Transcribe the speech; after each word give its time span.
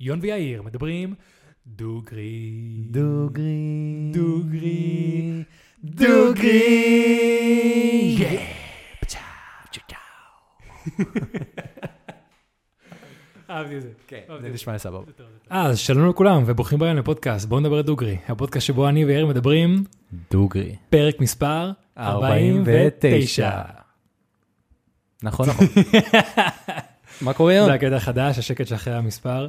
יון 0.00 0.18
ויאיר 0.22 0.62
מדברים 0.62 1.14
דוגרי. 1.66 2.52
דוגרי. 2.90 4.10
דוגרי. 4.12 5.44
דוגרי. 5.84 6.68
אהבתי 13.50 13.76
את 13.76 13.82
זה. 13.82 13.88
כן. 14.06 14.20
זה 14.42 14.48
נשמע 14.48 14.72
לי 14.72 14.78
סבבה. 14.78 15.12
אז 15.50 15.78
שלום 15.78 16.08
לכולם 16.08 16.42
וברוכים 16.46 16.78
הבאים 16.78 16.96
לפודקאסט 16.96 17.48
בואו 17.48 17.60
נדבר 17.60 17.82
דוגרי. 17.82 18.18
הפודקאסט 18.28 18.66
שבו 18.66 18.88
אני 18.88 19.04
ויאיר 19.04 19.26
מדברים 19.26 19.84
דוגרי. 20.30 20.76
פרק 20.90 21.20
מספר 21.20 21.70
49. 21.98 23.62
נכון, 25.22 25.48
נכון. 25.48 25.66
מה 27.22 27.32
קורה 27.32 27.52
היום? 27.52 27.66
זה 27.66 27.74
הקטע 27.74 27.96
החדש, 27.96 28.38
השקט 28.38 28.66
שאחרי 28.66 28.94
המספר. 28.94 29.48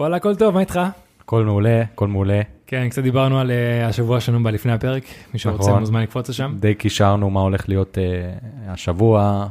וואלה, 0.00 0.16
הכל 0.16 0.34
טוב, 0.34 0.54
מה 0.54 0.60
איתך? 0.60 0.80
הכל 1.20 1.44
מעולה, 1.44 1.82
הכל 1.82 2.08
מעולה. 2.08 2.40
כן, 2.66 2.88
קצת 2.88 3.02
דיברנו 3.02 3.40
על 3.40 3.50
אה, 3.50 3.86
השבוע 3.86 4.20
שלנו 4.20 4.42
בלפני 4.42 4.72
הפרק, 4.72 5.02
מי 5.32 5.38
שרוצה 5.38 5.68
נכון. 5.68 5.80
מוזמן 5.80 6.02
לקפוץ 6.02 6.28
לשם. 6.28 6.54
די 6.60 6.74
קישרנו 6.74 7.30
מה 7.30 7.40
הולך 7.40 7.68
להיות 7.68 7.98
אה, 7.98 8.02
השבוע, 8.72 9.46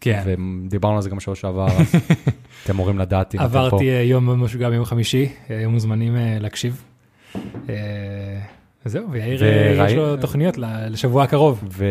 כן, 0.00 0.22
ודיברנו 0.26 0.96
על 0.96 1.02
זה 1.02 1.10
גם 1.10 1.16
בשבוע 1.16 1.34
שעבר, 1.34 1.66
אז 1.66 1.94
אתם 2.64 2.72
אמורים 2.72 2.98
לדעת 2.98 3.34
אם 3.34 3.40
אתם 3.40 3.48
פה. 3.48 3.58
עברתי 3.58 3.90
אה, 3.90 4.02
יום 4.02 4.44
משוגע 4.44 4.70
ביום 4.70 4.84
חמישי, 4.84 5.28
היו 5.48 5.70
מוזמנים 5.70 6.16
אה, 6.16 6.36
להקשיב. 6.40 6.84
אה, 7.68 7.74
זהו, 8.84 9.10
ויאיר 9.10 9.44
יש 9.86 9.92
לו 9.92 10.16
תוכניות 10.16 10.58
לשבוע 10.90 11.22
הקרוב. 11.22 11.64
ו... 11.70 11.84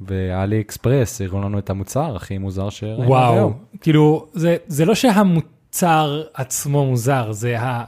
ואלי 0.00 0.60
אקספרס 0.60 1.20
הראו 1.20 1.40
לנו 1.40 1.58
את 1.58 1.70
המוצר 1.70 2.16
הכי 2.16 2.38
מוזר 2.38 2.70
שראינו 2.70 3.08
וואו, 3.08 3.34
היום. 3.34 3.52
כאילו, 3.80 4.26
זה, 4.32 4.56
זה 4.66 4.84
לא 4.84 4.94
שהמוצר 4.94 5.51
עצמו 6.34 6.86
מוזר, 6.86 7.32
זה 7.32 7.60
ה... 7.60 7.84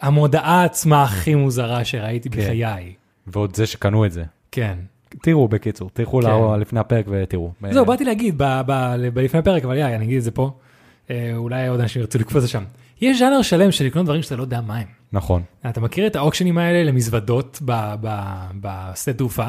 המודעה 0.00 0.64
עצמה 0.64 1.02
הכי 1.02 1.34
מוזרה 1.34 1.84
שראיתי 1.84 2.30
כן. 2.30 2.40
בחיי. 2.40 2.94
ועוד 3.26 3.56
זה 3.56 3.66
שקנו 3.66 4.06
את 4.06 4.12
זה. 4.12 4.24
כן. 4.52 4.78
תראו 5.22 5.48
בקיצור, 5.48 5.90
תלכו 5.92 6.20
כן. 6.22 6.60
לפני 6.60 6.80
הפרק 6.80 7.06
ותראו. 7.08 7.52
זהו, 7.70 7.84
באתי 7.84 8.04
להגיד 8.04 8.34
ב- 8.38 8.60
ב- 8.66 8.94
ב- 9.14 9.18
לפני 9.18 9.40
הפרק, 9.40 9.64
אבל 9.64 9.76
יאי, 9.76 9.94
אני 9.96 10.04
אגיד 10.04 10.16
את 10.16 10.22
זה 10.22 10.30
פה. 10.30 10.50
אה, 11.10 11.32
אולי 11.36 11.68
עוד 11.68 11.80
אנשים 11.80 12.00
ירצו 12.02 12.18
לקפוץ 12.18 12.44
לשם. 12.44 12.64
יש 13.00 13.18
ז'אנר 13.18 13.42
שלם 13.42 13.72
של 13.72 13.84
לקנות 13.84 14.04
דברים 14.04 14.22
שאתה 14.22 14.36
לא 14.36 14.42
יודע 14.42 14.60
מה 14.60 14.76
הם. 14.76 14.86
נכון. 15.12 15.42
אתה 15.68 15.80
מכיר 15.80 16.06
את 16.06 16.16
האוקשנים 16.16 16.58
האלה 16.58 16.84
למזוודות 16.84 17.58
ב- 17.64 17.94
ב- 18.00 18.50
בשדה 18.60 19.14
תעופה? 19.16 19.48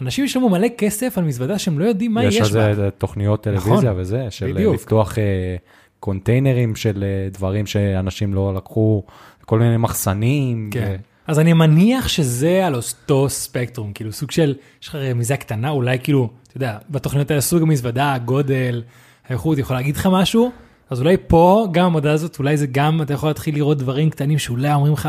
אנשים 0.00 0.24
ישלמו 0.24 0.48
מלא 0.48 0.68
כסף 0.78 1.18
על 1.18 1.24
מזוודה 1.24 1.58
שהם 1.58 1.78
לא 1.78 1.84
יודעים 1.84 2.14
מה 2.14 2.24
יש 2.24 2.36
יש 2.36 2.52
על 2.52 2.68
בה. 2.68 2.74
זה 2.74 2.90
תוכניות 2.90 3.42
טלוויזיה 3.42 3.90
נכון, 3.90 4.00
וזה, 4.00 4.26
של 4.30 4.52
בדיוק. 4.52 4.74
לפתוח 4.74 5.18
אה, 5.18 5.56
קונטיינרים 6.00 6.76
של 6.76 7.04
אה, 7.04 7.28
דברים 7.30 7.66
שאנשים 7.66 8.34
לא 8.34 8.54
לקחו, 8.54 9.02
כל 9.44 9.58
מיני 9.58 9.76
מחסנים. 9.76 10.70
כן. 10.72 10.96
אז 11.26 11.38
אני 11.38 11.52
מניח 11.52 12.08
שזה 12.08 12.66
על 12.66 12.74
אותו 12.74 13.28
ספקטרום, 13.28 13.92
כאילו 13.92 14.12
סוג 14.12 14.30
של, 14.30 14.54
יש 14.82 14.88
לך 14.88 14.94
רמיזה 14.94 15.36
קטנה, 15.36 15.70
אולי 15.70 15.98
כאילו, 16.02 16.30
אתה 16.48 16.56
יודע, 16.56 16.78
בתוכניות 16.90 17.30
האלה 17.30 17.40
סוג 17.40 17.62
המזוודה, 17.62 18.14
הגודל, 18.14 18.82
האיכות, 19.28 19.58
יכול 19.58 19.76
להגיד 19.76 19.96
לך 19.96 20.08
משהו, 20.12 20.50
אז 20.90 21.00
אולי 21.00 21.16
פה, 21.26 21.68
גם 21.72 21.86
המודעה 21.86 22.12
הזאת, 22.12 22.38
אולי 22.38 22.56
זה 22.56 22.66
גם, 22.66 23.02
אתה 23.02 23.14
יכול 23.14 23.28
להתחיל 23.28 23.54
לראות 23.54 23.78
דברים 23.78 24.10
קטנים 24.10 24.38
שאולי 24.38 24.74
אומרים 24.74 24.92
לך, 24.92 25.08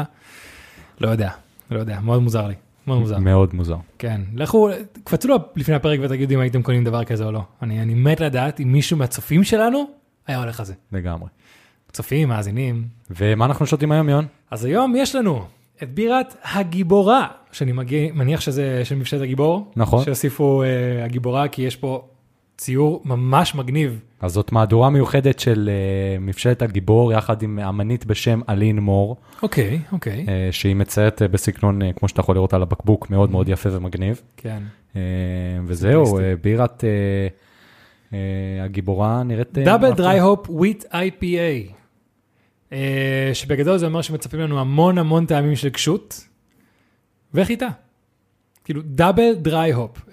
לא 1.02 1.10
יודע, 1.10 1.30
לא 1.72 1.80
יודע, 1.80 2.00
מאוד 2.00 2.22
מוזר 2.22 2.48
לי, 2.48 2.54
מוזר. 2.88 3.18
מאוד 3.18 3.54
מוזר. 3.54 3.76
כן, 4.00 4.22
לכו, 4.36 4.70
קפצו 5.04 5.28
לו 5.28 5.38
לפני 5.56 5.76
הפרק 5.76 6.00
ותגידו 6.04 6.36
אם 6.36 6.40
הייתם 6.40 6.62
קונים 6.62 6.84
דבר 6.84 7.04
כזה 7.04 7.26
או 7.26 7.32
לא. 7.32 7.42
אני, 7.62 7.82
אני 7.82 7.94
מת 7.94 8.20
לדעת 8.20 8.60
אם 8.60 8.72
מישהו 8.72 8.98
מהצופים 8.98 9.44
שלנו 9.44 9.86
היה 10.28 10.40
הולך 10.40 10.60
על 10.60 10.66
זה. 10.66 10.74
לגמרי. 10.92 11.30
צופים, 11.92 12.30
מאזינים. 12.30 12.88
ומה 13.10 13.46
אנחנו 13.46 13.66
שותים 13.66 13.92
היום, 13.92 14.10
יון? 14.10 14.26
אז 14.52 14.66
היום 14.66 14.94
יש 14.98 15.16
לנו 15.16 15.46
את 15.84 15.94
בירת 15.94 16.36
הגיבורה, 16.44 17.28
שאני 17.52 17.72
מגיע, 17.72 18.14
מניח 18.14 18.42
שזה 18.42 18.82
של 18.86 18.96
מבשלת 18.96 19.22
הגיבור. 19.22 19.72
נכון. 19.76 20.06
שהוסיפו 20.06 20.64
uh, 20.64 21.06
הגיבורה, 21.06 21.48
כי 21.48 21.62
יש 21.62 21.76
פה 21.76 22.08
ציור 22.62 23.02
ממש 23.06 23.56
מגניב. 23.56 24.00
אז 24.20 24.32
זאת 24.32 24.52
מהדורה 24.52 24.90
מיוחדת 24.90 25.40
של 25.40 25.70
אה, 25.70 26.20
מבשלת 26.20 26.62
הגיבור, 26.62 27.14
יחד 27.14 27.42
עם 27.42 27.60
אמנית 27.60 28.06
בשם 28.06 28.42
אלין 28.50 28.80
מור, 28.80 29.18
אוקיי, 29.44 29.80
אוקיי. 29.92 30.26
אה, 30.28 30.50
שהיא 30.52 30.76
מציירת 30.76 31.22
אה, 31.22 31.28
בסגנון, 31.28 31.82
אה, 31.82 31.94
כמו 31.94 32.08
שאתה 32.08 32.20
יכול 32.20 32.36
לראות 32.36 32.54
על 32.54 32.62
הבקבוק, 32.62 33.10
מאוד 33.10 33.32
מאוד 33.32 33.50
יפה 33.50 33.70
ומגניב. 33.72 34.22
כן. 34.38 34.64
אה, 34.96 35.02
וזהו. 35.66 36.20
אה, 36.20 36.34
בירת 36.42 36.84
אה, 36.84 36.90
אה, 38.14 38.64
הגיבורה 38.64 39.24
נראית... 39.24 39.58
דאבל. 39.58 39.92
דריי 39.94 40.20
הופ 40.20 40.50
וויט 40.50 40.86
IPA. 40.86 41.72
Uh, 42.70 42.74
שבגדול 43.34 43.78
זה 43.78 43.86
אומר 43.86 44.02
שמצפים 44.02 44.40
לנו 44.40 44.60
המון 44.60 44.98
המון 44.98 45.26
טעמים 45.26 45.56
של 45.56 45.70
קשות 45.70 46.28
וחיטה. 47.34 47.68
כאילו 48.64 48.82
דאבל 48.86 49.34
דריי 49.34 49.72
הופ. 49.72 50.06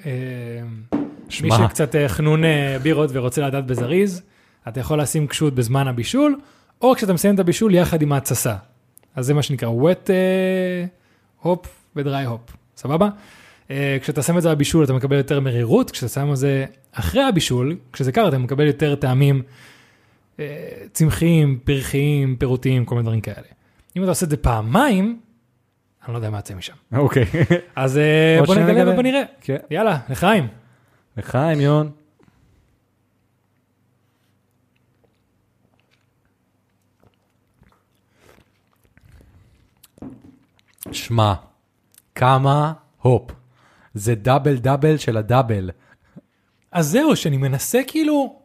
מי 1.29 1.35
שמע, 1.35 1.69
שקצת 1.69 1.95
אה, 1.95 2.09
חנון 2.09 2.45
אה, 2.45 2.77
בירות 2.83 3.11
ורוצה 3.13 3.47
לדעת 3.47 3.67
בזריז, 3.67 4.23
אתה 4.69 4.81
יכול 4.81 5.01
לשים 5.01 5.27
קשות 5.27 5.55
בזמן 5.55 5.89
הבישול, 5.89 6.41
או 6.83 6.95
כשאתה 6.95 7.13
מסיים 7.13 7.35
את 7.35 7.41
הבישול 7.41 7.75
יחד 7.75 8.03
עם 8.03 8.13
ההתססה. 8.13 8.57
אז 9.17 9.27
זה 9.27 9.35
מה 9.35 9.43
שנקרא 9.43 9.69
wet 9.69 10.11
אה, 10.11 10.85
הופ 11.41 11.67
ודריי 11.97 12.25
הופ, 12.25 12.41
סבבה? 12.77 13.09
כשאתה 14.03 14.23
שם 14.23 14.39
את 14.39 14.43
זה 14.43 14.55
בבישול 14.55 14.85
אתה 14.85 14.93
מקבל 14.93 15.17
יותר 15.17 15.41
מרירות, 15.41 15.91
כשאתה 15.91 16.09
שם 16.09 16.31
את 16.33 16.37
זה 16.37 16.65
אחרי 16.93 17.23
הבישול, 17.23 17.77
כשזה 17.93 18.13
קר 18.13 18.29
אתה 18.29 18.39
מקבל 18.39 18.67
יותר 18.67 18.95
טעמים 18.95 19.43
צמחיים, 20.93 21.59
פרחיים, 21.65 22.37
פירותיים, 22.37 22.85
כל 22.85 22.95
מיני 22.95 23.03
דברים 23.03 23.21
כאלה. 23.21 23.47
אם 23.97 24.03
אתה 24.03 24.11
עושה 24.11 24.25
את 24.25 24.31
זה 24.31 24.37
פעמיים, 24.37 25.21
אני 26.07 26.13
לא 26.13 26.19
יודע 26.19 26.31
מה 26.31 26.39
יוצא 26.39 26.55
משם. 26.55 26.73
אוקיי. 26.93 27.25
אז 27.77 28.01
בוא 28.47 28.55
נגלה. 28.55 28.93
ובוא 28.93 29.03
נראה. 29.03 29.23
כן. 29.41 29.57
יאללה, 29.71 29.99
לחיים. 30.09 30.49
לחיים, 31.19 31.61
יון. 31.61 31.91
שמע, 40.93 41.35
כמה 42.15 42.73
הופ. 43.03 43.31
זה 43.95 44.15
דאבל 44.15 44.57
דאבל 44.57 44.97
של 44.97 45.17
הדאבל. 45.17 45.71
אז 46.73 46.89
זהו, 46.89 47.17
שאני 47.17 47.37
מנסה 47.37 47.81
כאילו... 47.87 48.41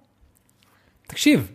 תקשיב, 1.07 1.51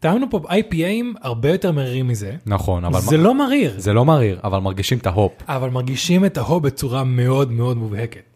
טעמנו 0.00 0.30
פה 0.30 0.38
IPAים 0.38 1.04
הרבה 1.20 1.50
יותר 1.50 1.72
מרירים 1.72 2.08
מזה. 2.08 2.36
נכון, 2.46 2.84
אבל 2.84 3.00
זה 3.00 3.16
לא 3.16 3.34
מריר, 3.34 3.80
זה 3.80 3.92
לא 3.92 4.04
מריר, 4.04 4.40
אבל 4.44 4.58
מרגישים 4.58 4.98
את 4.98 5.06
ההופ. 5.06 5.32
אבל 5.48 5.70
מרגישים 5.70 6.24
את 6.24 6.36
ההוא 6.36 6.62
בצורה 6.62 7.04
מאוד 7.04 7.52
מאוד 7.52 7.76
מובהקת. 7.76 8.31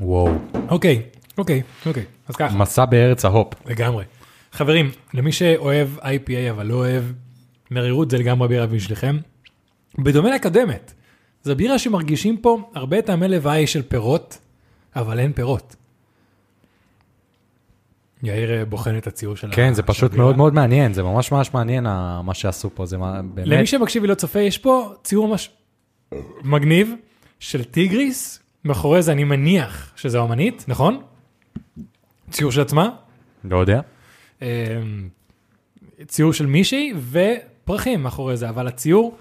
וואו. 0.00 0.34
אוקיי, 0.68 1.02
אוקיי, 1.38 1.62
אוקיי, 1.86 2.04
אז 2.28 2.36
ככה, 2.36 2.56
מסע 2.56 2.84
בארץ 2.84 3.24
ההופ. 3.24 3.54
לגמרי. 3.66 4.04
חברים, 4.52 4.90
למי 5.14 5.32
שאוהב 5.32 5.88
IPA 5.98 6.50
אבל 6.50 6.66
לא 6.66 6.74
אוהב 6.74 7.04
מרירות, 7.70 8.10
זה 8.10 8.18
לגמרי 8.18 8.48
בירה 8.48 8.66
בשבילכם. 8.66 9.16
בדומה 9.98 10.34
לקדמת, 10.34 10.94
זו 11.42 11.56
בירה 11.56 11.78
שמרגישים 11.78 12.36
פה 12.36 12.70
הרבה 12.74 13.02
טעמי 13.02 13.28
לוואי 13.28 13.66
של 13.66 13.82
פירות, 13.82 14.38
אבל 14.96 15.18
אין 15.18 15.32
פירות. 15.32 15.76
יאיר 18.22 18.52
אה, 18.58 18.64
בוחן 18.64 18.96
את 18.98 19.06
הציור 19.06 19.36
של 19.36 19.48
כן, 19.52 19.74
זה 19.74 19.82
פשוט 19.82 20.10
הבירה. 20.10 20.24
מאוד 20.24 20.36
מאוד 20.36 20.54
מעניין, 20.54 20.92
זה 20.92 21.02
ממש 21.02 21.32
ממש 21.32 21.54
מעניין 21.54 21.86
ה- 21.86 22.20
מה 22.24 22.34
שעשו 22.34 22.70
פה, 22.74 22.86
זה 22.86 22.96
באמת. 22.98 23.48
למי 23.48 23.66
שמקשיב 23.66 24.02
ולא 24.02 24.14
צופה, 24.14 24.40
יש 24.40 24.58
פה 24.58 24.94
ציור 25.04 25.28
ממש 25.28 25.50
מגניב 26.42 26.92
של 27.40 27.64
טיגריס, 27.64 28.40
מאחורי 28.64 29.02
זה 29.02 29.12
אני 29.12 29.24
מניח 29.24 29.92
שזה 29.96 30.20
אמנית, 30.20 30.64
נכון? 30.68 31.02
ציור 32.30 32.52
של 32.52 32.60
עצמה, 32.60 32.90
לא 33.44 33.58
יודע. 33.58 33.80
אמ, 34.42 34.46
ציור 36.06 36.32
של 36.32 36.46
מישהי 36.46 36.92
ופרחים 37.10 38.02
מאחורי 38.02 38.36
זה, 38.36 38.48
אבל 38.48 38.66
הציור 38.66 39.16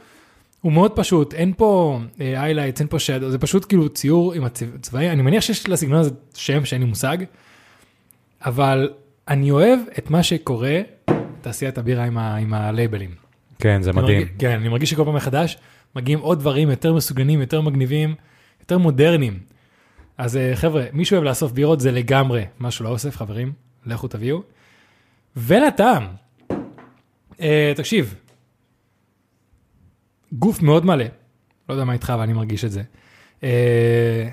הוא 0.62 0.72
מאוד 0.72 0.92
פשוט, 0.96 1.34
אין 1.34 1.54
פה 1.58 2.00
highlights, 2.22 2.80
אין 2.80 2.88
פה 2.88 3.00
shadow, 3.00 3.30
זה 3.30 3.38
פשוט 3.38 3.66
כאילו 3.66 3.90
ציור 3.90 4.34
עם 4.34 4.44
הצבעים, 4.44 5.12
אני 5.12 5.22
מניח 5.22 5.44
שיש 5.44 5.70
לסגנון 5.70 6.00
הזה 6.00 6.10
שם 6.36 6.66
שאין 6.66 6.82
לי 6.82 6.88
מושג, 6.88 7.18
אבל 8.46 8.90
אני 9.28 9.52
אוהב 9.52 9.80
את 9.98 10.10
מה 10.10 10.24
שקורה 10.24 10.82
בתעשיית 11.10 11.78
הבירה 11.78 12.04
עם, 12.04 12.18
ה, 12.18 12.36
עם 12.36 12.54
הלייבלים. 12.54 13.12
כן, 13.60 13.82
זה 13.82 13.94
מדהים. 13.94 14.18
מרגיש, 14.18 14.34
כן, 14.40 14.52
אני 14.60 14.70
מרגיש 14.70 14.90
שכל 14.90 15.06
פעם 15.06 15.16
מחדש 15.16 15.58
מגיעים 15.96 16.20
עוד 16.20 16.40
דברים 16.40 16.70
יותר 16.70 16.94
מסוגנים, 16.94 17.42
יותר 17.42 17.62
מגניבים, 17.62 18.16
יותר 18.64 18.78
מודרניים. 18.78 19.40
אז 20.18 20.38
אה, 20.38 20.52
חבר'ה, 20.56 20.86
מי 20.94 21.06
שאוהב 21.06 21.24
לאסוף 21.24 21.52
בירות 21.52 21.80
זה 21.80 21.92
לגמרי 21.92 22.46
משהו 22.60 22.86
לאוסף, 22.86 23.18
חברים, 23.18 23.54
לכו 23.86 24.08
תביאו. 24.08 24.42
ולטעם, 25.38 26.08
אה, 27.42 27.74
תקשיב, 27.76 28.16
גוף 30.34 30.62
מאוד 30.62 30.86
מלא, 30.86 31.06
לא 31.70 31.74
יודע 31.74 31.86
מה 31.86 31.94
איתך, 31.94 32.10
אבל 32.10 32.22
אני 32.22 32.34
מרגיש 32.34 32.66
את 32.66 32.72
זה. 32.72 32.82
אה, 33.44 34.30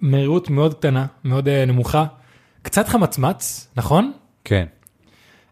מהירות 0.00 0.50
מאוד 0.50 0.74
קטנה, 0.74 1.06
מאוד 1.24 1.48
אה, 1.48 1.64
נמוכה, 1.64 2.06
קצת 2.62 2.88
חמצמץ, 2.88 3.68
נכון? 3.76 4.12
כן. 4.44 4.66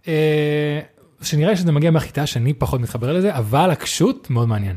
אה, 0.09 0.81
שנראה 1.23 1.51
לי 1.51 1.57
שזה 1.57 1.73
מגיע 1.73 1.91
מהחיטה 1.91 2.27
שאני 2.27 2.55
פחות 2.55 2.81
מתחבר 2.81 3.13
לזה, 3.13 3.37
אבל 3.37 3.71
הקשות 3.71 4.31
מאוד 4.31 4.49
מעניין. 4.49 4.77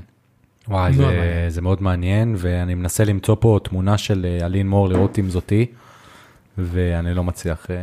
וואי, 0.69 0.93
זה, 0.93 1.03
מעניין. 1.05 1.49
זה 1.49 1.61
מאוד 1.61 1.83
מעניין, 1.83 2.35
ואני 2.37 2.73
מנסה 2.75 3.03
למצוא 3.03 3.35
פה 3.39 3.59
תמונה 3.63 3.97
של 3.97 4.25
אה, 4.25 4.45
אלין 4.45 4.69
מור 4.69 4.89
לראות 4.89 5.19
אם 5.19 5.29
זאתי, 5.29 5.65
ואני 6.57 7.13
לא 7.13 7.23
מצליח, 7.23 7.71
אה, 7.71 7.75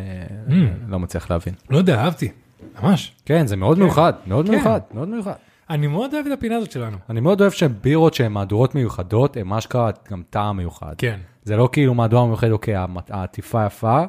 Mm. 0.48 0.52
לא 0.88 0.98
מצליח 0.98 1.30
להבין. 1.30 1.54
לא 1.70 1.78
יודע, 1.78 1.98
אהבתי, 2.04 2.28
ממש. 2.82 3.14
כן, 3.24 3.46
זה 3.46 3.56
מאוד 3.56 3.78
מיוחד, 3.78 4.12
מאוד 4.26 4.46
כן. 4.46 4.52
מיוחד, 4.52 4.80
מאוד 4.94 5.08
מיוחד. 5.08 5.32
אני 5.70 5.86
מאוד 5.86 6.14
אוהב 6.14 6.26
את 6.26 6.32
הפינה 6.32 6.56
הזאת 6.56 6.70
שלנו. 6.70 6.96
אני 7.10 7.20
מאוד 7.20 7.40
אוהב 7.40 7.52
שבירות 7.52 8.14
שהן 8.14 8.32
מהדורות 8.32 8.74
מיוחדות, 8.74 9.36
הן 9.36 9.52
אשכרה 9.52 9.90
גם 10.10 10.22
טעם 10.30 10.56
מיוחד. 10.56 10.94
כן. 10.98 11.18
זה 11.44 11.56
לא 11.56 11.68
כאילו 11.72 11.94
מהדורה 11.94 12.26
מיוחדת, 12.26 12.52
אוקיי, 12.52 12.74
העטיפה 13.10 13.66
יפה, 13.66 14.02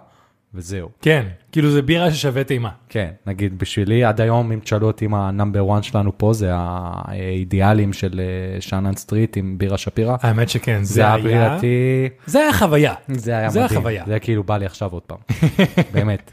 וזהו. 0.54 0.90
כן, 1.02 1.26
כאילו 1.52 1.72
זה 1.72 1.82
בירה 1.82 2.12
ששווה 2.12 2.44
טעימה. 2.44 2.70
כן, 2.90 3.12
נגיד 3.26 3.60
בשבילי, 3.60 4.04
עד 4.04 4.22
היום, 4.22 4.52
אם 4.52 4.60
תשאלו 4.60 4.88
אותי 4.88 5.08
מה 5.08 5.28
ה 5.28 5.34
number 5.34 5.74
1 5.74 5.84
שלנו 5.84 6.18
פה, 6.18 6.34
זה 6.34 6.50
האידיאלים 6.54 7.94
של 7.94 8.22
אה, 8.24 8.62
שאנן 8.62 8.96
סטריט 8.96 9.38
עם 9.38 9.58
בירה 9.58 9.78
שפירא. 9.78 10.16
האמת 10.22 10.50
שכן, 10.50 10.84
זה 10.84 10.94
זה 10.94 11.02
היה 11.06 11.14
היה, 11.14 11.26
מבחינתי, 11.26 12.10
זה 12.26 12.40
היה 12.40 12.54
חוויה. 12.54 12.94
זה 13.08 13.38
היה 13.38 13.50
זה 13.50 13.64
מדהים. 13.64 13.78
החוויה. 13.78 14.04
זה 14.08 14.20
כאילו 14.20 14.44
בא 14.44 14.58
לי 14.58 14.66
עכשיו 14.66 14.92
עוד 14.92 15.02
פעם. 15.02 15.18
באמת. 15.94 16.32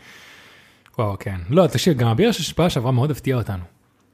וואו, 0.99 1.17
כן. 1.19 1.37
לא, 1.51 1.67
תקשיב, 1.67 1.99
גם 1.99 2.09
הבירה 2.09 2.33
של 2.33 2.43
שפעה 2.43 2.71
שעברה 2.71 2.93
מאוד 2.93 3.11
הפתיעה 3.11 3.39
אותנו. 3.39 3.63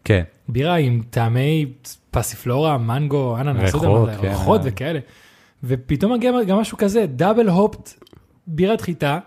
כן. 0.05 0.23
בירה 0.49 0.75
עם 0.75 1.03
טעמי 1.11 1.67
פסיפלורה, 2.11 2.79
מנגו, 2.79 3.37
אננס, 3.41 3.75
לא 3.75 3.81
ריחות, 3.81 4.11
זה, 4.13 4.19
כן. 4.21 4.29
ריחות 4.29 4.61
וכאלה. 4.65 4.99
ופתאום 5.65 6.13
מגיע 6.13 6.33
גם 6.47 6.59
משהו 6.59 6.79
כזה, 6.79 7.07
דאבל 7.07 7.49
הופט 7.49 7.91
בירת 8.47 8.81
חיטה, 8.81 9.19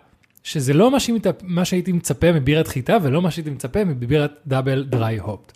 שזה 0.43 0.73
לא 0.73 0.91
מה, 0.91 0.99
שמת... 0.99 1.27
מה 1.43 1.65
שהייתי 1.65 1.91
מצפה 1.91 2.31
מבירת 2.31 2.67
חיטה, 2.67 2.97
ולא 3.01 3.21
מה 3.21 3.31
שהייתי 3.31 3.49
מצפה 3.49 3.83
מבירת 3.83 4.31
דאבל 4.47 4.83
דריי 4.83 5.17
הופט. 5.17 5.51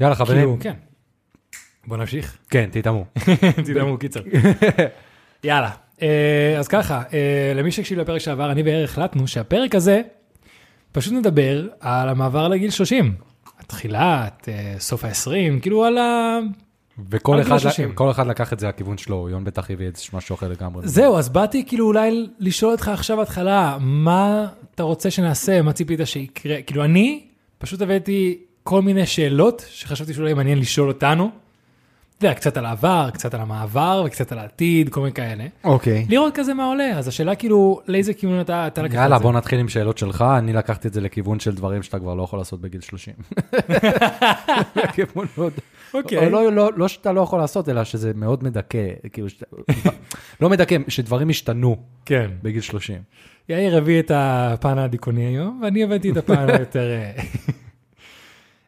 יאללה 0.00 0.14
כאילו, 0.14 0.26
חברים, 0.26 0.58
כן. 0.58 0.74
בוא 1.86 1.96
נמשיך. 1.96 2.38
כן, 2.50 2.68
תתאמו. 2.72 3.04
תדמו, 3.66 3.98
קיצר. 3.98 4.20
יאללה, 5.44 5.70
אה, 6.02 6.56
אז 6.58 6.68
ככה, 6.68 7.02
אה, 7.12 7.52
למי 7.54 7.72
שהקשיב 7.72 7.98
לפרק 7.98 8.18
שעבר, 8.18 8.52
אני 8.52 8.62
ויאיר 8.62 8.84
החלטנו 8.84 9.28
שהפרק 9.28 9.74
הזה, 9.74 10.02
פשוט 10.92 11.12
נדבר 11.12 11.68
על 11.80 12.08
המעבר 12.08 12.48
לגיל 12.48 12.70
30. 12.70 13.14
התחילת, 13.58 14.48
אה, 14.48 14.74
סוף 14.78 15.04
ה-20, 15.04 15.60
כאילו 15.62 15.84
על 15.84 15.98
ה... 15.98 16.38
וכל 17.10 17.40
אחד, 17.40 17.58
30. 17.58 17.92
כל 17.94 18.10
אחד 18.10 18.26
לקח 18.26 18.52
את 18.52 18.60
זה 18.60 18.68
לכיוון 18.68 18.98
שלו, 18.98 19.28
יון 19.28 19.44
בטח 19.44 19.70
הביא 19.70 19.88
את 19.88 19.96
זה 19.96 20.02
משהו 20.12 20.34
אחר 20.34 20.48
לגמרי. 20.48 20.88
זהו, 20.88 21.16
אז 21.16 21.28
באתי 21.28 21.64
כאילו 21.66 21.86
אולי 21.86 22.26
לשאול 22.38 22.72
אותך 22.72 22.88
עכשיו 22.88 23.22
התחלה, 23.22 23.76
מה 23.80 24.46
אתה 24.74 24.82
רוצה 24.82 25.10
שנעשה, 25.10 25.62
מה 25.62 25.72
ציפית 25.72 26.00
שיקרה? 26.04 26.62
כאילו 26.62 26.84
אני 26.84 27.22
פשוט 27.58 27.82
הבאתי 27.82 28.38
כל 28.62 28.82
מיני 28.82 29.06
שאלות 29.06 29.64
שחשבתי 29.68 30.14
שאולי 30.14 30.34
מעניין 30.34 30.58
לשאול 30.58 30.88
אותנו. 30.88 31.30
אתה 32.20 32.26
יודע, 32.26 32.34
קצת 32.34 32.56
על 32.56 32.66
העבר, 32.66 33.08
קצת 33.12 33.34
על 33.34 33.40
המעבר 33.40 34.02
וקצת 34.06 34.32
על 34.32 34.38
העתיד, 34.38 34.88
כל 34.88 35.00
מיני 35.00 35.12
כאלה. 35.12 35.44
אוקיי. 35.64 36.06
לראות 36.08 36.34
כזה 36.34 36.54
מה 36.54 36.64
עולה, 36.64 36.98
אז 36.98 37.08
השאלה 37.08 37.34
כאילו, 37.34 37.80
לאיזה 37.86 38.14
כיוון 38.14 38.40
אתה, 38.40 38.66
אתה 38.66 38.82
לקחת 38.82 38.94
יאללה, 38.94 39.16
את 39.16 39.20
זה? 39.20 39.22
בוא 39.22 39.32
נתחיל 39.32 39.60
עם 39.60 39.68
שאלות 39.68 39.98
שלך, 39.98 40.24
אני 40.38 40.52
לקחתי 40.52 40.88
את 40.88 40.92
זה 40.92 41.00
לכיוון 41.00 41.40
של 41.40 41.54
דברים 41.54 41.82
שאתה 41.82 41.98
כבר 41.98 42.14
לא 42.14 42.22
יכול 42.22 42.38
לעשות 42.38 42.60
בגיל 42.60 42.80
30. 42.80 43.14
לכיוון 44.76 45.26
מאוד... 45.38 45.52
אוקיי. 45.94 46.18
או 46.18 46.30
לא, 46.30 46.52
לא, 46.52 46.70
לא 46.76 46.88
שאתה 46.88 47.12
לא 47.12 47.20
יכול 47.20 47.38
לעשות, 47.38 47.68
אלא 47.68 47.84
שזה 47.84 48.12
מאוד 48.14 48.44
מדכא, 48.44 48.78
כאילו, 49.12 49.28
שאתה- 49.30 49.46
לא 50.40 50.50
מדכא, 50.50 50.76
שדברים 50.88 51.28
השתנו 51.28 51.76
כן. 52.04 52.30
בגיל 52.42 52.60
30. 52.60 53.02
יאיר 53.48 53.76
הביא 53.76 54.00
את 54.00 54.10
הפן 54.14 54.78
הדיכאוני 54.78 55.26
היום, 55.26 55.60
ואני 55.62 55.84
הבאתי 55.84 56.10
את 56.10 56.16
הפן 56.16 56.50
היותר... 56.50 56.90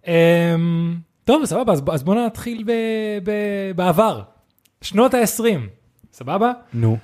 אמ, 0.07 0.95
טוב, 1.25 1.45
סבבה, 1.45 1.73
אז, 1.73 1.83
אז 1.93 2.03
בוא 2.03 2.15
נתחיל 2.15 2.65
ב, 2.67 2.71
ב, 3.25 3.31
בעבר. 3.77 4.23
שנות 4.81 5.15
ה-20, 5.15 5.43
סבבה? 6.13 6.53
נו. 6.75 6.97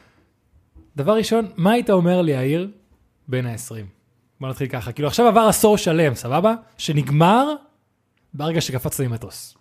דבר 0.97 1.17
ראשון, 1.17 1.47
מה 1.57 1.73
היית 1.73 1.91
אומר 1.91 2.23
לי, 2.23 2.33
יאיר, 2.33 2.71
בין 3.29 3.47
ה-20? 3.47 3.75
בוא 4.41 4.49
נתחיל 4.49 4.67
ככה, 4.69 4.93
כאילו 4.93 5.09
עכשיו 5.09 5.27
עבר 5.27 5.41
עשור 5.41 5.77
שלם, 5.77 6.15
סבבה? 6.15 6.55
שנגמר 6.79 7.55
ברגע 8.35 8.61
שקפצת 8.61 9.05
ממטוס. 9.05 9.58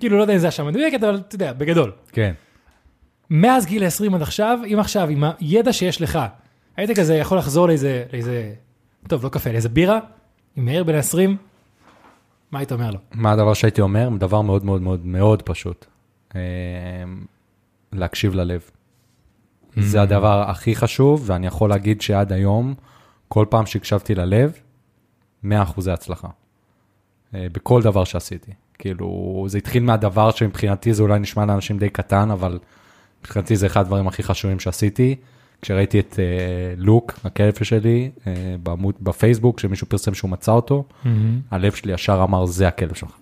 כאילו, 0.00 0.16
לא 0.16 0.22
יודע 0.22 0.34
אם 0.34 0.38
זה 0.38 0.48
השעה 0.48 0.66
מדויקת, 0.66 1.02
אבל 1.02 1.16
אתה 1.16 1.34
יודע, 1.34 1.52
בגדול. 1.52 1.92
כן. 2.12 2.32
מאז 3.30 3.66
גיל 3.66 3.84
20 3.84 4.14
עד 4.14 4.22
עכשיו, 4.22 4.58
אם 4.72 4.78
עכשיו, 4.78 5.08
עם 5.08 5.24
הידע 5.38 5.72
שיש 5.72 6.02
לך, 6.02 6.18
היית 6.76 6.98
כזה 6.98 7.14
יכול 7.16 7.38
לחזור 7.38 7.68
לאיזה, 7.68 8.04
לאיזה, 8.12 8.54
טוב, 9.08 9.24
לא 9.24 9.28
קפה, 9.28 9.52
לאיזה 9.52 9.68
בירה, 9.68 9.98
עם 10.56 10.64
מאיר 10.64 10.84
בן 10.84 10.94
20, 10.94 11.36
מה 12.50 12.58
היית 12.58 12.72
אומר 12.72 12.90
לו? 12.90 12.98
מה 13.12 13.32
הדבר 13.32 13.54
שהייתי 13.54 13.80
אומר? 13.80 14.08
דבר 14.18 14.40
מאוד 14.40 14.64
מאוד 14.64 14.82
מאוד 14.82 15.06
מאוד 15.06 15.42
פשוט. 15.42 15.86
אה, 16.36 16.40
להקשיב 17.92 18.34
ללב. 18.34 18.70
זה 19.76 20.02
הדבר 20.02 20.44
הכי 20.50 20.76
חשוב, 20.76 21.24
ואני 21.26 21.46
יכול 21.46 21.70
להגיד 21.70 22.00
שעד 22.00 22.32
היום, 22.32 22.74
כל 23.28 23.46
פעם 23.50 23.66
שהקשבתי 23.66 24.14
ללב, 24.14 24.52
100% 25.44 25.46
הצלחה. 25.92 26.28
אה, 27.34 27.46
בכל 27.52 27.82
דבר 27.82 28.04
שעשיתי. 28.04 28.52
כאילו, 28.78 29.44
זה 29.48 29.58
התחיל 29.58 29.82
מהדבר 29.82 30.30
שמבחינתי 30.30 30.94
זה 30.94 31.02
אולי 31.02 31.18
נשמע 31.18 31.46
לאנשים 31.46 31.78
די 31.78 31.90
קטן, 31.90 32.30
אבל 32.30 32.58
מבחינתי 33.20 33.56
זה 33.56 33.66
אחד 33.66 33.80
הדברים 33.80 34.08
הכי 34.08 34.22
חשובים 34.22 34.60
שעשיתי. 34.60 35.16
כשראיתי 35.62 36.00
את 36.00 36.16
אה, 36.18 36.24
לוק, 36.76 37.12
הכלב 37.24 37.54
שלי, 37.62 38.10
אה, 38.26 38.32
בעמוד, 38.62 38.94
בפייסבוק, 39.00 39.60
שמישהו 39.60 39.86
פרסם 39.88 40.14
שהוא 40.14 40.30
מצא 40.30 40.52
אותו, 40.52 40.84
הלב 41.50 41.72
שלי 41.72 41.92
ישר 41.92 42.20
אמר, 42.22 42.46
זה 42.46 42.68
הכלב 42.68 42.94
שלך. 42.94 43.16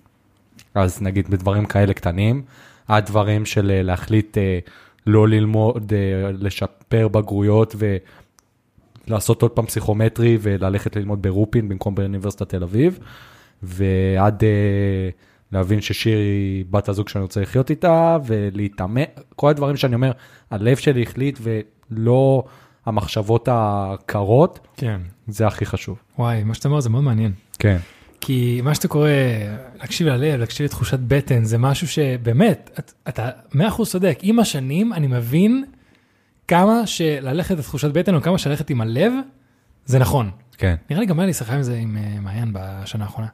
אז 0.75 1.01
נגיד 1.01 1.29
בדברים 1.29 1.65
כאלה 1.65 1.93
קטנים, 1.93 2.43
עד 2.87 3.05
דברים 3.05 3.45
של 3.45 3.71
אה, 3.71 3.81
להחליט 3.81 4.37
אה, 4.37 4.59
לא 5.07 5.27
ללמוד, 5.27 5.93
אה, 5.93 6.31
לשפר 6.31 7.07
בגרויות 7.07 7.75
ולעשות 9.07 9.41
עוד 9.41 9.51
פעם 9.51 9.65
פסיכומטרי 9.65 10.37
וללכת 10.41 10.95
ללמוד 10.95 11.21
ברופין 11.21 11.69
במקום 11.69 11.95
באוניברסיטת 11.95 12.49
תל 12.49 12.63
אביב, 12.63 12.99
ועד 13.63 14.43
אה, 14.43 15.09
להבין 15.55 15.81
ששיר 15.81 16.17
היא 16.17 16.65
בת 16.69 16.89
הזוג 16.89 17.09
שאני 17.09 17.21
רוצה 17.21 17.41
לחיות 17.41 17.69
איתה, 17.69 18.17
ולהתאמן, 18.25 19.01
כל 19.35 19.49
הדברים 19.49 19.77
שאני 19.77 19.95
אומר, 19.95 20.11
הלב 20.51 20.77
שלי 20.77 21.03
החליט 21.03 21.39
ולא 21.41 22.43
המחשבות 22.85 23.47
הקרות, 23.51 24.67
כן. 24.77 25.01
זה 25.27 25.47
הכי 25.47 25.65
חשוב. 25.65 25.99
וואי, 26.19 26.43
מה 26.43 26.53
שאתה 26.53 26.67
אומר 26.67 26.79
זה 26.79 26.89
מאוד 26.89 27.03
מעניין. 27.03 27.31
כן. 27.59 27.77
כי 28.21 28.61
מה 28.63 28.75
שאתה 28.75 28.87
קורא, 28.87 29.09
להקשיב 29.79 30.07
ללב, 30.07 30.39
להקשיב 30.39 30.65
לתחושת 30.65 30.99
בטן, 31.07 31.43
זה 31.43 31.57
משהו 31.57 31.87
שבאמת, 31.87 32.69
את- 32.79 32.93
אתה 33.09 33.29
מאה 33.53 33.67
אחוז 33.67 33.91
צודק. 33.91 34.19
עם 34.21 34.39
השנים 34.39 34.93
אני 34.93 35.07
מבין 35.07 35.63
כמה 36.47 36.87
שללכת 36.87 37.57
לתחושת 37.57 37.91
בטן, 37.91 38.15
או 38.15 38.21
כמה 38.21 38.37
שללכת 38.37 38.69
עם 38.69 38.81
הלב, 38.81 39.13
זה 39.85 39.99
נכון. 39.99 40.29
כן. 40.57 40.75
נראה 40.89 41.01
לי 41.01 41.05
גם 41.07 41.19
היה 41.19 41.25
לי 41.27 41.33
שיחה 41.33 41.55
עם 41.55 41.63
זה 41.63 41.75
עם 41.77 41.97
אה, 41.97 42.19
מעיין 42.21 42.49
בשנה 42.53 43.03
האחרונה. 43.03 43.27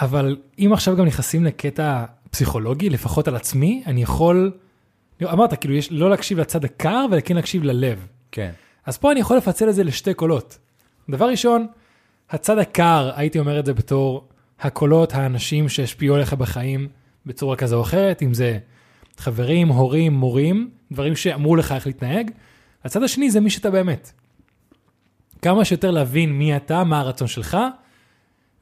אבל 0.00 0.36
אם 0.58 0.70
עכשיו 0.72 0.96
גם 0.96 1.06
נכנסים 1.06 1.44
לקטע 1.44 2.04
פסיכולוגי, 2.30 2.90
לפחות 2.90 3.28
על 3.28 3.36
עצמי, 3.36 3.82
אני 3.86 4.02
יכול, 4.02 4.52
אמרת, 5.22 5.60
כאילו, 5.60 5.74
יש 5.74 5.92
לא 5.92 6.10
להקשיב 6.10 6.40
לצד 6.40 6.64
הקר, 6.64 7.06
ולכן 7.10 7.36
להקשיב 7.36 7.62
ללב. 7.64 8.06
כן. 8.32 8.50
אז 8.86 8.98
פה 8.98 9.12
אני 9.12 9.20
יכול 9.20 9.36
לפצל 9.36 9.68
את 9.68 9.74
זה 9.74 9.84
לשתי 9.84 10.14
קולות. 10.14 10.58
דבר 11.10 11.28
ראשון, 11.28 11.66
הצד 12.30 12.58
הקר, 12.58 13.10
הייתי 13.16 13.38
אומר 13.38 13.58
את 13.58 13.66
זה 13.66 13.74
בתור 13.74 14.28
הקולות, 14.60 15.14
האנשים 15.14 15.68
שהשפיעו 15.68 16.14
עליך 16.16 16.32
בחיים 16.32 16.88
בצורה 17.26 17.56
כזו 17.56 17.76
או 17.76 17.82
אחרת, 17.82 18.22
אם 18.22 18.34
זה 18.34 18.58
חברים, 19.16 19.68
הורים, 19.68 20.12
מורים, 20.12 20.70
דברים 20.92 21.16
שאמרו 21.16 21.56
לך 21.56 21.72
איך 21.72 21.86
להתנהג. 21.86 22.30
הצד 22.84 23.02
השני 23.02 23.30
זה 23.30 23.40
מי 23.40 23.50
שאתה 23.50 23.70
באמת. 23.70 24.12
כמה 25.42 25.64
שיותר 25.64 25.90
להבין 25.90 26.32
מי 26.32 26.56
אתה, 26.56 26.84
מה 26.84 27.00
הרצון 27.00 27.28
שלך, 27.28 27.56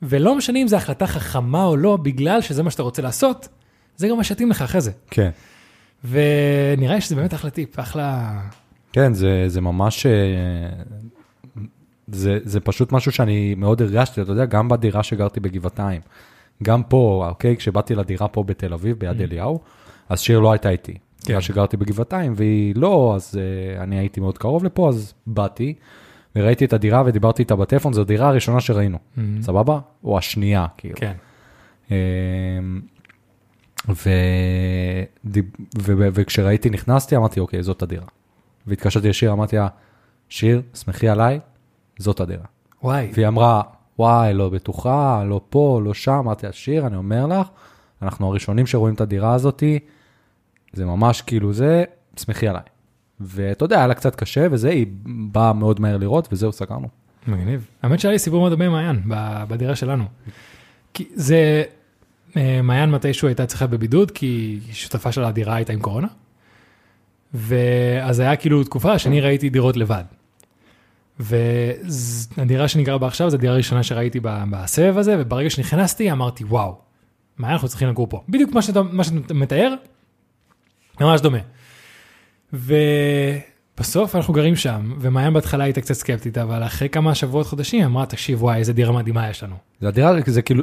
ולא 0.05 0.35
משנה 0.35 0.59
אם 0.59 0.69
זו 0.69 0.77
החלטה 0.77 1.07
חכמה 1.07 1.65
או 1.65 1.77
לא, 1.77 1.97
בגלל 1.97 2.41
שזה 2.41 2.63
מה 2.63 2.71
שאתה 2.71 2.83
רוצה 2.83 3.03
לעשות, 3.03 3.49
זה 3.97 4.09
גם 4.09 4.17
מה 4.17 4.25
שיתאים 4.25 4.51
לך 4.51 4.63
אחרי 4.63 4.81
זה. 4.81 4.91
כן. 5.11 5.31
ונראה 6.05 6.95
לי 6.95 7.01
שזה 7.01 7.15
באמת 7.15 7.35
אחלה 7.35 7.51
טיפ, 7.51 7.79
אחלה... 7.79 8.41
כן, 8.93 9.15
זה, 9.15 9.45
זה 9.47 9.61
ממש, 9.61 10.07
אה, 10.07 10.13
זה, 12.09 12.39
זה 12.45 12.61
פשוט 12.61 12.93
משהו 12.93 13.13
שאני 13.13 13.55
מאוד 13.55 13.83
הרגשתי, 13.83 14.23
אתה 14.23 14.33
יודע, 14.33 14.45
גם 14.45 14.69
בדירה 14.69 15.03
שגרתי 15.03 15.41
בגבעתיים, 15.41 16.01
גם 16.63 16.83
פה, 16.83 17.27
אוקיי, 17.29 17.57
כשבאתי 17.57 17.95
לדירה 17.95 18.29
פה 18.29 18.43
בתל 18.43 18.73
אביב, 18.73 18.99
ביד 18.99 19.21
אליהו, 19.21 19.61
אז 20.09 20.21
שיר 20.21 20.39
לא 20.39 20.53
הייתה 20.53 20.71
איתי. 20.71 20.93
כן. 20.93 21.33
בגלל 21.33 21.41
שגרתי 21.41 21.77
בגבעתיים, 21.77 22.33
והיא 22.37 22.75
לא, 22.77 23.13
אז 23.17 23.35
uh, 23.35 23.83
אני 23.83 23.99
הייתי 23.99 24.21
מאוד 24.21 24.39
קרוב 24.39 24.65
לפה, 24.65 24.89
אז 24.89 25.15
באתי, 25.27 25.75
וראיתי 26.37 26.65
את 26.65 26.73
הדירה 26.73 27.03
ודיברתי 27.07 27.43
איתה 27.43 27.57
בטלפון, 27.57 27.93
זו 27.93 28.01
הדירה 28.01 28.29
הראשונה 28.29 28.61
שראינו, 28.61 28.99
סבבה? 29.41 29.79
או 30.05 30.19
השנייה, 30.19 30.67
כאילו. 30.77 30.97
כן. 30.97 31.13
אמ, 31.91 31.95
ו... 33.89 34.11
ו... 35.25 35.41
ו... 35.79 36.09
וכשראיתי 36.13 36.71
נכנסתי 36.71 37.17
אמרתי 37.17 37.41
אוקיי 37.41 37.63
זאת 37.63 37.83
הדירה. 37.83 38.07
והתקשרתי 38.67 39.09
לשיר 39.09 39.33
אמרתי 39.33 39.57
לה 39.57 39.69
שיר 40.29 40.63
שמחי 40.75 41.09
עליי 41.09 41.41
זאת 41.99 42.21
הדירה. 42.21 42.45
וואי. 42.83 43.11
והיא 43.15 43.29
אמרה 43.29 43.63
וואי, 43.99 44.35
לא 44.35 44.49
בטוחה, 44.49 45.25
לא 45.25 45.41
פה, 45.51 45.81
לא 45.85 45.95
שם, 45.95 46.13
אמרתי 46.13 46.47
לה, 46.47 46.53
שיר, 46.53 46.87
אני 46.87 46.97
אומר 46.97 47.27
לך, 47.27 47.49
אנחנו 48.03 48.27
הראשונים 48.27 48.67
שרואים 48.67 48.95
את 48.95 49.01
הדירה 49.01 49.35
הזאתי, 49.35 49.79
זה 50.73 50.85
ממש 50.85 51.23
כאילו 51.23 51.53
זה, 51.53 51.85
שמחי 52.17 52.49
עליי. 52.49 52.63
ואתה 53.21 53.65
יודע, 53.65 53.77
היה 53.77 53.87
לה 53.87 53.95
קצת 53.95 54.15
קשה 54.15 54.47
וזה, 54.51 54.71
היא 54.71 54.87
באה 55.33 55.53
מאוד 55.53 55.81
מהר 55.81 55.97
לראות, 55.97 56.29
וזהו, 56.33 56.53
סגרנו. 56.53 56.89
מגניב. 57.27 57.67
האמת 57.83 58.01
שהיה 58.01 58.13
לי 58.13 58.19
סיפור 58.19 58.41
מאוד 58.41 58.53
דומה 58.53 58.65
עם 58.65 58.73
מעיין, 58.73 59.03
בדירה 59.49 59.77
שלנו. 59.77 60.05
כי 60.95 61.09
זה, 61.15 61.63
אה, 62.37 62.63
מעיין 62.63 62.91
מתישהו 62.91 63.29
הייתה 63.29 63.47
צריכה 63.47 63.67
בבידוד, 63.67 64.11
כי 64.11 64.61
שותפה 64.73 65.13
שלה 65.13 65.29
לדירה 65.29 65.55
הייתה 65.55 65.73
עם 65.73 65.81
קורונה. 65.81 66.09
ואז 67.35 68.21
היה 68.21 68.37
כאילו 68.37 68.65
תקופה 68.65 68.99
שאני 68.99 69.21
ראיתי 69.21 69.51
דירות 69.51 69.77
לבד. 69.77 70.05
והדירה 71.19 72.69
שאני 72.69 72.85
גר 72.85 72.99
בה 72.99 73.07
עכשיו 73.07 73.31
זו 73.31 73.37
הדירה 73.37 73.55
הראשונה 73.55 73.83
שראיתי 73.83 74.21
בסבב 74.23 74.99
הזה, 74.99 75.17
וברגע 75.19 75.51
שנכנסתי 75.51 76.13
אמרתי, 76.13 76.45
וואו, 76.45 76.79
מה 77.39 77.53
אנחנו 77.53 77.69
צריכים 77.69 77.89
לגור 77.89 78.07
פה? 78.11 78.23
בדיוק 78.29 78.53
מה 78.53 78.63
שאתה, 78.63 78.83
מה 78.83 79.05
שאתה 79.05 79.35
מתאר, 79.35 79.75
ממש 81.01 81.21
דומה. 81.21 81.39
ובסוף 82.55 84.17
אנחנו 84.17 84.35
גרים 84.35 84.57
שם, 84.57 84.95
ומעיין 85.01 85.35
בהתחלה 85.35 85.65
הייתה 85.65 85.81
קצת 85.81 85.95
סקפטית, 85.95 86.39
אבל 86.39 86.63
אחרי 86.63 86.89
כמה 86.89 87.15
שבועות, 87.15 87.47
חודשים, 87.47 87.81
היא 87.81 87.87
אמרה, 87.87 88.07
תקשיב, 88.07 88.43
וואי, 88.43 88.59
איזה 88.59 88.73
דירה 88.73 88.93
מדהימה 88.93 89.31
יש 89.31 89.43
לנו. 89.43 89.57
זה 89.81 89.89
הדירה, 89.89 90.13
זה 90.27 90.43
כאילו, 90.43 90.63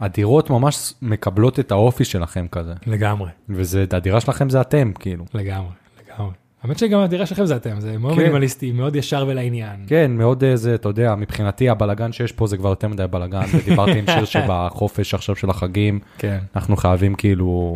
הדירות 0.00 0.50
ממש 0.50 0.92
מקבלות 1.02 1.60
את 1.60 1.72
האופי 1.72 2.04
שלכם 2.04 2.46
כזה, 2.52 2.72
לגמרי, 2.86 3.30
וזה, 3.48 3.84
הדירה 3.92 4.20
שלכם 4.20 4.50
זה 4.50 4.60
אתם, 4.60 4.92
כאילו. 4.98 5.24
לגמרי, 5.34 5.70
לגמרי. 6.06 6.32
האמת 6.62 6.78
שגם 6.78 7.00
הדירה 7.00 7.26
שלכם 7.26 7.46
זה 7.46 7.56
אתם, 7.56 7.80
זה 7.80 7.98
מאוד 7.98 8.14
כן. 8.14 8.18
מינימליסטי, 8.18 8.72
מאוד 8.72 8.96
ישר 8.96 9.24
ולעניין. 9.28 9.84
כן, 9.86 10.10
מאוד 10.16 10.44
איזה, 10.44 10.74
אתה 10.74 10.88
יודע, 10.88 11.14
מבחינתי 11.14 11.68
הבלגן 11.68 12.12
שיש 12.12 12.32
פה 12.32 12.46
זה 12.46 12.56
כבר 12.56 12.68
יותר 12.68 12.88
מדי 12.88 13.04
בלגן, 13.10 13.44
ודיברתי 13.54 13.98
עם 13.98 14.04
שיר 14.06 14.24
שבחופש 14.42 15.14
עכשיו 15.14 15.36
של 15.36 15.50
החגים, 15.50 16.00
כן. 16.18 16.38
אנחנו 16.56 16.76
חייבים 16.76 17.14
כאילו, 17.14 17.74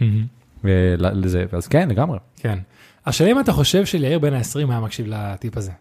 מהמם. 0.00 0.41
לזה, 0.98 1.44
אז 1.52 1.68
כן, 1.68 1.88
לגמרי. 1.88 2.18
כן. 2.36 2.58
השאלה 3.06 3.30
אם 3.30 3.40
אתה 3.40 3.52
חושב 3.52 3.84
שליאיר 3.84 4.18
בן 4.18 4.34
ה-20 4.34 4.70
היה 4.70 4.80
מקשיב 4.80 5.06
לטיפ 5.08 5.56
הזה. 5.56 5.72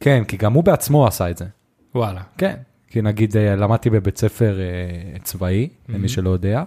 כן, 0.00 0.24
כי 0.24 0.36
גם 0.36 0.52
הוא 0.52 0.64
בעצמו 0.64 1.06
עשה 1.06 1.30
את 1.30 1.36
זה. 1.38 1.44
וואלה. 1.94 2.20
כן, 2.38 2.54
כי 2.88 3.02
נגיד 3.02 3.36
אה, 3.36 3.56
למדתי 3.56 3.90
בבית 3.90 4.18
ספר 4.18 4.58
אה, 4.60 5.18
צבאי, 5.22 5.68
למי 5.88 6.08
שלא 6.08 6.30
יודע, 6.30 6.62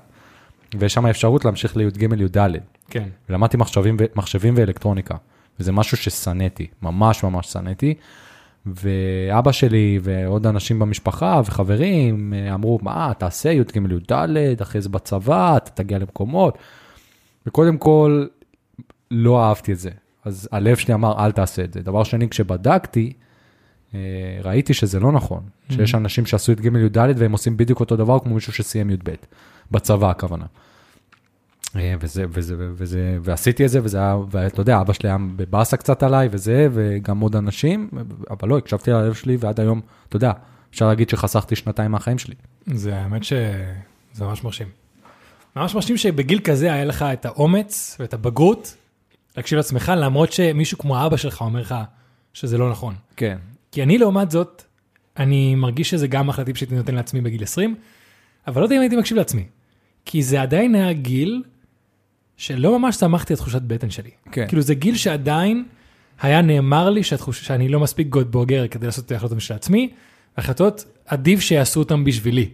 ויש 0.80 0.94
שם 0.94 1.06
אפשרות 1.06 1.46
להמשיך 1.46 1.78
לי"ג 1.78 2.02
י"ד. 2.20 2.38
כן. 2.90 3.10
ולמדתי 3.30 3.58
מחשבים, 3.58 3.98
ו- 4.00 4.06
מחשבים 4.16 4.54
ואלקטרוניקה, 4.58 5.16
וזה 5.60 5.72
משהו 5.72 5.98
ששנאתי, 5.98 6.68
ממש 6.82 7.24
ממש 7.24 7.52
שנאתי. 7.52 7.94
ואבא 8.66 9.52
שלי 9.52 10.00
ועוד 10.04 10.48
אנשים 10.48 10.80
במשפחה 10.80 11.42
וחברים 11.46 12.34
אה, 12.34 12.54
אמרו, 12.54 12.80
מה, 12.82 13.12
תעשה 13.18 13.50
י"ג 13.50 13.76
י"ד, 13.76 14.62
אחרי 14.62 14.82
זה 14.82 14.90
בצבא, 14.90 15.58
אתה 15.58 15.72
תגיע 15.72 16.00
למקומות. 16.00 16.58
וקודם 17.46 17.78
כל, 17.78 18.26
לא 19.12 19.44
אהבתי 19.44 19.74
את 19.74 19.80
זה. 19.80 19.90
אז 20.26 20.50
הלב 20.52 20.78
שלי 20.78 20.94
אמר, 20.94 21.26
אל 21.26 21.32
תעשה 21.32 21.64
את 21.64 21.74
זה. 21.74 21.82
דבר 21.82 22.04
שני, 22.04 22.30
כשבדקתי, 22.30 23.14
אה, 23.94 24.00
ראיתי 24.44 24.74
שזה 24.74 25.00
לא 25.00 25.12
נכון, 25.12 25.44
שיש 25.70 25.96
אנשים 25.96 26.26
שעשו 26.26 26.52
י"ג 26.52 26.66
י"ד 26.66 26.98
והם 26.98 27.32
עושים 27.32 27.58
בדיוק 27.58 27.80
אותו 27.80 27.96
דבר 27.96 28.20
כמו 28.20 28.34
מישהו 28.34 28.54
שסיים 28.54 28.90
י"ב, 28.90 29.12
בצבא 29.72 30.10
הכוונה. 30.10 30.46
אה, 31.76 31.96
וזה, 32.00 32.26
וזה, 32.30 32.56
וזה, 32.58 33.18
ועשיתי 33.22 33.66
את 33.66 33.70
זה, 33.70 33.80
וזה 33.84 33.98
היה, 33.98 34.18
ואתה 34.32 34.62
יודע, 34.62 34.82
אבא 34.82 34.94
שלי 34.94 35.10
היה 35.10 35.18
בבאסה 35.36 35.78
קצת 35.78 36.04
עליי 36.04 36.30
וזה, 36.32 36.68
וגם 36.74 37.20
עוד 37.20 37.36
אנשים, 37.36 37.90
אבל 38.30 38.50
לא, 38.50 38.58
הקשבתי 38.58 38.92
ללב 38.92 39.14
שלי, 39.14 39.38
ועד 39.40 39.60
היום, 39.60 39.82
אתה 40.10 40.16
יודע, 40.16 40.32
אפשר 40.72 40.88
להגיד 40.88 41.10
שחסכתי 41.10 41.56
שנתיים 41.56 41.92
מהחיים 41.92 42.18
שלי. 42.18 42.36
זה 42.66 42.96
האמת 42.96 43.24
שזה 43.24 44.26
ממש 44.26 44.44
מרשים. 44.44 44.68
ממש 45.56 45.76
מרשים 45.76 45.98
שבגיל 45.98 46.40
כזה 46.40 46.74
היה 46.74 46.86
לך 46.86 47.02
את 47.02 47.26
האומץ 47.26 47.98
ואת 48.00 48.14
הבגרות 48.14 48.76
להקשיב 49.38 49.58
לעצמך, 49.58 49.92
למרות 49.98 50.32
שמישהו 50.32 50.78
כמו 50.78 51.06
אבא 51.06 51.18
שלך 51.18 51.42
אומר 51.42 51.62
לך 51.62 51.76
שזה 52.34 52.58
לא 52.58 52.72
נכון. 52.72 52.96
כן. 53.16 53.38
כי 53.72 53.84
אני 53.84 53.98
לעומת 53.98 54.32
זאת, 54.32 54.64
אני 55.18 55.56
מרגיש 55.56 55.90
שזה 55.90 56.08
גם 56.08 56.30
אחלה 56.30 56.46
טיפ 56.46 56.58
שהייתי 56.58 56.76
נותן 56.76 56.96
לעצמי 56.96 57.22
בגיל 57.22 57.44
20, 57.44 57.76
אבל 58.48 58.62
לא 58.62 58.66
יודע 58.66 58.76
אם 58.76 58.82
הייתי 58.82 58.96
מקשיב 58.96 59.18
לעצמי. 59.18 59.44
כי 60.06 60.24
זה 60.24 60.42
עדיין 60.42 60.76
היה 60.76 60.94
גיל 60.94 61.44
שלא 62.38 62.80
ממש 62.80 62.96
שמחתי 62.96 63.34
את 63.34 63.38
תחושת 63.38 63.62
בטן 63.62 63.90
שלי. 63.90 64.10
כן. 64.32 64.48
כאילו 64.48 64.62
זה 64.62 64.74
גיל 64.74 64.96
שעדיין 64.96 65.66
היה 66.22 66.42
נאמר 66.42 66.90
לי 66.90 67.04
שהתחוש, 67.04 67.46
שאני 67.46 67.70
לא 67.70 67.80
מספיק 67.80 68.08
גוד 68.08 68.32
בוגר 68.32 68.68
כדי 68.68 68.86
לעשות 68.86 69.06
את 69.06 69.12
ההחלטות 69.12 69.42
של 69.42 69.54
עצמי, 69.54 69.90
החלטות 70.38 70.86
עדיף 71.06 71.40
שיעשו 71.40 71.80
אותן 71.80 72.04
בשבילי. 72.04 72.50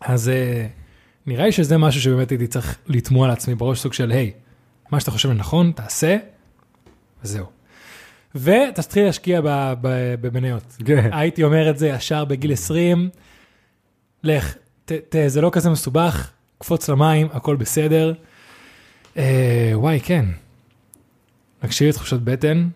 אז 0.00 0.28
אה, 0.28 0.66
נראה 1.26 1.44
לי 1.46 1.52
שזה 1.52 1.78
משהו 1.78 2.00
שבאמת 2.00 2.30
הייתי 2.30 2.46
צריך 2.46 2.78
לתמוע 2.86 3.28
לעצמי 3.28 3.54
בראש 3.54 3.80
סוג 3.80 3.92
של 3.92 4.10
היי, 4.10 4.32
מה 4.90 5.00
שאתה 5.00 5.10
חושב 5.10 5.30
לנכון, 5.30 5.72
תעשה, 5.72 6.16
וזהו. 7.24 7.46
ותתחיל 8.34 9.04
להשקיע 9.04 9.40
במניות. 10.20 10.76
כן. 10.84 11.10
הייתי 11.12 11.42
אומר 11.42 11.70
את 11.70 11.78
זה 11.78 11.88
ישר 11.88 12.24
בגיל 12.24 12.52
20, 12.52 13.10
לך, 14.22 14.54
ת, 14.84 14.92
ת, 14.92 15.16
זה 15.26 15.40
לא 15.40 15.50
כזה 15.52 15.70
מסובך, 15.70 16.30
קפוץ 16.58 16.88
למים, 16.88 17.28
הכל 17.32 17.56
בסדר. 17.56 18.12
אה, 19.16 19.70
וואי, 19.74 20.00
כן. 20.00 20.24
להקשיב 21.62 21.88
לתחושות 21.88 22.24
בטן, 22.24 22.68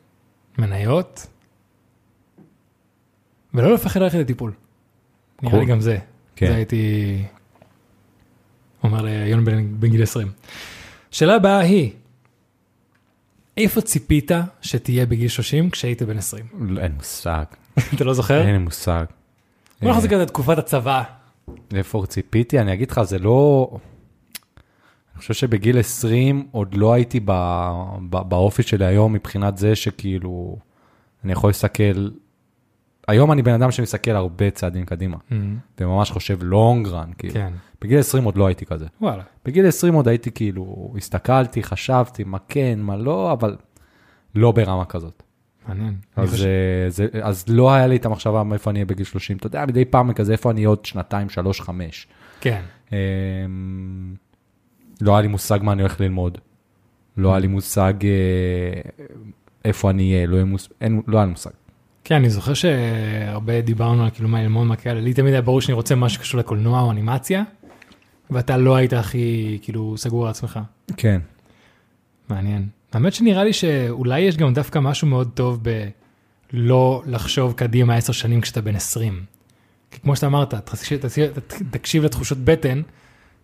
מניות, 0.59 1.27
ולא 3.55 3.75
לפחד 3.75 4.01
ללכת 4.01 4.19
לטיפול. 4.19 4.53
נראה 5.43 5.59
לי 5.59 5.65
Cool. 5.65 5.69
גם 5.69 5.81
זה. 5.81 5.99
כן. 6.37 6.47
זה 6.47 6.55
הייתי 6.55 7.23
אומר 8.85 9.03
ליון 9.03 9.45
בן, 9.45 9.81
בן 9.81 9.89
גיל 9.89 10.03
20. 10.03 10.29
שאלה 11.11 11.35
הבאה 11.35 11.59
היא, 11.59 11.91
איפה 13.57 13.81
ציפית 13.81 14.31
שתהיה 14.63 15.07
בגיל 15.07 15.29
30 15.29 15.71
כשהיית 15.71 16.03
בן 16.03 16.19
20? 16.19 16.45
לא, 16.59 16.81
אין 16.81 16.93
מושג, 16.93 17.45
אתה 17.95 18.05
לא 18.05 18.15
זוכר? 18.15 18.41
אין 18.41 18.53
לי 18.53 18.59
מושג. 18.59 19.05
בוא 19.83 19.91
נחזיק 19.91 20.13
את 20.13 20.29
תקופת 20.29 20.59
הצבא. 20.59 21.03
איפה 21.75 22.05
ציפיתי? 22.09 22.59
אני 22.59 22.73
אגיד 22.73 22.91
לך, 22.91 23.03
זה 23.03 23.19
לא... 23.19 23.69
אני 25.15 25.19
חושב 25.19 25.35
שבגיל 25.35 25.79
20 25.79 26.47
עוד 26.51 26.75
לא 26.75 26.93
הייתי 26.93 27.21
ב... 27.21 27.33
ב... 28.11 28.17
באופי 28.29 28.63
שלי 28.63 28.87
היום 28.87 29.13
מבחינת 29.13 29.59
זה 29.59 29.77
שכאילו, 29.77 30.57
אני 31.25 31.33
יכול 31.33 31.51
להסתכל... 31.51 32.09
היום 33.09 33.33
אני 33.33 33.43
בן 33.43 33.53
אדם 33.53 33.71
שמסתכל 33.71 34.11
הרבה 34.11 34.51
צעדים 34.51 34.85
קדימה, 34.85 35.17
וממש 35.81 36.11
חושב 36.11 36.39
long 36.43 36.87
run, 36.87 37.15
כאילו. 37.19 37.35
כן, 37.35 37.53
בגיל 37.85 37.99
20 37.99 38.25
עוד 38.25 38.37
לא 38.37 38.47
הייתי 38.47 38.67
כזה. 38.67 38.87
וואלה. 39.01 39.23
בגיל 39.45 39.67
20 39.67 39.95
עוד 39.95 40.09
הייתי 40.09 40.31
כאילו, 40.31 40.95
הסתכלתי, 40.97 41.63
חשבתי, 41.63 42.25
מה 42.25 42.39
כן, 42.49 42.79
מה 42.83 42.97
לא, 42.97 43.33
אבל 43.33 43.57
לא 44.35 44.53
ברמה 44.53 44.85
כזאת. 44.85 45.23
מעניין. 45.69 45.95
אז, 46.17 46.31
חושב- 46.31 46.45
אה, 46.45 46.91
זה, 46.91 47.07
אז 47.23 47.45
לא 47.49 47.73
היה 47.75 47.87
לי 47.87 47.97
את 47.97 48.07
המחשבה 48.07 48.43
מאיפה 48.43 48.71
אני 48.71 48.79
אהיה 48.79 48.87
בגיל 48.87 49.05
30. 49.05 49.37
אתה 49.37 49.47
יודע, 49.47 49.67
מדי 49.67 49.85
פעם 49.85 50.13
כזה, 50.13 50.33
איפה 50.33 50.51
אני 50.51 50.65
עוד 50.65 50.85
שנתיים, 50.85 51.29
שלוש, 51.29 51.61
חמש. 51.61 52.07
כן, 52.41 52.63
אמ, 52.93 52.97
לא 55.01 55.13
היה 55.13 55.21
לי 55.23 55.29
מושג 55.29 55.59
מה 55.63 55.73
אני 55.73 55.83
הולך 55.83 56.01
ללמוד. 56.01 56.39
לא 57.17 57.31
היה 57.31 57.39
לי 57.39 57.47
מושג 57.47 57.93
אה, 58.05 58.81
איפה 59.65 59.91
אני 59.91 60.15
אהיה, 60.15 60.27
לא, 60.27 60.45
מוס- 60.45 60.69
אין, 60.81 61.03
לא 61.07 61.17
היה 61.19 61.25
לי 61.27 61.31
מושג. 61.31 61.51
כן, 62.05 62.15
אני 62.15 62.31
זוכר 62.31 62.55
שהרבה 62.55 63.61
דיברנו 63.61 64.05
על 64.05 64.11
כאילו 64.11 64.29
מה 64.29 64.43
ללמוד, 64.43 64.67
מה 64.67 64.77
כאלה. 64.77 65.01
לי 65.01 65.15
תמיד 65.15 65.33
היה 65.33 65.43
ברור 65.43 65.61
שאני 65.61 65.75
רוצה 65.75 65.95
משהו 65.95 66.19
שקשור 66.19 66.41
לקולנוע 66.41 66.81
או 66.81 66.91
אנימציה, 66.91 67.43
ואתה 68.31 68.57
לא 68.57 68.77
היית 68.77 68.93
הכי 68.93 69.59
כאילו 69.63 69.95
סגור 69.97 70.25
על 70.25 70.31
עצמך. 70.31 70.61
כן. 70.97 71.21
מעניין. 72.29 72.69
האמת 72.93 73.15
שנראה 73.15 73.45
לי 73.45 73.53
שאולי 73.53 74.21
יש 74.21 74.37
גם 74.37 74.55
דווקא 74.55 74.79
משהו 74.79 75.09
מאוד 75.09 75.31
טוב 75.35 75.61
בלא 76.53 77.03
לחשוב 77.07 77.53
קדימה 77.53 77.97
עשר 77.97 78.13
שנים 78.13 78.41
כשאתה 78.41 78.61
בן 78.61 78.77
20. 78.77 79.25
כי 79.91 80.01
כמו 80.01 80.17
שאתה 80.17 80.27
אמרת, 80.27 80.55
תקשיב, 80.55 81.01
תקשיב, 81.71 82.05
לתחושות 82.05 82.39
בטן, 82.39 82.83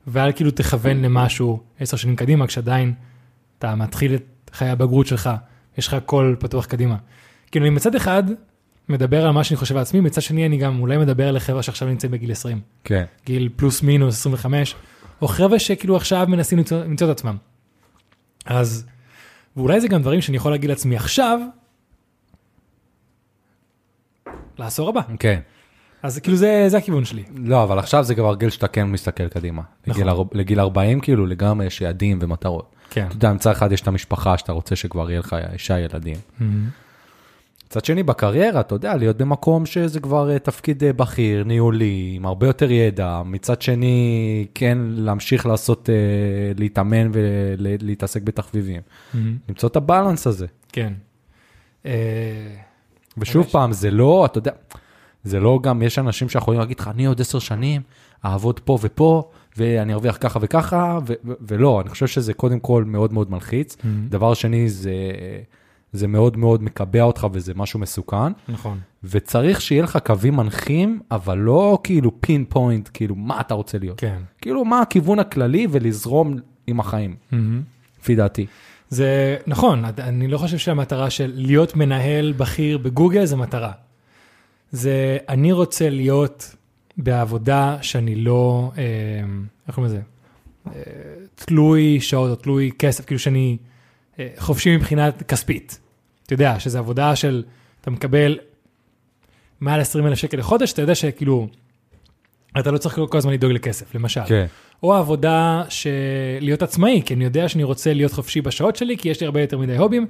ואל 0.07 0.33
כאילו 0.33 0.51
תכוון 0.51 1.03
למשהו 1.03 1.61
עשר 1.81 1.97
שנים 1.97 2.17
קדימה, 2.17 2.47
כשעדיין 2.47 2.95
אתה 3.59 3.75
מתחיל 3.75 4.15
את 4.15 4.51
חיי 4.53 4.71
הבגרות 4.71 5.07
שלך, 5.07 5.31
יש 5.79 5.87
לך 5.87 5.95
הכל 5.95 6.35
פתוח 6.39 6.67
קדימה. 6.67 6.97
כאילו 7.51 7.73
מצד 7.73 7.95
אחד 7.95 8.23
מדבר 8.91 9.27
על 9.27 9.31
מה 9.31 9.45
שאני 9.45 9.57
חושב 9.57 9.77
על 9.77 9.83
עצמי, 9.83 10.01
מצד 10.01 10.23
שני 10.23 10.47
אני 10.47 10.57
גם 10.57 10.81
אולי 10.81 10.99
מדבר 10.99 11.29
על 11.29 11.39
חבר'ה 11.39 11.63
שעכשיו 11.63 11.89
נמצאים 11.89 12.13
בגיל 12.13 12.33
20. 12.33 12.61
כן. 12.85 13.05
גיל 13.27 13.49
פלוס 13.57 13.83
מינוס 13.83 14.15
25, 14.15 14.75
או 15.23 15.29
חבר'ה 15.29 15.59
שכאילו 15.59 15.97
עכשיו 15.97 16.27
מנסים 16.29 16.59
למצוא, 16.59 16.85
למצוא 16.85 17.07
את 17.07 17.13
עצמם. 17.13 17.37
אז, 18.47 18.87
ואולי 19.57 19.81
זה 19.81 19.89
גם 19.89 20.03
דברים 20.03 20.21
שאני 20.21 20.37
יכול 20.37 20.53
להגיד 20.53 20.71
לעצמי 20.71 20.97
עכשיו, 20.97 21.41
לעשור 24.59 24.89
הבא. 24.89 25.01
כן. 25.19 25.41
אז 26.03 26.19
כאילו 26.19 26.37
זה, 26.37 26.65
זה 26.69 26.79
הכיוון 26.79 27.05
שלי. 27.05 27.25
לא, 27.37 27.63
אבל 27.63 27.79
עכשיו 27.79 28.05
זה 28.05 28.15
כבר 28.15 28.35
גיל 28.35 28.51
שאתה 28.51 28.69
כן 28.69 28.85
מסתכל 28.85 29.29
קדימה. 29.29 29.63
נכון. 29.87 30.03
לגיל, 30.03 30.15
לגיל 30.33 30.61
40 30.61 31.01
כאילו 31.01 31.27
לגמרי 31.27 31.67
יש 31.67 31.81
יעדים 31.81 32.19
ומטרות. 32.23 32.75
כן. 32.91 33.07
אתה 33.07 33.17
יודע, 33.17 33.33
מצד 33.33 33.51
אחד 33.51 33.73
יש 33.73 33.81
את 33.81 33.89
המשפחה 33.89 34.39
שאתה 34.39 34.53
רוצה 34.53 34.77
שכבר 34.77 35.11
יהיה 35.11 35.21
לך 35.21 35.37
אישה 35.53 35.79
ילדים. 35.79 36.17
מצד 37.71 37.85
שני, 37.85 38.03
בקריירה, 38.03 38.61
אתה 38.61 38.75
יודע, 38.75 38.97
להיות 38.97 39.17
במקום 39.17 39.67
שזה 39.67 40.01
כבר 40.01 40.31
אה, 40.31 40.39
תפקיד 40.39 40.85
אה, 40.85 40.93
בכיר, 40.93 41.45
ניהולי, 41.45 42.13
עם 42.17 42.27
הרבה 42.27 42.47
יותר 42.47 42.71
ידע. 42.71 43.23
מצד 43.25 43.63
שני, 43.63 44.47
כן, 44.55 44.79
להמשיך 44.81 45.47
לעשות, 45.47 45.91
אה, 45.91 45.95
להתאמן 46.59 47.11
ולהתעסק 47.13 48.23
בתחביבים. 48.23 48.81
למצוא 49.49 49.69
את 49.69 49.77
הבלנס 49.77 50.27
הזה. 50.27 50.47
כן. 50.73 50.93
ושוב. 53.19 53.47
פעם, 53.47 53.73
זה 53.73 53.91
לא, 53.91 54.27
אתה 54.27 54.39
יודע, 54.39 54.53
זה 55.25 55.41
לא 55.41 55.59
גם, 55.63 55.83
יש 55.83 55.99
אנשים 55.99 56.29
שיכולים 56.29 56.61
להגיד 56.61 56.81
לך, 56.81 56.89
אני 56.89 57.07
עוד 57.07 57.21
עשר 57.21 57.39
שנים, 57.39 57.83
אעבוד 58.25 58.61
פה 58.61 58.79
ופה, 58.83 59.31
ואני 59.57 59.93
ארוויח 59.93 60.17
ככה 60.21 60.39
וככה, 60.43 60.99
ו- 61.07 61.13
ו- 61.25 61.33
ולא, 61.41 61.81
אני 61.81 61.91
חושב 61.91 62.07
שזה 62.07 62.35
קודם 62.35 62.61
כל 62.61 62.85
מאוד 62.85 63.13
מאוד 63.13 63.31
מלחיץ. 63.31 63.77
דבר 64.09 64.35
שני, 64.35 64.69
זה, 64.69 64.93
זה 65.93 66.09
מאוד 66.09 66.37
מאוד 66.37 66.63
מקבע 66.63 67.03
אותך 67.03 67.27
וזה 67.33 67.53
משהו 67.57 67.81
מסוכן, 67.81 68.33
נכון. 68.49 68.79
וצריך 69.05 69.61
שיהיה 69.61 69.83
לך 69.83 69.99
קווים 70.05 70.37
מנחים, 70.37 71.01
אבל 71.11 71.39
לא 71.39 71.79
כאילו 71.85 72.21
פין 72.21 72.45
פוינט, 72.49 72.89
כאילו 72.95 73.15
מה 73.15 73.41
אתה 73.41 73.55
רוצה 73.55 73.79
להיות. 73.79 74.01
כן. 74.01 74.19
כאילו 74.41 74.65
מה 74.65 74.81
הכיוון 74.81 75.19
הכללי 75.19 75.67
ולזרום 75.71 76.37
עם 76.67 76.81
החיים, 76.81 77.17
לפי 78.01 78.15
דעתי. 78.15 78.47
זה 78.89 79.37
נכון, 79.47 79.85
אני 79.99 80.29
לא 80.29 80.39
חושב 80.39 80.59
שהמטרה 80.59 81.11
של 81.11 81.33
להיות 81.35 81.77
מנהל 81.77 82.33
בכיר 82.33 82.79
בגוגל 82.79 83.25
זה 83.25 83.37
מטרה. 83.37 83.73
זה, 84.73 85.19
אני 85.29 85.53
רוצה 85.53 85.91
להיות 85.91 86.55
בעבודה 86.97 87.77
שאני 87.83 88.15
לא, 88.15 88.73
אה, 88.79 88.83
איך 89.69 89.75
קוראים 89.75 89.93
לזה? 89.93 90.01
אה, 90.67 90.83
תלוי 91.35 92.01
שעות 92.01 92.31
או 92.31 92.37
תלוי 92.37 92.71
כסף, 92.79 93.05
כאילו 93.05 93.19
שאני 93.19 93.57
חופשי 94.39 94.77
מבחינה 94.77 95.13
כספית. 95.13 95.81
אתה 96.27 96.35
יודע, 96.35 96.61
שזו 96.61 96.79
עבודה 96.79 97.17
של, 97.17 97.43
אתה 97.81 97.91
מקבל 97.91 98.39
מעל 99.61 99.81
20 99.81 100.07
אלף 100.07 100.19
שקל 100.19 100.37
לחודש, 100.37 100.73
אתה 100.73 100.83
יודע 100.83 100.95
שכאילו, 100.95 101.49
אתה 102.61 102.71
לא 102.71 102.79
צריך 102.79 103.01
כל 103.11 103.19
הזמן 103.19 103.33
לדאוג 103.33 103.53
לכסף, 103.53 103.95
למשל. 103.95 104.25
כן. 104.27 104.47
או 104.83 104.95
העבודה 104.95 105.63
של 105.69 105.91
להיות 106.41 106.63
עצמאי, 106.63 107.03
כי 107.05 107.15
אני 107.15 107.25
יודע 107.25 107.49
שאני 107.49 107.65
רוצה 107.65 107.95
להיות 107.95 108.13
חופשי 108.13 108.41
בשעות 108.41 108.77
שלי, 108.77 108.99
כי 108.99 109.09
יש 109.09 109.21
לי 109.21 109.27
הרבה 109.27 109.41
יותר 109.41 109.59
מדי 109.59 109.77
הובים, 109.77 110.07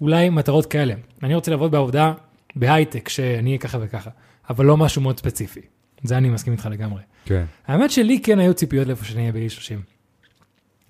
אולי 0.00 0.28
מטרות 0.28 0.66
כאלה. 0.66 0.94
אני 1.22 1.34
רוצה 1.34 1.50
לעבוד 1.50 1.70
בעבודה 1.70 2.12
בהייטק, 2.56 3.08
שאני 3.08 3.50
אהיה 3.50 3.58
ככה 3.58 3.78
וככה, 3.80 4.10
אבל 4.50 4.64
לא 4.64 4.76
משהו 4.76 5.02
מאוד 5.02 5.18
ספציפי. 5.18 5.60
זה 6.02 6.16
אני 6.16 6.28
מסכים 6.28 6.52
איתך 6.52 6.68
לגמרי. 6.70 7.02
כן. 7.24 7.44
האמת 7.66 7.90
שלי 7.90 8.20
כן 8.22 8.38
היו 8.38 8.54
ציפיות 8.54 8.86
לאיפה 8.86 9.04
שאני 9.04 9.20
אהיה 9.20 9.32
בגיל 9.32 9.48
30. 9.48 9.82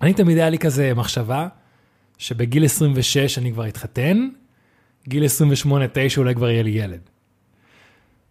אני 0.02 0.14
תמיד 0.14 0.38
היה 0.38 0.50
לי 0.50 0.58
כזה 0.58 0.94
מחשבה, 0.94 1.48
שבגיל 2.18 2.64
26 2.64 3.38
אני 3.38 3.52
כבר 3.52 3.68
אתחתן, 3.68 4.28
גיל 5.08 5.24
28-9 5.64 5.68
אולי 6.16 6.34
כבר 6.34 6.50
יהיה 6.50 6.62
לי 6.62 6.70
ילד. 6.70 7.00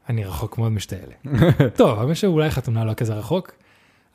אני 0.10 0.24
רחוק 0.24 0.58
מאוד 0.58 0.72
משתי 0.72 0.96
אלה. 0.96 1.38
טוב, 1.78 2.00
האמת 2.00 2.16
שאולי 2.16 2.50
חתונה 2.50 2.86
לא 2.86 2.94
כזה 2.94 3.14
רחוק, 3.14 3.52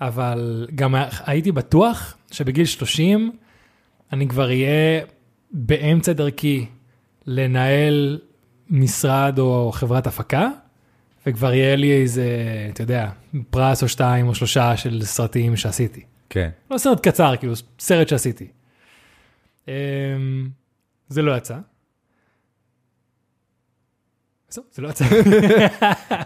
אבל 0.00 0.66
גם 0.74 0.94
הייתי 1.26 1.52
בטוח 1.52 2.16
שבגיל 2.30 2.64
30 2.64 3.32
אני 4.12 4.28
כבר 4.28 4.48
אהיה 4.48 5.00
באמצע 5.52 6.12
דרכי 6.12 6.66
לנהל 7.26 8.18
משרד 8.70 9.38
או 9.38 9.70
חברת 9.72 10.06
הפקה, 10.06 10.48
וכבר 11.26 11.52
יהיה 11.52 11.76
לי 11.76 11.92
איזה, 12.02 12.26
אתה 12.72 12.82
יודע, 12.82 13.10
פרס 13.50 13.82
או 13.82 13.88
שתיים 13.88 14.28
או 14.28 14.34
שלושה 14.34 14.76
של 14.76 15.02
סרטים 15.04 15.56
שעשיתי. 15.56 16.00
כן. 16.30 16.50
לא 16.70 16.78
סרט 16.78 17.08
קצר, 17.08 17.36
כאילו 17.36 17.52
סרט 17.78 18.08
שעשיתי. 18.08 18.46
אמ, 19.70 20.48
זה 21.08 21.22
לא 21.22 21.36
יצא. 21.36 21.58
זהו, 24.50 24.64
זה 24.72 24.82
לא 24.82 24.88
יצא. 24.88 25.04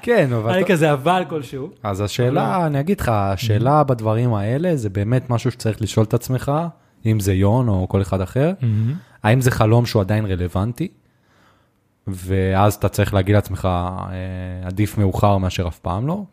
כן, 0.02 0.32
אבל... 0.32 0.50
היה 0.50 0.58
לי 0.58 0.64
כזה 0.64 0.92
אבל 0.92 1.24
כלשהו. 1.28 1.70
אז 1.82 2.00
השאלה, 2.00 2.66
אני 2.66 2.80
אגיד 2.80 3.00
לך, 3.00 3.08
השאלה 3.08 3.84
בדברים 3.84 4.34
האלה 4.34 4.76
זה 4.76 4.90
באמת 4.90 5.30
משהו 5.30 5.50
שצריך 5.50 5.82
לשאול 5.82 6.06
את 6.06 6.14
עצמך, 6.14 6.52
אם 7.06 7.20
זה 7.20 7.32
יון 7.32 7.68
או 7.68 7.88
כל 7.88 8.02
אחד 8.02 8.20
אחר, 8.20 8.52
האם 9.22 9.40
זה 9.40 9.50
חלום 9.50 9.86
שהוא 9.86 10.02
עדיין 10.02 10.26
רלוונטי, 10.26 10.88
ואז 12.06 12.74
אתה 12.74 12.88
צריך 12.88 13.14
להגיד 13.14 13.34
לעצמך, 13.34 13.68
אה, 13.72 14.66
עדיף 14.66 14.98
מאוחר 14.98 15.38
מאשר 15.38 15.68
אף 15.68 15.78
פעם 15.78 16.06
לא, 16.06 16.24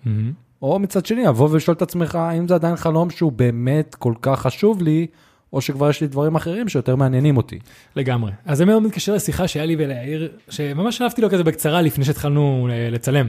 או 0.62 0.80
מצד 0.80 1.06
שני, 1.06 1.24
לבוא 1.24 1.50
ולשאול 1.52 1.78
את 1.78 1.82
עצמך, 1.82 2.15
האם 2.15 2.47
זה 2.47 2.56
עדיין 2.56 2.76
חלום 2.76 3.10
שהוא 3.10 3.32
באמת 3.32 3.95
כל 3.95 4.13
כך 4.21 4.41
חשוב 4.41 4.82
לי, 4.82 5.08
או 5.54 5.62
שכבר 5.62 5.90
יש 5.90 6.02
לי 6.02 6.08
דברים 6.08 6.36
אחרים 6.36 6.70
שיותר 6.70 6.96
מעניינים 6.96 7.38
אותי. 7.38 7.60
לגמרי. 7.96 8.32
אז 8.46 8.58
זה 8.58 8.66
מאוד 8.66 8.84
מתקשר 8.84 9.14
לשיחה 9.14 9.48
שהיה 9.48 9.66
לי 9.66 9.76
וליאיר, 9.80 10.32
שממש 10.50 10.98
שלפתי 10.98 11.22
לו 11.22 11.30
כזה 11.30 11.44
בקצרה 11.44 11.82
לפני 11.82 12.06
שהתחלנו 12.06 12.70
אה, 12.72 12.90
לצלם. 12.90 13.28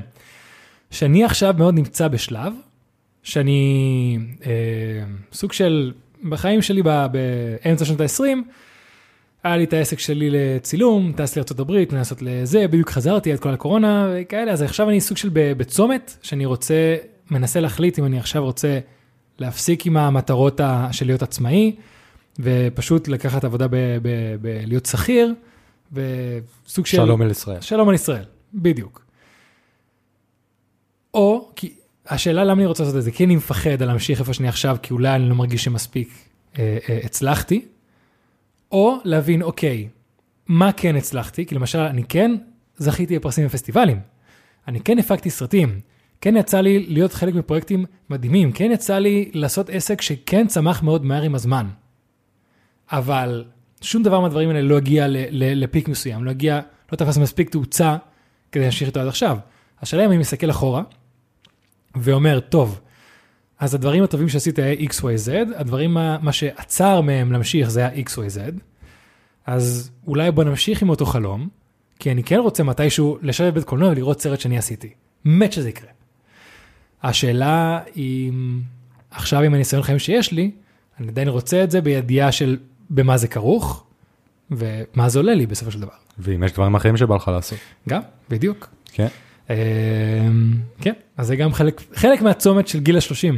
שאני 0.90 1.24
עכשיו 1.24 1.54
מאוד 1.58 1.74
נמצא 1.74 2.08
בשלב, 2.08 2.52
שאני 3.22 4.18
אה, 4.46 4.50
סוג 5.32 5.52
של, 5.52 5.92
בחיים 6.28 6.62
שלי 6.62 6.82
באמצע 6.82 7.84
שנות 7.84 8.00
ה-20, 8.00 8.22
היה 9.44 9.56
לי 9.56 9.64
את 9.64 9.72
העסק 9.72 9.98
שלי 9.98 10.30
לצילום, 10.30 11.12
טס 11.16 11.36
לארה"ב, 11.36 11.94
מנסות 11.94 12.22
לזה, 12.22 12.68
בדיוק 12.68 12.90
חזרתי 12.90 13.32
עד 13.32 13.38
כל 13.38 13.48
הקורונה 13.48 14.08
וכאלה, 14.14 14.52
אז 14.52 14.62
עכשיו 14.62 14.88
אני 14.88 15.00
סוג 15.00 15.16
של 15.16 15.30
בצומת, 15.32 16.16
שאני 16.22 16.46
רוצה, 16.46 16.96
מנסה 17.30 17.60
להחליט 17.60 17.98
אם 17.98 18.04
אני 18.04 18.18
עכשיו 18.18 18.44
רוצה 18.44 18.78
להפסיק 19.38 19.86
עם 19.86 19.96
המטרות 19.96 20.60
של 20.92 21.06
להיות 21.06 21.22
עצמאי, 21.22 21.76
ופשוט 22.38 23.08
לקחת 23.08 23.44
עבודה 23.44 23.66
בלהיות 24.40 24.86
שכיר, 24.86 25.34
וסוג 25.92 26.86
של... 26.86 26.96
שלום 26.96 27.22
אל 27.22 27.30
ישראל. 27.30 27.60
שלום 27.60 27.88
על 27.88 27.94
ישראל, 27.94 28.24
בדיוק. 28.54 29.04
או, 31.14 31.52
כי 31.56 31.74
השאלה 32.06 32.44
למה 32.44 32.60
אני 32.60 32.66
רוצה 32.66 32.82
לעשות 32.82 32.98
את 32.98 33.02
זה, 33.02 33.10
כי 33.10 33.24
אני 33.24 33.36
מפחד 33.36 33.82
על 33.82 33.88
להמשיך 33.88 34.20
איפה 34.20 34.34
שאני 34.34 34.48
עכשיו, 34.48 34.76
כי 34.82 34.94
אולי 34.94 35.14
אני 35.14 35.28
לא 35.28 35.34
מרגיש 35.34 35.64
שמספיק 35.64 36.08
אה, 36.58 36.78
אה, 36.88 37.00
הצלחתי, 37.04 37.64
או 38.72 38.96
להבין, 39.04 39.42
אוקיי, 39.42 39.88
מה 40.46 40.72
כן 40.72 40.96
הצלחתי, 40.96 41.46
כי 41.46 41.54
למשל, 41.54 41.78
אני 41.78 42.04
כן 42.04 42.34
זכיתי 42.76 43.18
בפרסים 43.18 43.46
בפסטיבלים, 43.46 44.00
אני 44.68 44.80
כן 44.80 44.98
הפקתי 44.98 45.30
סרטים, 45.30 45.80
כן 46.20 46.36
יצא 46.36 46.60
לי 46.60 46.86
להיות 46.88 47.12
חלק 47.12 47.34
מפרויקטים 47.34 47.84
מדהימים, 48.10 48.52
כן 48.52 48.70
יצא 48.72 48.98
לי 48.98 49.30
לעשות 49.34 49.70
עסק 49.70 50.00
שכן 50.00 50.46
צמח 50.46 50.82
מאוד 50.82 51.04
מהר 51.04 51.22
עם 51.22 51.34
הזמן. 51.34 51.66
אבל 52.92 53.44
שום 53.80 54.02
דבר 54.02 54.20
מהדברים 54.20 54.48
האלה 54.48 54.62
לא 54.62 54.76
הגיע 54.76 55.06
לפיק 55.30 55.88
מסוים, 55.88 56.24
לא 56.24 56.30
הגיע, 56.30 56.60
לא 56.92 56.96
תפס 56.96 57.18
מספיק 57.18 57.50
תאוצה 57.50 57.96
כדי 58.52 58.62
להמשיך 58.62 58.88
איתו 58.88 59.00
עד 59.00 59.08
עכשיו. 59.08 59.38
השאלה 59.82 60.04
אם 60.04 60.10
אני 60.10 60.18
מסתכל 60.18 60.50
אחורה 60.50 60.82
ואומר, 61.94 62.40
טוב, 62.40 62.80
אז 63.58 63.74
הדברים 63.74 64.04
הטובים 64.04 64.28
שעשית 64.28 64.58
היה 64.58 64.74
XYZ, 64.74 65.30
הדברים, 65.56 65.94
מה, 65.94 66.18
מה 66.22 66.32
שעצר 66.32 67.00
מהם 67.00 67.32
להמשיך 67.32 67.70
זה 67.70 67.80
היה 67.80 68.04
XYZ, 68.04 68.38
אז 69.46 69.90
אולי 70.06 70.30
בוא 70.30 70.44
נמשיך 70.44 70.82
עם 70.82 70.88
אותו 70.88 71.06
חלום, 71.06 71.48
כי 71.98 72.10
אני 72.10 72.22
כן 72.22 72.38
רוצה 72.38 72.62
מתישהו 72.62 73.18
לשבת 73.22 73.52
בבית 73.52 73.64
קולנוע 73.64 73.90
ולראות 73.90 74.20
סרט 74.20 74.40
שאני 74.40 74.58
עשיתי. 74.58 74.90
מת 75.24 75.52
שזה 75.52 75.68
יקרה. 75.68 75.88
השאלה 77.02 77.80
היא, 77.94 78.32
עכשיו 79.10 79.40
עם 79.42 79.54
הניסיון 79.54 79.82
חיים 79.82 79.98
שיש 79.98 80.32
לי, 80.32 80.50
אני 81.00 81.08
עדיין 81.08 81.28
רוצה 81.28 81.64
את 81.64 81.70
זה 81.70 81.80
בידיעה 81.80 82.32
של 82.32 82.58
במה 82.92 83.16
זה 83.16 83.28
כרוך, 83.28 83.84
ומה 84.50 85.08
זה 85.08 85.18
עולה 85.18 85.34
לי 85.34 85.46
בסופו 85.46 85.70
של 85.70 85.80
דבר. 85.80 85.92
ואם 86.18 86.44
יש 86.44 86.52
דברים 86.52 86.74
אחרים 86.74 86.96
שבא 86.96 87.16
לך 87.16 87.28
לעשות. 87.28 87.58
גם, 87.88 88.00
בדיוק. 88.30 88.68
כן. 88.92 89.06
אמ, 89.50 89.54
כן, 90.80 90.92
אז 91.16 91.26
זה 91.26 91.36
גם 91.36 91.52
חלק, 91.52 91.82
חלק 91.94 92.22
מהצומת 92.22 92.68
של 92.68 92.80
גיל 92.80 92.96
ה-30, 92.96 93.36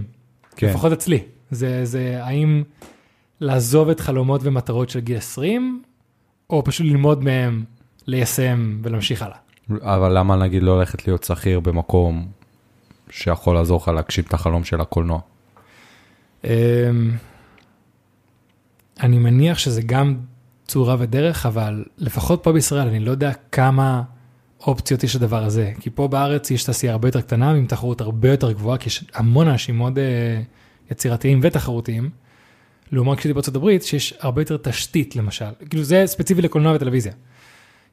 כן. 0.57 0.67
לפחות 0.67 0.93
אצלי. 0.93 1.19
זה, 1.51 1.85
זה 1.85 2.19
האם 2.23 2.63
לעזוב 3.41 3.89
את 3.89 4.01
חלומות 4.01 4.41
ומטרות 4.45 4.91
של 4.91 5.01
גיל 5.01 5.17
20, 5.17 5.83
או 6.51 6.65
פשוט 6.65 6.87
ללמוד 6.87 7.25
מהם, 7.25 7.65
ליישם 8.07 8.79
ולהמשיך 8.83 9.23
הלאה. 9.23 9.37
אבל 9.81 10.19
למה 10.19 10.37
נגיד 10.37 10.63
לא 10.63 10.79
ללכת 10.79 11.07
להיות 11.07 11.25
שכיר 11.25 11.61
במקום 11.61 12.27
שיכול 13.11 13.55
לעזור 13.55 13.81
לך 13.83 13.89
להגשים 13.89 14.25
את 14.29 14.35
החלום 14.35 14.65
של 14.65 14.81
הקולנוע? 14.81 15.21
אני 19.01 19.19
מניח 19.19 19.59
שזה 19.59 19.83
גם 19.83 20.17
צורה 20.67 20.97
ודרך, 20.99 21.47
אבל 21.47 21.85
לפחות 21.99 22.43
פה 22.43 22.53
בישראל 22.53 22.89
אני 22.89 23.01
לא 23.01 23.11
יודע 23.11 23.33
כמה 23.53 24.03
אופציות 24.67 25.05
יש 25.05 25.17
לדבר 25.17 25.45
הזה. 25.45 25.73
כי 25.81 25.91
פה 25.91 26.09
בארץ 26.09 26.51
יש 26.51 26.65
תעשייה 26.65 26.93
הרבה 26.93 27.09
יותר 27.09 27.21
קטנה 27.21 27.53
ועם 27.53 27.67
תחרות 27.67 28.01
הרבה 28.01 28.31
יותר 28.31 28.53
גבוהה, 28.53 28.79
כי 28.79 28.89
יש 28.89 29.05
המון 29.15 29.49
אנשים 29.49 29.79
מאוד 29.79 29.99
אה, 29.99 30.41
יצירתיים 30.91 31.41
ותחרותיים. 31.43 32.11
לעומת 32.93 33.19
כשהייתי 33.19 33.35
בארצות 33.35 33.57
הברית, 33.57 33.83
שיש 33.83 34.15
הרבה 34.21 34.43
יותר 34.43 34.57
תשתית 34.57 35.17
למשל. 35.17 35.45
כאילו 35.71 35.85
זה 35.85 36.03
ספציפי 36.07 36.43
לקולנוע 36.43 36.75
וטלוויזיה. 36.75 37.13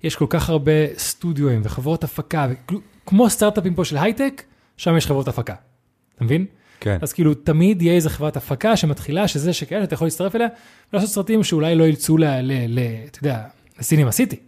יש 0.04 0.16
כל 0.16 0.26
כך 0.30 0.50
הרבה 0.50 0.72
סטודיואים 0.98 1.62
וחברות 1.64 2.04
הפקה, 2.04 2.48
וכאילו, 2.52 2.82
כמו 3.06 3.30
סטארט-אפים 3.30 3.76
פה 3.76 3.86
של 3.86 3.98
הייטק, 3.98 4.44
שם 4.78 4.98
יש 4.98 5.08
חברות 5.08 5.28
הפקה. 5.28 5.56
אתה 6.16 6.24
מבין? 6.24 6.46
כן. 6.82 6.98
אז 7.02 7.14
כאילו 7.14 7.34
תמיד 7.34 7.82
יהיה 7.82 7.96
איזה 7.96 8.10
חברת 8.10 8.38
הפקה 8.38 8.78
שמתחילה, 8.78 9.28
שזה 9.28 9.54
שכאלה, 9.54 9.84
אתה 9.84 9.94
יכול 9.94 10.08
להצטרף 10.08 10.36
אליה, 10.36 10.48
ולעשות 10.94 11.10
סרטים 11.10 11.44
שאולי 11.44 11.76
לא 11.76 11.84
יצאו 11.84 12.18
ל... 12.18 12.24
ל, 12.26 12.52
ל 12.68 12.80
אתה 13.06 13.20
יודע, 13.20 13.44
לסינמה 13.80 14.12
סיטי. 14.12 14.40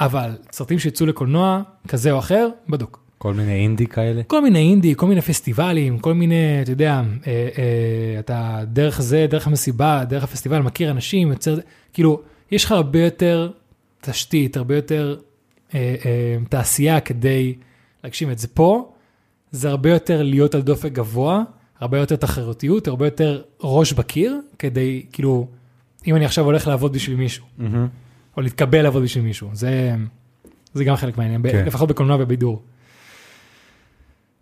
אבל 0.00 0.30
סרטים 0.52 0.78
שיצאו 0.78 1.06
לקולנוע, 1.06 1.62
כזה 1.88 2.12
או 2.12 2.18
אחר, 2.18 2.48
בדוק. 2.68 3.00
כל 3.18 3.34
מיני 3.34 3.52
אינדי 3.52 3.86
כאלה. 3.86 4.22
כל 4.22 4.42
מיני 4.42 4.58
אינדי, 4.58 4.94
כל 4.96 5.06
מיני 5.06 5.20
פסטיבלים, 5.20 5.98
כל 5.98 6.14
מיני, 6.14 6.62
אתה 6.62 6.70
יודע, 6.70 7.02
אה, 7.26 7.48
אה, 7.58 8.18
אתה 8.18 8.60
דרך 8.66 9.00
זה, 9.00 9.26
דרך 9.30 9.46
המסיבה, 9.46 10.04
דרך 10.08 10.24
הפסטיבל, 10.24 10.58
מכיר 10.58 10.90
אנשים, 10.90 11.28
יוצר, 11.28 11.58
כאילו, 11.92 12.20
יש 12.50 12.64
לך 12.64 12.72
הרבה 12.72 13.00
יותר 13.00 13.50
תשתית, 14.00 14.56
הרבה 14.56 14.76
יותר 14.76 15.16
אה, 15.74 15.94
אה, 16.04 16.36
תעשייה 16.48 17.00
כדי 17.00 17.54
להגשים 18.04 18.30
את 18.30 18.38
זה 18.38 18.48
פה. 18.48 18.92
זה 19.56 19.68
הרבה 19.68 19.90
יותר 19.90 20.22
להיות 20.22 20.54
על 20.54 20.62
דופק 20.62 20.92
גבוה, 20.92 21.42
הרבה 21.80 21.98
יותר 21.98 22.16
תחרותיות, 22.16 22.88
הרבה 22.88 23.06
יותר 23.06 23.42
ראש 23.62 23.92
בקיר, 23.92 24.40
כדי, 24.58 25.06
כאילו, 25.12 25.48
אם 26.06 26.16
אני 26.16 26.24
עכשיו 26.24 26.44
הולך 26.44 26.66
לעבוד 26.66 26.92
בשביל 26.92 27.16
מישהו, 27.16 27.44
מהמם. 27.58 27.88
או 28.36 28.42
להתקבל 28.42 28.82
לעבוד 28.82 29.02
בשביל 29.02 29.24
מישהו, 29.24 29.50
זה, 29.52 29.94
זה 30.74 30.84
גם 30.84 30.96
חלק 30.96 31.18
מהעניין, 31.18 31.42
כן. 31.42 31.50
כן. 31.50 31.64
לפחות 31.64 31.88
בקולנוע 31.88 32.16
ובידור. 32.20 32.62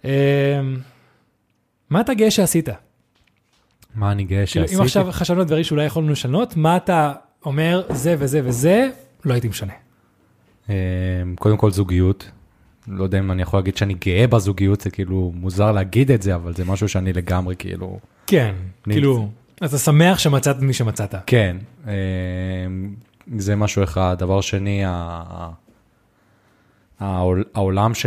אמ, 0.04 0.10
מה 1.90 2.00
אתה 2.00 2.14
גאה 2.14 2.30
שעשית? 2.30 2.68
מה 3.94 4.12
אני 4.12 4.24
גאה 4.24 4.46
כאילו, 4.46 4.46
שעשיתי? 4.46 4.76
אם 4.76 4.84
עכשיו 4.84 5.06
חשבנו 5.10 5.40
על 5.40 5.46
דברים 5.46 5.64
שאולי 5.64 5.84
יכולנו 5.84 6.12
לשנות, 6.12 6.56
מה 6.56 6.76
אתה 6.76 7.12
אומר, 7.44 7.82
זה 7.90 8.14
וזה 8.18 8.40
וזה, 8.44 8.88
לא 9.24 9.32
הייתי 9.32 9.48
משנה. 9.48 9.72
אה, 10.70 10.74
קודם 11.38 11.56
כל 11.56 11.70
זוגיות. 11.70 12.30
לא 12.88 13.04
יודע 13.04 13.18
אם 13.18 13.30
אני 13.32 13.42
יכול 13.42 13.58
להגיד 13.58 13.76
שאני 13.76 13.94
גאה 13.94 14.26
בזוגיות, 14.26 14.80
זה 14.80 14.90
כאילו 14.90 15.32
מוזר 15.34 15.72
להגיד 15.72 16.10
את 16.10 16.22
זה, 16.22 16.34
אבל 16.34 16.54
זה 16.54 16.64
משהו 16.64 16.88
שאני 16.88 17.12
לגמרי 17.12 17.56
כאילו... 17.58 17.98
כן, 18.26 18.54
אני- 18.86 18.94
כאילו, 18.94 19.28
אתה 19.56 19.78
שמח 19.78 20.18
שמצאת 20.18 20.58
מי 20.60 20.72
שמצאת. 20.72 21.14
כן, 21.26 21.56
אה, 21.88 21.92
זה 23.38 23.56
משהו 23.56 23.82
אחד. 23.84 24.16
דבר 24.18 24.40
שני, 24.40 24.82
העולם 27.54 27.94
ש- 27.94 28.06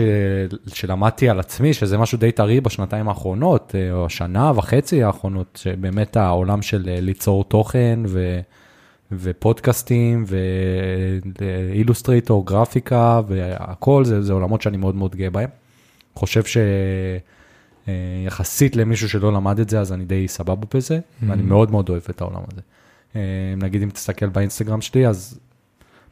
שלמדתי 0.73 1.29
על 1.29 1.39
עצמי, 1.39 1.73
שזה 1.73 1.97
משהו 1.97 2.17
די 2.17 2.31
טרי 2.31 2.61
בשנתיים 2.61 3.07
האחרונות, 3.09 3.75
אה, 3.77 3.91
או 3.93 4.05
השנה 4.05 4.51
וחצי 4.55 5.03
האחרונות, 5.03 5.59
שבאמת 5.61 6.17
העולם 6.17 6.61
של 6.61 6.89
אה, 6.89 7.01
ליצור 7.01 7.43
תוכן 7.43 7.99
ו... 8.07 8.39
ופודקאסטים 9.11 10.25
ואילוסטרייטור, 11.41 12.45
גרפיקה 12.45 13.21
והכל, 13.27 14.05
זה, 14.05 14.21
זה 14.21 14.33
עולמות 14.33 14.61
שאני 14.61 14.77
מאוד 14.77 14.95
מאוד 14.95 15.15
גאה 15.15 15.29
בהם. 15.29 15.49
חושב 16.15 16.43
שיחסית 17.87 18.75
למישהו 18.75 19.09
שלא 19.09 19.33
למד 19.33 19.59
את 19.59 19.69
זה, 19.69 19.79
אז 19.79 19.93
אני 19.93 20.05
די 20.05 20.27
סבבה 20.27 20.65
בזה, 20.73 20.99
ואני 21.27 21.41
מאוד 21.41 21.71
מאוד 21.71 21.89
אוהב 21.89 22.01
את 22.09 22.21
העולם 22.21 22.41
הזה. 22.51 22.61
אה, 23.15 23.21
נגיד 23.57 23.81
אם 23.81 23.89
תסתכל 23.89 24.25
באינסטגרם 24.29 24.81
שלי, 24.81 25.07
אז 25.07 25.39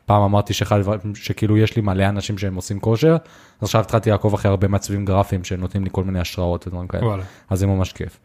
פעם 0.06 0.22
אמרתי 0.22 0.54
שאחד 0.54 0.80
הדברים- 0.80 1.16
שכאילו 1.16 1.58
יש 1.58 1.76
לי 1.76 1.82
מלא 1.82 2.10
אנשים 2.10 2.38
שהם 2.38 2.56
עושים 2.56 2.80
כושר, 2.80 3.12
אז 3.14 3.18
עכשיו 3.62 3.82
התחלתי 3.82 4.10
לעקוב 4.12 4.34
אחרי 4.34 4.50
הרבה 4.50 4.68
מעצבים 4.68 5.06
גרפיים 5.06 5.44
שנותנים 5.44 5.84
לי 5.84 5.90
כל 5.94 6.04
מיני 6.04 6.20
השראות 6.20 6.68
ודברים 6.68 6.88
כאלה. 6.88 7.06
וואלה. 7.06 7.24
אז 7.50 7.60
זה 7.60 7.68
ממש 7.68 7.94
כיף. 7.94 8.20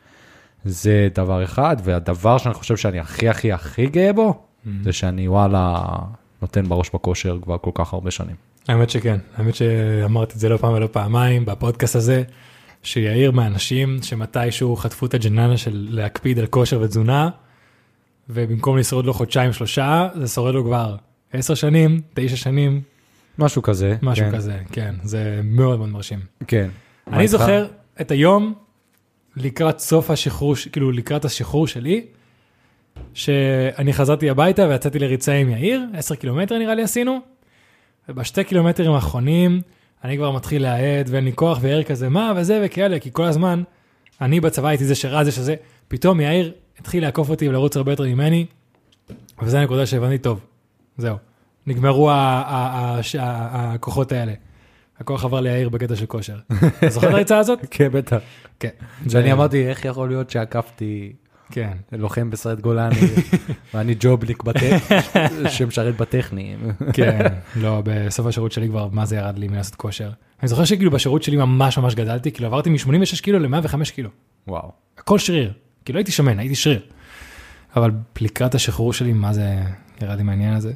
זה 0.64 1.08
דבר 1.14 1.44
אחד, 1.44 1.76
והדבר 1.84 2.38
שאני 2.38 2.54
חושב 2.54 2.76
שאני 2.76 2.98
הכי 3.00 3.28
הכי 3.28 3.52
הכי 3.52 3.86
גאה 3.86 4.12
בו, 4.12 4.42
זה 4.82 4.92
שאני 4.92 5.28
וואלה 5.28 5.82
נותן 6.42 6.68
בראש 6.68 6.90
בכושר 6.94 7.38
כבר 7.42 7.58
כל 7.58 7.70
כך 7.74 7.92
הרבה 7.92 8.10
שנים. 8.10 8.36
האמת 8.68 8.90
שכן, 8.90 9.18
האמת 9.36 9.54
שאמרתי 9.54 10.34
את 10.34 10.38
זה 10.38 10.48
לא 10.48 10.56
פעם 10.56 10.72
ולא 10.72 10.86
פעמיים 10.86 11.44
בפודקאסט 11.44 11.96
הזה, 11.96 12.22
שיאיר 12.82 13.30
מהאנשים 13.30 13.98
שמתישהו 14.02 14.76
חטפו 14.76 15.06
את 15.06 15.14
הג'ננה 15.14 15.56
של 15.56 15.86
להקפיד 15.90 16.38
על 16.38 16.46
כושר 16.46 16.80
ותזונה, 16.80 17.30
ובמקום 18.28 18.78
לשרוד 18.78 19.04
לו 19.04 19.14
חודשיים 19.14 19.52
שלושה, 19.52 20.08
זה 20.14 20.28
שורד 20.28 20.54
לו 20.54 20.64
כבר 20.64 20.96
עשר 21.32 21.54
שנים, 21.54 22.00
תשע 22.14 22.36
שנים, 22.36 22.82
משהו 23.38 23.62
כזה. 23.62 23.96
משהו 24.02 24.24
כן, 24.24 24.36
כזה, 24.36 24.58
כן, 24.72 24.94
זה 25.02 25.40
מאוד 25.44 25.78
מאוד 25.78 25.88
מרשים. 25.88 26.18
כן. 26.46 26.68
אני? 27.12 27.28
זוכר 27.28 27.66
את 28.00 28.10
היום 28.10 28.54
לקראת 29.36 29.78
סוף 29.78 30.10
השחרור, 30.10 30.54
כאילו 30.72 30.90
לקראת 30.90 31.24
השחרור 31.24 31.66
שלי, 31.66 32.06
שאני 33.14 33.92
חזרתי 33.92 34.30
הביתה 34.30 34.66
ויצאתי 34.68 34.98
לריצה 34.98 35.32
עם 35.32 35.50
יאיר, 35.50 35.82
10 35.94 36.14
קילומטר 36.14 36.58
נראה 36.58 36.74
לי 36.74 36.82
עשינו, 36.82 37.18
ובשתי 38.08 38.44
קילומטרים 38.44 38.92
האחרונים 38.92 39.60
אני 40.04 40.16
כבר 40.16 40.30
מתחיל 40.30 40.62
להאט 40.62 41.08
ואין 41.08 41.24
לי 41.24 41.32
כוח 41.34 41.58
ויאיר 41.60 41.82
כזה 41.82 42.08
מה 42.08 42.32
וזה 42.36 42.60
וכאלה, 42.64 42.98
כי 42.98 43.10
כל 43.12 43.24
הזמן 43.24 43.62
אני 44.20 44.40
בצבא 44.40 44.68
הייתי 44.68 44.84
זה 44.84 44.94
שרץ 44.94 45.24
זה 45.24 45.32
שזה, 45.32 45.54
פתאום 45.88 46.20
יאיר 46.20 46.52
התחיל 46.78 47.02
לעקוף 47.02 47.30
אותי 47.30 47.48
ולרוץ 47.48 47.76
הרבה 47.76 47.92
יותר 47.92 48.04
ממני, 48.04 48.46
וזו 49.42 49.56
הנקודה 49.56 49.86
שהבנתי 49.86 50.18
טוב, 50.18 50.40
זהו, 50.98 51.16
נגמרו 51.66 52.10
הכוחות 52.12 54.12
האלה. 54.12 54.32
הכוח 55.00 55.24
עבר 55.24 55.40
ליאיר 55.40 55.68
בקטע 55.68 55.96
של 55.96 56.06
כושר. 56.06 56.36
אתה 56.78 56.88
זוכר 56.88 57.08
את 57.08 57.14
הריצה 57.14 57.38
הזאת? 57.38 57.58
כן, 57.70 57.88
בטח. 57.92 58.18
כן. 58.60 58.68
שאני 59.08 59.32
אמרתי, 59.32 59.68
איך 59.68 59.84
יכול 59.84 60.08
להיות 60.08 60.30
שעקפתי 60.30 61.12
כן. 61.50 61.72
לוחם 61.92 62.30
בסרט 62.30 62.60
גולני, 62.60 62.96
ואני 63.74 63.94
ג'ובניק 64.00 64.42
שמשרת 65.56 65.96
בטכני. 65.96 66.56
כן, 66.92 67.26
לא, 67.62 67.82
בסוף 67.84 68.26
השירות 68.26 68.52
שלי 68.52 68.68
כבר, 68.68 68.88
מה 68.92 69.06
זה 69.06 69.16
ירד 69.16 69.38
לי 69.38 69.48
מלעשות 69.48 69.74
כושר. 69.74 70.10
אני 70.40 70.48
זוכר 70.48 70.64
שכאילו 70.64 70.90
בשירות 70.90 71.22
שלי 71.22 71.36
ממש 71.36 71.78
ממש 71.78 71.94
גדלתי, 71.94 72.32
כאילו 72.32 72.46
עברתי 72.46 72.70
מ-86 72.70 73.22
קילו 73.22 73.38
ל-105 73.38 73.90
קילו. 73.94 74.10
וואו. 74.48 74.72
הכל 74.98 75.18
שריר. 75.18 75.52
כאילו 75.84 75.98
הייתי 75.98 76.12
שמן, 76.12 76.38
הייתי 76.38 76.54
שריר. 76.54 76.80
אבל 77.76 77.90
לקראת 78.20 78.54
השחרור 78.54 78.92
שלי, 78.92 79.12
מה 79.12 79.32
זה 79.32 79.58
ירד 80.02 80.16
לי 80.16 80.22
מהעניין 80.22 80.54
הזה? 80.54 80.72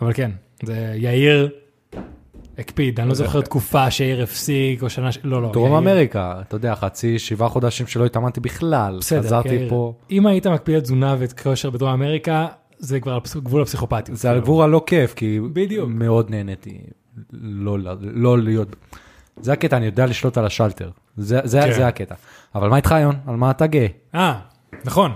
אבל 0.00 0.12
כן, 0.12 0.30
זה 0.62 0.92
יאיר 0.96 1.50
הקפיד, 2.60 3.00
אני 3.00 3.08
לא 3.08 3.14
זוכר 3.14 3.40
תקופה 3.40 3.90
שיאיר 3.90 4.22
הפסיק, 4.22 4.82
או 4.82 4.90
שנה, 4.90 5.10
לא, 5.24 5.42
לא. 5.42 5.50
דרום 5.52 5.66
יאיר- 5.68 5.78
אמריקה, 5.78 6.40
אתה 6.40 6.56
יודע, 6.56 6.74
חצי, 6.74 7.18
שבעה 7.18 7.48
חודשים 7.48 7.86
שלא 7.86 8.06
התאמנתי 8.06 8.40
בכלל. 8.40 8.98
חזרתי 9.00 9.48
יאיר. 9.48 9.68
פה, 9.68 9.94
אם 10.10 10.26
היית 10.26 10.46
מקפיד 10.46 10.76
את 10.76 10.82
תזונה 10.82 11.16
ואת 11.18 11.40
כושר 11.40 11.70
בדרום 11.70 11.90
אמריקה, 11.92 12.46
זה 12.78 13.00
כבר 13.00 13.12
על 13.12 13.20
גבול 13.42 13.62
הפסיכופטיות. 13.62 14.18
זה 14.18 14.30
על 14.30 14.40
גבול 14.40 14.64
הלא 14.64 14.82
כיף, 14.86 15.14
כי. 15.14 15.38
מאוד 15.88 16.30
נהניתי 16.30 16.78
לא, 17.32 17.76
לא 18.00 18.38
להיות... 18.38 18.76
זה 19.40 19.52
הקטע, 19.52 19.76
אני 19.76 19.86
יודע 19.86 20.06
לשלוט 20.06 20.38
על 20.38 20.46
השלטר. 20.46 20.90
זה, 21.16 21.40
כן. 21.76 21.82
הקטע. 21.82 22.14
אבל 22.54 22.68
מה 22.68 22.76
איתך, 22.76 22.94
יון? 23.00 23.14
על 23.26 23.36
מה 23.36 23.50
אתה 23.50 23.66
גאה? 23.66 23.86
אה, 24.14 24.40
נכון. 24.84 25.12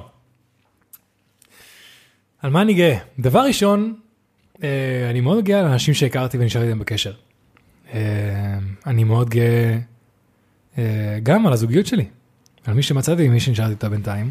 על 2.43 2.51
מה 2.51 2.63
אני 2.63 2.75
גאה? 2.75 2.97
דבר 3.19 3.41
ראשון, 3.41 3.95
אה, 4.63 4.69
אני 5.11 5.21
מאוד 5.21 5.45
גאה 5.45 5.61
על 5.61 5.67
אנשים 5.67 5.95
שהכרתי 5.95 6.39
ונשארתי 6.39 6.67
איתם 6.69 6.79
בקשר. 6.79 7.13
אה, 7.93 8.59
אני 8.87 9.05
מאוד 9.05 9.31
גאה 9.31 9.79
אה, 10.79 11.19
גם 11.23 11.47
על 11.47 11.53
הזוגיות 11.53 11.87
שלי, 11.87 12.05
על 12.65 12.75
מי 12.75 12.83
שמצאתי 12.83 13.29
ומי 13.29 13.41
שנשארתי 13.41 13.71
איתה 13.71 13.89
בינתיים. 13.89 14.31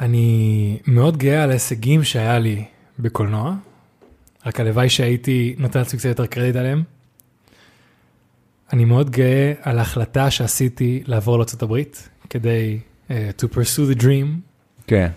אני 0.00 0.78
מאוד 0.86 1.16
גאה 1.16 1.42
על 1.42 1.50
ההישגים 1.50 2.04
שהיה 2.04 2.38
לי 2.38 2.64
בקולנוע, 2.98 3.54
רק 4.46 4.60
הלוואי 4.60 4.88
שהייתי 4.88 5.54
נותן 5.58 5.78
לעצמי 5.78 5.98
קצת 5.98 6.08
יותר 6.08 6.26
קרדיט 6.26 6.56
עליהם. 6.56 6.82
אני 8.72 8.84
מאוד 8.84 9.10
גאה 9.10 9.52
על 9.62 9.78
ההחלטה 9.78 10.30
שעשיתי 10.30 11.02
לעבור 11.06 11.38
לארה"ב 11.38 11.76
כדי 12.30 12.78
uh, 13.08 13.12
to 13.40 13.44
pursue 13.54 13.94
the 13.94 14.02
dream. 14.02 14.26
כן. 14.86 15.10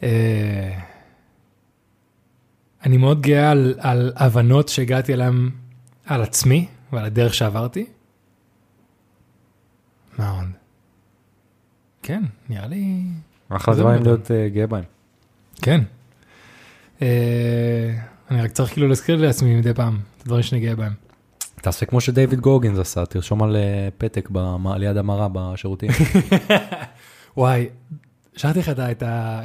Uh, 0.00 0.04
אני 2.86 2.96
מאוד 2.96 3.22
גאה 3.22 3.50
על, 3.50 3.74
על 3.78 4.12
הבנות 4.16 4.68
שהגעתי 4.68 5.14
אליהן 5.14 5.50
על 6.06 6.22
עצמי 6.22 6.66
ועל 6.92 7.04
הדרך 7.04 7.34
שעברתי. 7.34 7.86
מה 10.18 10.30
עוד? 10.30 10.44
כן, 12.02 12.22
נראה 12.48 12.66
לי... 12.66 13.02
אחלה 13.48 13.74
דברים 13.74 13.94
מאוד. 13.94 14.06
להיות 14.06 14.30
אה, 14.30 14.48
גאה 14.48 14.66
בהם. 14.66 14.84
כן. 15.62 15.80
Uh, 16.98 17.02
אני 18.30 18.42
רק 18.42 18.50
צריך 18.50 18.72
כאילו 18.72 18.88
להזכיר 18.88 19.16
לעצמי 19.16 19.56
מדי 19.56 19.74
פעם 19.74 19.98
את 20.16 20.22
הדברים 20.22 20.42
שאני 20.42 20.60
גאה 20.60 20.76
בהם. 20.76 20.92
תעשה 21.62 21.86
כמו 21.86 22.00
שדייוויד 22.00 22.40
גורגינס 22.40 22.78
עשה, 22.78 23.06
תרשום 23.06 23.42
על 23.42 23.56
אה, 23.56 23.88
פתק 23.98 24.28
במ- 24.30 24.76
ליד 24.76 24.96
המרה 24.96 25.28
בשירותים. 25.32 25.90
וואי, 27.36 27.68
שרתי 28.36 28.58
לך 28.58 28.72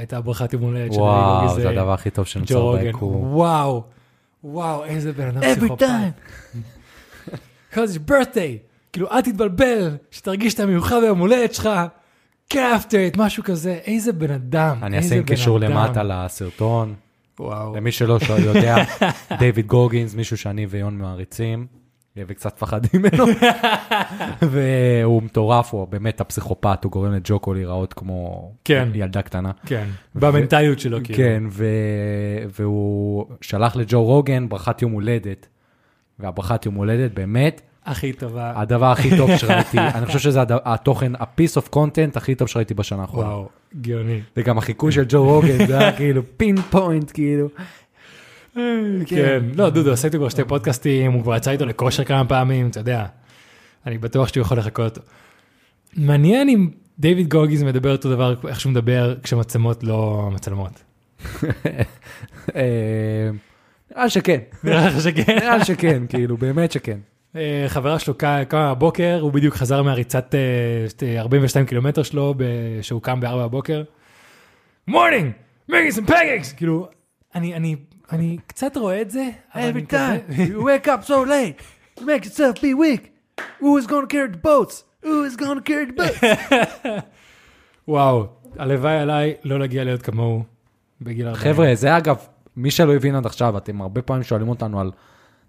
את 0.03 0.13
הברכת 0.13 0.53
יום 0.53 0.61
הולדת 0.61 0.93
של 0.93 0.99
וואו, 0.99 1.47
דייוויד 1.47 1.63
זה 1.63 1.69
הדבר 1.69 1.93
הכי 1.93 2.09
טוב 2.09 2.25
שנוצר. 2.25 2.75
ביקום. 2.75 3.33
וואו, 3.33 3.83
וואו, 4.43 4.85
איזה 4.85 5.13
בן 5.13 5.27
אדם 5.27 5.41
פסיכופת. 5.55 5.85
Because 7.71 7.75
it's 7.95 8.09
birthday. 8.09 8.57
כאילו, 8.93 9.11
אל 9.11 9.21
תתבלבל, 9.21 9.97
שתרגיש 10.11 10.53
את 10.53 10.59
המיוחד 10.59 10.99
ביום 11.01 11.19
הולדת 11.19 11.53
שלך. 11.53 11.69
get 12.53 12.55
after 12.55 13.15
it, 13.15 13.17
משהו 13.17 13.43
כזה, 13.43 13.79
איזה 13.85 14.13
בן 14.13 14.31
אדם. 14.31 14.77
אני 14.83 14.99
אשים 14.99 15.23
קישור. 15.23 15.59
למטה 15.59 16.03
לסרטון. 16.03 16.93
וואו. 17.39 17.75
למי 17.75 17.91
שלא 17.91 18.19
שואל 18.19 18.43
יודע, 18.43 18.75
דיוויד 19.39 19.67
גורגינס, 19.67 20.13
מישהו 20.13 20.37
שאני 20.37 20.65
ויון 20.69 20.97
מעריצים. 20.97 21.80
וקצת 22.17 22.59
פחדים 22.59 23.01
ממנו. 23.01 23.25
והוא 24.51 25.23
מטורף, 25.23 25.73
הוא 25.73 25.87
באמת 25.87 26.21
הפסיכופת, 26.21 26.83
הוא 26.83 26.91
גורם 26.91 27.13
לג'וקו 27.13 27.53
להיראות 27.53 27.93
כמו 27.93 28.51
כן. 28.65 28.89
ילדה 28.93 29.21
קטנה. 29.21 29.51
כן, 29.65 29.85
במנטליות 30.15 30.79
שלו, 30.79 30.97
כאילו. 31.03 31.17
כן, 31.17 31.43
ו... 31.49 31.65
והוא 32.59 33.25
שלח 33.41 33.75
לג'ו 33.75 34.03
רוגן 34.03 34.49
ברכת 34.49 34.81
יום 34.81 34.91
הולדת. 34.91 35.47
והברכת 36.19 36.65
יום 36.65 36.75
הולדת 36.75 37.11
באמת, 37.13 37.61
הכי 37.85 38.13
טובה. 38.13 38.53
הדבר 38.55 38.85
הכי 38.85 39.17
טוב 39.17 39.37
שראיתי, 39.37 39.77
אני 39.95 40.05
חושב 40.05 40.19
שזה 40.19 40.41
הד- 40.41 40.51
התוכן, 40.51 41.11
ה-piece 41.15 41.61
of 41.61 41.75
content 41.75 42.15
הכי 42.17 42.35
טוב 42.35 42.47
שראיתי 42.47 42.73
בשנה 42.73 43.01
האחרונה. 43.01 43.27
וואו, 43.29 43.49
גאוני. 43.81 44.21
וגם 44.37 44.57
החיקוי 44.57 44.91
של 44.91 45.03
ג'ו 45.09 45.23
רוגן, 45.23 45.65
זה 45.67 45.79
היה 45.79 45.97
כאילו 45.97 46.21
פין 46.37 46.61
פוינט, 46.61 47.11
כאילו. 47.13 47.47
כן, 49.05 49.43
לא, 49.55 49.69
דודו, 49.69 49.91
עשיתי 49.91 50.17
כבר 50.17 50.29
שתי 50.29 50.43
פודקאסטים, 50.43 51.11
הוא 51.11 51.23
כבר 51.23 51.35
יצא 51.35 51.51
איתו 51.51 51.65
לכושר 51.65 52.03
כמה 52.03 52.25
פעמים, 52.25 52.67
אתה 52.67 52.79
יודע. 52.79 53.05
אני 53.85 53.97
בטוח 53.97 54.27
שהוא 54.27 54.41
יכול 54.41 54.57
לחכות 54.57 54.97
אותו. 54.97 55.09
מעניין 55.95 56.49
אם 56.49 56.69
דיוויד 56.99 57.29
גוגיז 57.29 57.63
מדבר 57.63 57.91
אותו 57.91 58.09
דבר 58.09 58.35
איך 58.47 58.59
שהוא 58.59 58.71
מדבר 58.71 59.15
כשמצלמות 59.23 59.83
לא 59.83 60.29
מצלמות. 60.33 60.83
אה, 62.55 63.29
נראה 63.91 64.09
שכן, 64.09 64.39
נראה 64.63 65.01
שכן. 65.01 65.35
נראה 65.35 65.65
שכן, 65.65 66.03
כאילו, 66.09 66.37
באמת 66.37 66.71
שכן. 66.71 66.97
אה, 67.35 67.65
חברה 67.67 67.99
שלו 67.99 68.13
קם 68.17 68.43
בבוקר, 68.53 69.19
הוא 69.21 69.31
בדיוק 69.31 69.55
חזר 69.55 69.83
מהריצת 69.83 70.35
אה, 71.03 71.19
42 71.19 71.65
קילומטר 71.65 72.03
שלו, 72.03 72.35
שהוא 72.81 73.01
קם 73.01 73.19
ב-4 73.19 73.35
בבוקר. 73.35 73.83
morning, 74.87 75.31
some 75.71 76.09
pancakes! 76.09 76.55
כאילו, 76.57 76.87
אני, 77.35 77.55
אני, 77.55 77.75
אני 78.11 78.37
קצת 78.47 78.77
רואה 78.77 79.01
את 79.01 79.11
זה, 79.11 79.29
אבל 79.55 79.63
אני 79.63 79.81
מקווה... 79.81 80.17
you 80.29 80.63
wake 80.63 80.87
up 80.87 81.07
so 81.07 81.27
late, 81.27 81.61
you 81.99 82.03
make 82.03 82.25
yourself 82.25 82.61
be 82.61 82.73
weak. 82.73 83.11
Who 83.61 83.77
is 83.77 83.87
gonna 83.87 84.07
carry 84.07 84.27
the 84.27 84.43
boats? 84.43 84.83
Who 85.03 85.23
is 85.25 85.35
gonna 85.35 85.61
carry 85.61 85.85
the 85.91 85.97
boats? 85.97 86.25
וואו, 87.87 88.27
הלוואי 88.59 88.97
עליי 88.97 89.33
לא 89.43 89.59
להגיע 89.59 89.83
להיות 89.83 90.01
כמוהו 90.01 90.43
בגיל 91.01 91.27
40. 91.27 91.43
חבר'ה, 91.43 91.75
זה 91.75 91.97
אגב, 91.97 92.17
מי 92.55 92.71
שלא 92.71 92.95
הבין 92.95 93.15
עד 93.15 93.25
עכשיו, 93.25 93.57
אתם 93.57 93.81
הרבה 93.81 94.01
פעמים 94.01 94.23
שואלים 94.23 94.49
אותנו 94.49 94.79
על 94.79 94.91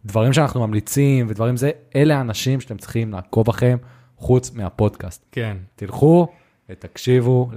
דברים 0.05 0.33
שאנחנו 0.33 0.67
ממליצים 0.67 1.27
ודברים 1.29 1.57
זה, 1.57 1.71
אלה 1.97 2.19
האנשים 2.19 2.61
שאתם 2.61 2.77
צריכים 2.77 3.13
לעקוב 3.13 3.49
אחריהם 3.49 3.79
חוץ 4.17 4.53
מהפודקאסט. 4.55 5.25
כן, 5.33 5.57
תלכו 5.77 6.29
ותקשיבו 6.71 7.51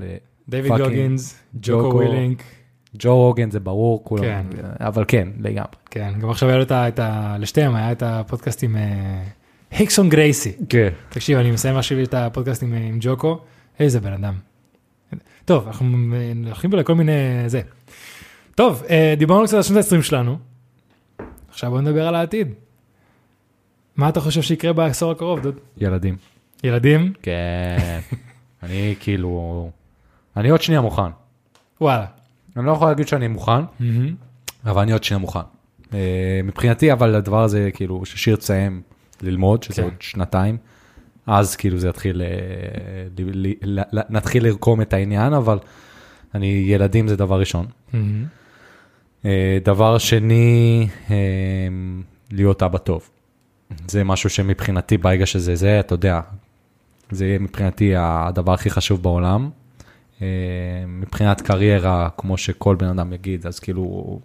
דיוויד 0.49 0.71
Fucking 0.71 0.77
גוגינס, 0.77 1.39
ג'וקו. 1.61 1.95
ווילינק, 1.95 2.43
לג'ו 2.95 3.15
רוגן, 3.17 3.51
זה 3.51 3.59
ברור, 3.59 4.03
כולם, 4.03 4.23
כן. 4.51 4.61
אבל 4.79 5.05
כן, 5.07 5.27
לגמרי. 5.39 5.69
כן, 5.91 6.13
גם 6.19 6.29
עכשיו 6.29 6.49
היה 6.49 6.57
לו 6.57 6.63
את 6.63 6.71
ה... 6.71 6.87
את 6.87 6.99
ה- 6.99 7.35
לשתיהם 7.39 7.75
היה 7.75 7.91
את 7.91 8.03
הפודקאסט 8.05 8.63
עם 8.63 8.75
אה, 8.77 9.23
היקסון 9.71 10.09
גרייסי. 10.09 10.51
כן. 10.69 10.89
תקשיב, 11.09 11.37
אני 11.37 11.51
מסיים 11.51 11.77
עכשיו 11.77 12.03
את 12.03 12.13
הפודקאסט 12.13 12.63
עם, 12.63 12.73
עם 12.73 12.97
ג'וקו, 13.01 13.39
איזה 13.79 13.99
בן 13.99 14.13
אדם. 14.13 14.33
טוב, 15.45 15.67
אנחנו 15.67 15.87
אה, 16.13 16.31
הולכים 16.45 16.71
פה 16.71 16.77
לכל 16.77 16.95
מיני 16.95 17.11
זה. 17.47 17.61
טוב, 18.55 18.83
אה, 18.89 19.13
דיברנו 19.17 19.45
קצת 19.45 19.53
על 19.53 19.63
שנות 19.63 19.85
ה-20 19.91 20.01
שלנו, 20.01 20.37
עכשיו 21.49 21.69
בוא 21.71 21.81
נדבר 21.81 22.07
על 22.07 22.15
העתיד. 22.15 22.53
מה 23.95 24.09
אתה 24.09 24.21
חושב 24.21 24.41
שיקרה 24.41 24.73
בעשור 24.73 25.11
הקרוב, 25.11 25.39
דוד? 25.39 25.59
ילדים. 25.77 26.15
ילדים? 26.63 27.13
כן. 27.21 27.99
אני 28.63 28.95
כאילו, 28.99 29.69
אני 30.37 30.49
עוד 30.49 30.61
שנייה 30.61 30.81
מוכן. 30.81 31.01
וואלה. 31.81 32.05
אני 32.57 32.65
לא 32.65 32.71
יכול 32.71 32.87
להגיד 32.87 33.07
שאני 33.07 33.27
מוכן. 33.27 33.61
אבל 34.65 34.81
אני 34.81 34.91
עוד 34.91 35.03
שנייה 35.03 35.19
מוכן. 35.19 35.39
אה, 35.93 36.41
מבחינתי, 36.43 36.93
אבל 36.93 37.15
הדבר 37.15 37.43
הזה, 37.43 37.69
כאילו, 37.73 38.05
ששיר 38.05 38.35
תסיים 38.35 38.81
ללמוד, 39.21 39.63
שזה 39.63 39.75
כן. 39.75 39.83
עוד 39.83 39.93
שנתיים, 39.99 40.57
אז 41.27 41.55
כאילו 41.55 41.77
זה 41.77 41.89
יתחיל, 41.89 42.21
אה, 42.21 43.83
נתחיל 44.09 44.43
לרקום 44.45 44.81
את 44.81 44.93
העניין, 44.93 45.33
אבל 45.33 45.57
אני, 46.35 46.63
ילדים 46.67 47.07
זה 47.07 47.15
דבר 47.15 47.39
ראשון. 47.39 47.65
אה, 49.25 49.57
דבר 49.63 49.97
שני, 49.97 50.87
להיות 52.31 52.63
אבא 52.63 52.77
טוב. 52.77 53.09
זה 53.87 54.03
משהו 54.03 54.29
שמבחינתי, 54.29 54.97
ברגע 54.97 55.25
שזה 55.25 55.55
זה, 55.55 55.79
אתה 55.79 55.93
יודע, 55.93 56.21
זה 57.11 57.25
יהיה 57.25 57.39
מבחינתי 57.39 57.93
הדבר 57.97 58.53
הכי 58.53 58.69
חשוב 58.69 59.01
בעולם. 59.03 59.49
אה, 60.21 60.27
מבחינת 60.87 61.41
קריירה, 61.41 62.09
כמו 62.17 62.37
שכל 62.37 62.75
בן 62.75 62.87
אדם 62.87 63.13
יגיד, 63.13 63.47
אז 63.47 63.59
כאילו, 63.59 64.19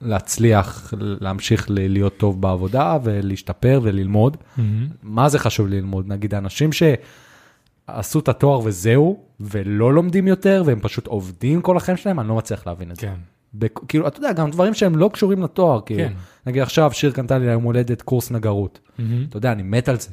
להצליח, 0.00 0.94
להמשיך 0.98 1.66
להיות 1.70 2.16
טוב 2.16 2.40
בעבודה 2.40 2.98
ולהשתפר 3.04 3.80
וללמוד. 3.82 4.36
מהמם. 4.56 4.88
מה 5.02 5.28
זה 5.28 5.38
חשוב 5.38 5.66
ללמוד? 5.68 6.08
נגיד, 6.08 6.34
אנשים 6.34 6.70
שעשו 6.72 8.18
את 8.18 8.28
התואר 8.28 8.60
וזהו, 8.64 9.18
ולא 9.40 9.94
לומדים 9.94 10.28
יותר, 10.28 10.62
והם 10.66 10.80
פשוט 10.80 11.06
עובדים 11.06 11.60
כל 11.62 11.76
החיים 11.76 11.96
שלהם, 11.96 12.20
אני 12.20 12.28
לא 12.28 12.34
מצליח 12.36 12.66
להבין 12.66 12.90
את 12.90 12.96
זה. 12.96 13.02
כן. 13.02 13.14
בכ- 13.54 13.80
כאילו, 13.88 14.06
אתה 14.08 14.18
יודע, 14.18 14.32
גם 14.32 14.50
דברים 14.50 14.74
שהם 14.74 14.96
לא 14.96 15.10
קשורים 15.12 15.42
לתואר, 15.42 15.80
כאילו. 15.86 16.08
כן. 16.08 16.12
נגיד 16.46 16.62
עכשיו, 16.62 16.92
שיר 16.92 17.12
קנתה 17.12 17.38
לי 17.38 17.46
ליום 17.46 17.62
הולדת 17.62 18.02
קורס 18.02 18.30
נגרות. 18.30 18.80
מהמם. 18.98 19.26
אתה 19.28 19.36
יודע, 19.36 19.52
אני 19.52 19.62
מת 19.62 19.88
על 19.88 20.00
זה. 20.00 20.08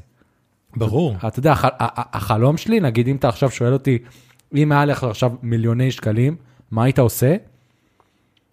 ברור. 0.75 1.15
אתה 1.27 1.39
יודע, 1.39 1.51
הח- 1.51 1.65
החלום 2.13 2.57
שלי, 2.57 2.79
נגיד 2.79 3.07
אם 3.07 3.15
אתה 3.15 3.27
עכשיו 3.29 3.51
שואל 3.51 3.73
אותי, 3.73 3.97
אם 4.55 4.71
היה 4.71 4.85
לך 4.85 5.03
עכשיו 5.03 5.31
מיליוני 5.41 5.91
שקלים, 5.91 6.35
מה 6.71 6.83
היית 6.83 6.99
עושה? 6.99 7.35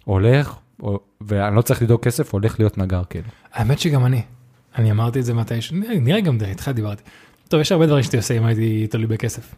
הולך, 0.05 0.55
או- 0.83 1.01
ואני 1.21 1.57
לא 1.57 1.63
צריך 1.63 1.83
לדאוג 1.83 2.03
כסף, 2.03 2.33
הולך 2.33 2.61
להיות 2.61 2.79
נגר, 2.79 3.03
כאילו. 3.11 3.29
האמת 3.53 3.79
שגם 3.79 4.07
אני. 4.07 4.23
אני 4.79 4.91
אמרתי 4.91 5.21
את 5.21 5.25
זה 5.25 5.35
מתי 5.35 5.63
ש... 5.63 5.73
נראה- 5.73 6.21
גם 6.21 6.39
איתך 6.45 6.71
דיברתי. 6.75 7.03
טוב, 7.49 7.61
יש 7.61 7.73
הרבה 7.73 7.87
דברים 7.87 8.03
שהייתי 8.03 8.17
עושה 8.17 8.35
אם 8.39 8.45
הייתי 8.45 8.87
תלוי 8.87 9.07
בכסף. 9.07 9.55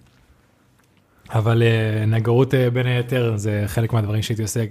אבל 1.31 1.63
אה, 1.63 2.05
נגרות 2.07 2.55
אה, 2.55 2.71
בין 2.71 2.87
היתר 2.87 3.37
זה 3.37 3.63
חלק 3.67 3.93
מהדברים 3.93 4.23
שהייתי 4.23 4.43
עושה 4.43 4.65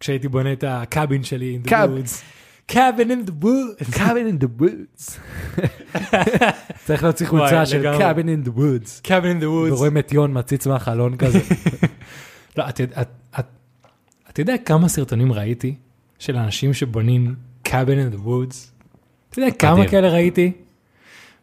כשהייתי 0.00 0.28
בונה 0.28 0.52
את 0.52 0.64
הקאבין 0.68 1.24
שלי. 1.24 1.58
the 1.64 1.68
Cabin. 2.68 2.96
cabin 2.96 3.10
in 3.10 3.26
the 3.26 3.44
woods. 3.44 3.94
cabin 3.94 4.26
in 4.26 4.38
the 4.38 4.60
woods. 4.60 5.18
צריך 6.86 7.02
להוציא 7.02 7.26
חולצה 7.26 7.66
של 7.66 7.80
לגמרי. 7.80 7.98
cabin 7.98 8.26
in 8.26 8.48
the 8.48 8.58
woods. 8.58 9.00
cabin 9.06 9.40
in 9.40 9.42
the 9.42 9.46
woods. 9.46 9.72
ורואים 9.72 9.98
את 9.98 10.12
יון 10.12 10.38
מציץ 10.38 10.66
מהחלון 10.66 11.16
כזה. 11.16 11.38
לא, 12.58 12.68
את, 12.68 12.80
את, 12.80 13.08
את, 13.40 13.46
אתה 14.30 14.40
יודע 14.40 14.54
כמה 14.64 14.88
סרטונים 14.88 15.32
ראיתי 15.32 15.74
של 16.18 16.36
אנשים 16.36 16.74
שבונים 16.74 17.34
cabin 17.68 17.70
in 17.70 18.14
the 18.14 18.26
woods? 18.26 18.56
אתה 19.30 19.38
יודע 19.38 19.50
כמה. 19.50 19.88
כאלה 19.88 20.08
ראיתי? 20.08 20.52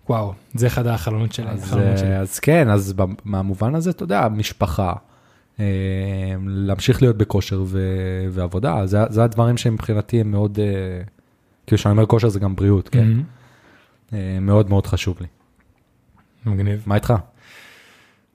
וואו, 0.10 0.34
זה 0.54 0.68
אחד 0.68 0.88
החלומות 0.88 1.34
שלי. 1.34 1.50
אז, 1.50 1.64
החלומות 1.64 1.98
שלי. 1.98 2.12
אה, 2.12 2.20
אז 2.20 2.40
כן, 2.40 2.70
אז 2.70 2.94
מהמובן 3.26 3.76
הזה, 3.76 3.90
אתה 3.90 4.04
יודע, 4.04 4.28
משפחה, 4.28 4.88
אה, 4.88 5.11
להמשיך 6.48 7.02
להיות 7.02 7.18
בכושר 7.18 7.64
ו- 7.66 8.26
ועבודה, 8.30 8.86
זה, 8.86 8.98
זה 9.10 9.24
הדברים 9.24 9.58
שמבחינתי 9.58 10.20
הם 10.20 10.32
מאוד, 10.32 10.60
אה, 10.60 11.04
כאילו 11.68 11.78
כשאני 11.78 11.92
אומר 11.92 12.06
כושר 12.06 12.30
זה 12.30 12.40
גם 12.40 12.56
בריאות, 12.56 12.90
כן. 12.90 13.08
אה, 14.14 14.38
מאוד 14.42 14.70
מאוד 14.70 14.88
חשוב 14.88 15.18
לי. 15.22 15.28
מגניב. 16.46 16.84
מה 16.86 16.96
איתך? 16.96 17.14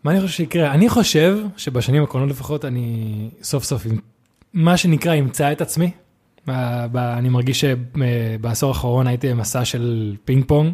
מה 0.05 0.11
אני 0.11 0.21
חושב 0.21 0.33
שיקרה? 0.33 0.73
אני 0.75 0.89
חושב 0.89 1.39
שבשנים 1.57 2.03
הקרובות 2.03 2.31
לפחות 2.31 2.65
אני 2.65 3.31
סוף 3.43 3.65
סוף, 3.65 3.87
מה 4.55 4.77
שנקרא, 4.77 5.15
אמצא 5.15 5.53
את 5.53 5.61
עצמי. 5.61 5.91
אני 6.49 7.29
מרגיש 7.29 7.65
שבעשור 7.65 8.69
האחרון 8.69 9.07
הייתי 9.07 9.31
במסע 9.31 9.65
של 9.65 10.17
פינג 10.25 10.45
פונג, 10.45 10.73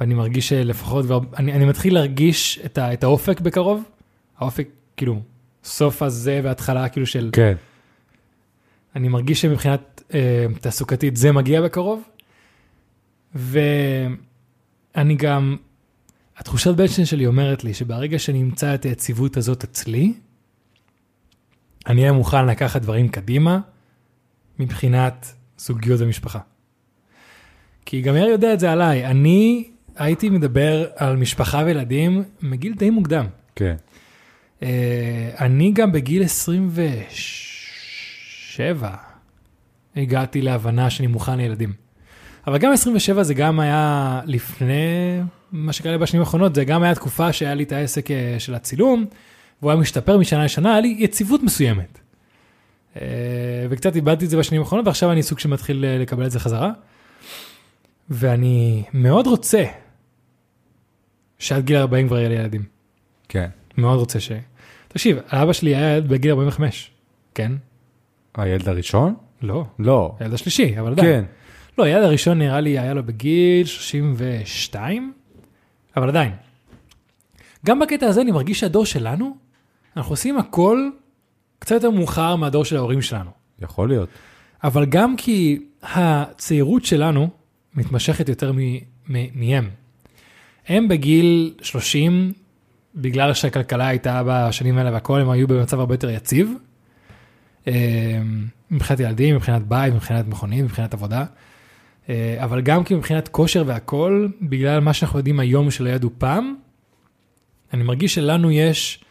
ואני 0.00 0.14
מרגיש 0.14 0.48
שלפחות, 0.48 1.04
אני, 1.36 1.52
אני 1.52 1.64
מתחיל 1.64 1.94
להרגיש 1.94 2.60
את, 2.64 2.78
ה, 2.78 2.92
את 2.92 3.04
האופק 3.04 3.40
בקרוב. 3.40 3.82
האופק, 4.38 4.68
כאילו, 4.96 5.20
סוף 5.64 6.02
הזה 6.02 6.40
וההתחלה 6.44 6.88
כאילו 6.88 7.06
של, 7.06 7.30
כן. 7.32 7.54
אני 8.96 9.08
מרגיש 9.08 9.40
שמבחינת 9.40 10.02
אה, 10.14 10.46
תעסוקתית 10.60 11.16
זה 11.16 11.32
מגיע 11.32 11.62
בקרוב. 11.62 12.02
ואני 13.34 15.14
גם, 15.16 15.56
התחושת 16.36 16.74
בטן 16.74 17.04
שלי 17.04 17.26
אומרת 17.26 17.64
לי 17.64 17.74
שברגע 17.74 18.18
שאני 18.18 18.42
אמצא 18.42 18.74
את 18.74 18.84
היציבות 18.84 19.36
הזאת 19.36 19.64
אצלי, 19.64 20.12
אני 21.86 22.00
אהיה 22.00 22.12
מוכן 22.12 22.46
לקחת 22.46 22.82
דברים 22.82 23.08
קדימה 23.08 23.60
מבחינת 24.58 25.32
זוגיות 25.58 26.00
ומשפחה. 26.00 26.38
כי 27.86 28.00
גם 28.00 28.16
יאיר 28.16 28.28
יודע 28.28 28.52
את 28.54 28.60
זה 28.60 28.72
עליי, 28.72 29.06
אני 29.06 29.70
הייתי 29.96 30.30
מדבר 30.30 30.86
על 30.96 31.16
משפחה 31.16 31.62
וילדים 31.66 32.22
מגיל 32.42 32.74
די 32.74 32.90
מוקדם. 32.90 33.26
כן. 33.56 33.64
אה, 33.64 33.74
אני 35.40 35.72
גם 35.72 35.92
בגיל 35.92 36.22
27 36.22 38.90
הגעתי 39.96 40.42
להבנה 40.42 40.90
שאני 40.90 41.06
מוכן 41.06 41.38
לילדים. 41.38 41.72
אבל 42.46 42.58
גם 42.58 42.72
27 42.72 43.22
זה 43.22 43.34
גם 43.34 43.60
היה 43.60 44.20
לפני 44.26 45.20
מה 45.52 45.72
שקרה 45.72 45.92
לי 45.92 45.98
בשנים 45.98 46.22
האחרונות, 46.22 46.54
זה 46.54 46.64
גם 46.64 46.82
היה 46.82 46.94
תקופה 46.94 47.32
שהיה 47.32 47.54
לי 47.54 47.62
את 47.62 47.72
העסק 47.72 48.10
אה, 48.10 48.36
של 48.38 48.54
הצילום, 48.54 49.06
והוא 49.62 49.70
היה 49.70 49.80
משתפר 49.80 50.18
משנה 50.18 50.44
לשנה, 50.44 50.72
היה 50.72 50.80
לי 50.80 50.96
יציבות 50.98 51.42
מסוימת. 51.42 51.98
אה, 52.96 53.02
וקצת 53.70 53.96
איבדתי 53.96 54.24
את 54.24 54.30
זה 54.30 54.36
בשנים 54.36 54.60
האחרונות, 54.60 54.86
ועכשיו 54.86 55.12
אני 55.12 55.22
סוג 55.22 55.38
שמתחיל 55.38 55.84
אה, 55.84 55.98
לקבל 55.98 56.26
את 56.26 56.30
זה 56.30 56.40
חזרה. 56.40 56.72
ואני 58.10 58.82
מאוד 58.92 59.26
רוצה 59.26 59.64
שעד 61.38 61.64
גיל 61.64 61.76
40 61.76 62.06
כבר 62.06 62.18
יהיה 62.18 62.28
לי 62.28 62.34
ילדים. 62.34 62.62
כן. 63.28 63.48
מאוד 63.76 63.98
רוצה 63.98 64.20
ש... 64.20 64.32
תקשיב, 64.92 65.18
אבא 65.28 65.52
שלי 65.52 65.76
היה 65.76 65.96
ילד 65.96 66.08
בגיל 66.08 66.30
45, 66.30 66.90
כן? 67.34 67.52
הילד 68.34 68.68
הראשון? 68.68 69.14
לא, 69.42 69.64
לא. 69.78 70.14
הילד 70.20 70.34
השלישי, 70.34 70.80
אבל 70.80 70.92
עדיין. 70.92 71.06
כן. 71.08 71.24
לא, 71.78 71.84
הילד 71.84 72.02
הראשון 72.04 72.38
נראה 72.38 72.60
לי 72.60 72.78
היה 72.78 72.94
לו 72.94 73.02
בגיל 73.02 73.66
32, 73.66 75.12
אבל 75.96 76.08
עדיין. 76.08 76.32
גם 77.66 77.80
בקטע 77.80 78.06
הזה 78.06 78.20
אני 78.20 78.30
מרגיש 78.30 78.60
שהדור 78.60 78.86
שלנו, 78.86 79.36
אנחנו 79.96 80.12
עושים 80.12 80.38
הכל 80.38 80.88
קצת 81.58 81.74
יותר 81.74 81.90
מאוחר 81.90 82.36
מהדור 82.36 82.64
של 82.64 82.76
ההורים 82.76 83.02
שלנו. 83.02 83.30
יכול 83.62 83.88
להיות. 83.88 84.08
אבל 84.64 84.86
גם 84.86 85.16
כי 85.16 85.58
הצעירות 85.82 86.84
שלנו 86.84 87.28
מתמשכת 87.74 88.28
יותר 88.28 88.52
מ- 88.52 88.76
מ- 89.08 89.40
מהם. 89.40 89.70
הם 90.68 90.88
בגיל 90.88 91.54
30, 91.62 92.32
בגלל 92.94 93.34
שהכלכלה 93.34 93.86
הייתה 93.88 94.22
בשנים 94.26 94.78
האלה 94.78 94.92
והכל, 94.92 95.20
הם 95.20 95.30
היו 95.30 95.48
במצב 95.48 95.80
הרבה 95.80 95.94
יותר 95.94 96.10
יציב. 96.10 96.52
אה, 97.68 98.20
מבחינת 98.70 99.00
ילדים, 99.00 99.36
מבחינת 99.36 99.62
בית, 99.62 99.94
מבחינת 99.94 100.26
מכונים, 100.26 100.64
מבחינת 100.64 100.94
עבודה. 100.94 101.24
אה, 102.08 102.36
אבל 102.44 102.60
גם 102.60 102.84
כי 102.84 102.94
מבחינת 102.94 103.28
כושר 103.28 103.64
והכל, 103.66 104.28
בגלל 104.42 104.80
מה 104.80 104.92
שאנחנו 104.92 105.18
יודעים 105.18 105.40
היום 105.40 105.70
שלא 105.70 105.88
ידעו 105.88 106.10
פעם, 106.18 106.54
אני 107.72 107.82
מרגיש 107.82 108.14
שלנו 108.14 108.50
יש 108.50 109.04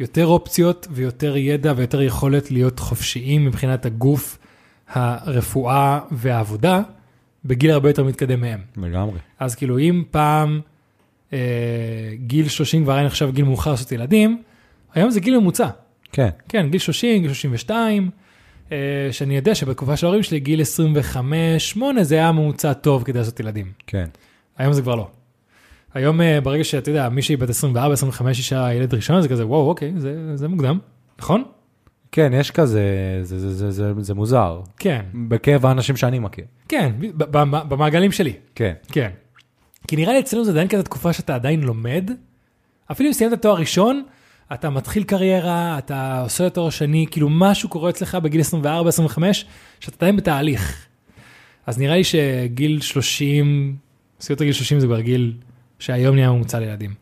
יותר 0.00 0.26
אופציות 0.26 0.86
ויותר 0.90 1.36
ידע 1.36 1.72
ויותר 1.76 2.02
יכולת 2.02 2.50
להיות 2.50 2.78
חופשיים 2.78 3.44
מבחינת 3.44 3.86
הגוף, 3.86 4.38
הרפואה 4.88 6.00
והעבודה, 6.10 6.82
בגיל 7.44 7.70
הרבה 7.70 7.90
יותר 7.90 8.04
מתקדם 8.04 8.40
מהם. 8.40 8.60
לגמרי. 8.76 9.18
אז 9.38 9.54
כאילו 9.54 9.78
אם 9.78 10.02
פעם 10.10 10.60
גיל 12.14 12.48
30 12.48 12.84
כבר 12.84 12.92
היה 12.92 13.06
נחשב 13.06 13.30
גיל 13.34 13.44
מאוחר 13.44 13.70
לעשות 13.70 13.92
ילדים, 13.92 14.42
היום 14.94 15.10
זה 15.10 15.20
גיל 15.20 15.38
ממוצע. 15.38 15.68
כן. 16.12 16.28
כן, 16.48 16.68
גיל 16.70 16.80
30, 16.80 17.22
גיל 17.22 17.32
32, 17.32 18.10
אה, 18.72 18.76
שאני 19.10 19.36
יודע 19.36 19.54
שבתקופה 19.54 19.96
של 19.96 20.06
ההורים 20.06 20.22
שלי, 20.22 20.40
גיל 20.40 20.60
25-8 21.76 21.82
זה 22.02 22.14
היה 22.14 22.32
ממוצע 22.32 22.72
טוב 22.72 23.04
כדי 23.04 23.18
לעשות 23.18 23.40
ילדים. 23.40 23.72
כן. 23.86 24.06
היום 24.58 24.72
זה 24.72 24.82
כבר 24.82 24.94
לא. 24.94 25.08
היום 25.94 26.20
אה, 26.20 26.40
ברגע 26.40 26.64
שאתה 26.64 26.90
יודע, 26.90 27.08
מישהי 27.08 27.36
בת 27.36 27.48
24-25 27.48 27.52
יש 28.30 28.52
לה 28.52 28.74
ילד 28.74 28.94
ראשון, 28.94 29.22
זה 29.22 29.28
כזה, 29.28 29.46
וואו, 29.46 29.68
אוקיי, 29.68 29.92
זה, 29.96 30.36
זה 30.36 30.48
מוקדם, 30.48 30.78
נכון? 31.18 31.44
כן, 32.12 32.32
יש 32.34 32.50
כזה, 32.50 32.82
זה, 33.22 33.38
זה, 33.38 33.54
זה, 33.54 33.70
זה, 33.70 33.92
זה 33.98 34.14
מוזר. 34.14 34.60
כן, 34.78 35.00
בקרב 35.14 35.66
האנשים 35.66 35.96
שאני 35.96 36.18
מכיר. 36.18 36.44
כן, 36.68 36.92
במעגלים 37.68 38.12
שלי. 38.12 38.32
כן. 38.54 38.72
כן. 38.92 39.10
כי 39.88 39.96
נראה 39.96 40.12
לי 40.12 40.20
אצלנו 40.20 40.44
זה 40.44 40.50
עדיין 40.50 40.68
כזה 40.68 40.82
תקופה 40.82 41.12
שאתה 41.12 41.34
עדיין 41.34 41.62
לומד. 41.62 42.10
אפילו 42.90 43.08
אם 43.08 43.12
סיימת 43.12 43.42
תואר 43.42 43.56
ראשון, 43.56 44.02
אתה 44.52 44.70
מתחיל 44.70 45.04
קריירה, 45.04 45.78
אתה 45.78 46.20
עושה 46.20 46.50
תואר 46.50 46.70
שני, 46.70 47.06
כאילו 47.10 47.28
משהו 47.30 47.68
קורה 47.68 47.90
אצלך 47.90 48.14
בגיל 48.14 48.40
24-25, 48.40 48.44
שאתה 49.80 49.96
עדיין 49.96 50.16
בתהליך. 50.16 50.86
אז 51.66 51.78
נראה 51.78 51.96
לי 51.96 52.04
שגיל 52.04 52.80
30, 52.80 53.76
סיוט 54.20 54.42
גיל 54.42 54.52
30 54.52 54.80
זה 54.80 54.86
כבר 54.86 55.00
גיל 55.00 55.32
שהיום 55.78 56.14
נהיה 56.14 56.30
ממוצע 56.30 56.58
לילדים. 56.58 56.94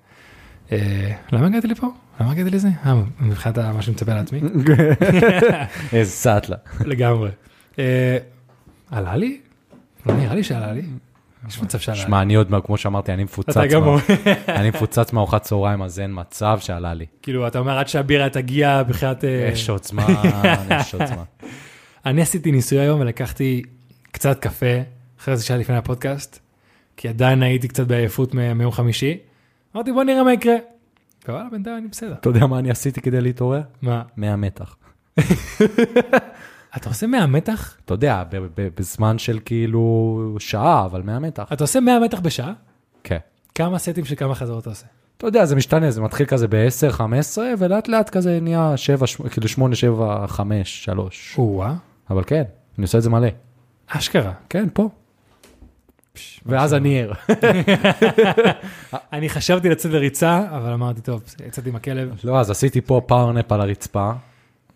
אה, 0.73 1.13
למה 1.33 1.47
הגעתי 1.47 1.67
לפה? 1.67 1.87
למה 2.21 2.33
הגעתי 2.33 2.51
לזה? 2.51 2.69
אה, 2.87 3.03
מבחינת 3.21 3.59
מה 3.59 3.83
שאני 3.83 3.95
מצפה 3.95 4.15
לעצמי? 4.15 4.41
איזה 5.93 6.11
סאטלה. 6.11 6.57
לגמרי. 6.81 7.31
אה, 7.79 8.19
עלה 8.91 9.17
לי? 9.17 9.41
לא 10.07 10.15
נראה 10.15 10.35
לי 10.35 10.45
שעלה 10.45 10.73
לי. 10.73 10.83
יש 11.49 11.63
מצב 11.63 11.79
שעלה 11.79 11.99
לי. 11.99 12.03
שמע, 12.03 12.23
אני 12.23 12.35
עוד, 12.35 12.49
כמו 12.65 12.77
שאמרתי, 12.77 13.13
אני 13.13 13.25
מפוצץ. 13.25 13.57
אתה 13.57 13.77
אומר. 13.77 13.97
אני 14.59 14.69
מפוצץ 14.71 15.13
מארוחת 15.13 15.43
צהריים, 15.43 15.83
אז 15.83 16.01
אין 16.01 16.11
מצב 16.15 16.59
שעלה 16.61 16.95
לי. 16.95 17.07
כאילו, 17.23 17.47
אתה 17.47 17.59
אומר 17.59 17.79
עד 17.79 17.89
שהבירה 17.89 18.29
תגיע 18.29 18.83
מבחינת... 18.89 19.25
אה, 19.25 19.51
יש 19.53 19.71
עוצמה, 19.71 20.07
יש 20.81 20.95
עוצמה. 20.95 21.25
אני 22.07 22.23
עשיתי 22.23 22.53
ניסוי 22.53 22.79
היום 22.79 23.01
ולקחתי 23.01 23.63
קצת 24.13 24.41
קפה, 24.41 24.67
אחרי 25.21 25.37
זה 25.37 25.45
שעה 25.45 25.57
לפני 25.57 25.77
הפודקאסט, 25.77 26.39
כי 26.97 27.09
עדיין 27.09 27.43
הייתי 27.43 27.69
קצת 27.69 27.87
בעייפות 27.87 28.35
מיום 28.35 28.73
חמישי. 28.73 29.19
אמרתי, 29.77 29.93
בוא 29.93 30.05
נראה 30.05 30.23
מה 30.23 30.33
יקרה. 30.33 30.55
ווואלה, 31.29 31.49
בינתיים 31.51 31.77
אני 31.77 31.89
בסדר. 31.89 32.13
אתה 32.13 32.29
יודע 32.29 32.47
מה 32.47 32.59
אני 32.59 32.71
עשיתי 32.71 33.01
כדי 33.01 33.21
להתעורר? 33.21 33.63
מה, 33.83 34.03
100 34.17 34.37
מתח. 34.37 34.77
אתה 36.77 36.89
עושה 36.89 37.07
100 37.07 37.27
מתח? 37.27 37.77
אתה 37.85 37.95
יודע, 37.95 38.23
בזמן 38.57 39.19
של 39.19 39.39
כאילו 39.45 40.37
שעה, 40.39 40.85
אבל 40.85 41.03
100 41.03 41.19
מתח. 41.19 41.53
אתה 41.53 41.65
עושה 41.65 41.81
100 41.81 42.01
מתח 42.01 42.21
בשעה? 42.21 42.53
כן. 43.05 43.19
כמה 43.55 43.79
סטים 43.79 44.05
של 44.05 44.15
כמה 44.15 44.35
חזרות 44.35 44.63
אתה 44.63 44.71
עושה? 44.71 44.87
אתה 45.17 45.27
יודע, 45.27 45.45
זה 45.45 45.57
משתנה, 45.57 45.91
זה 45.91 46.01
מתחיל 46.01 46.27
כזה 46.27 46.49
ב-10, 46.49 46.91
15, 46.91 47.47
ולאט 47.59 47.89
לאט 47.89 48.11
כזה 48.11 48.39
נהיה 48.41 48.77
7, 48.77 49.07
כאילו 49.31 49.49
8, 49.49 49.75
7, 49.75 50.27
5, 50.27 50.85
3. 50.85 51.35
או-אה, 51.39 51.75
אבל 52.11 52.25
כן, 52.27 52.43
אני 52.79 52.83
עושה 52.83 52.99
את 52.99 53.03
זה 53.03 53.11
מלא. 53.11 53.29
אשכרה. 53.87 54.33
כן, 54.49 54.69
פה. 54.73 54.89
ואז 56.47 56.75
אני 56.75 57.03
ער. 57.03 57.13
אני 59.13 59.29
חשבתי 59.29 59.69
לצאת 59.69 59.93
לריצה, 59.93 60.47
אבל 60.51 60.73
אמרתי, 60.73 61.01
טוב, 61.01 61.23
יצאתי 61.47 61.69
עם 61.69 61.77
הכלב. 61.77 62.15
לא, 62.25 62.41
אז 62.41 62.51
עשיתי 62.51 62.81
פה 62.81 63.01
פאורנפ 63.07 63.53
על 63.53 63.61
הרצפה, 63.61 64.13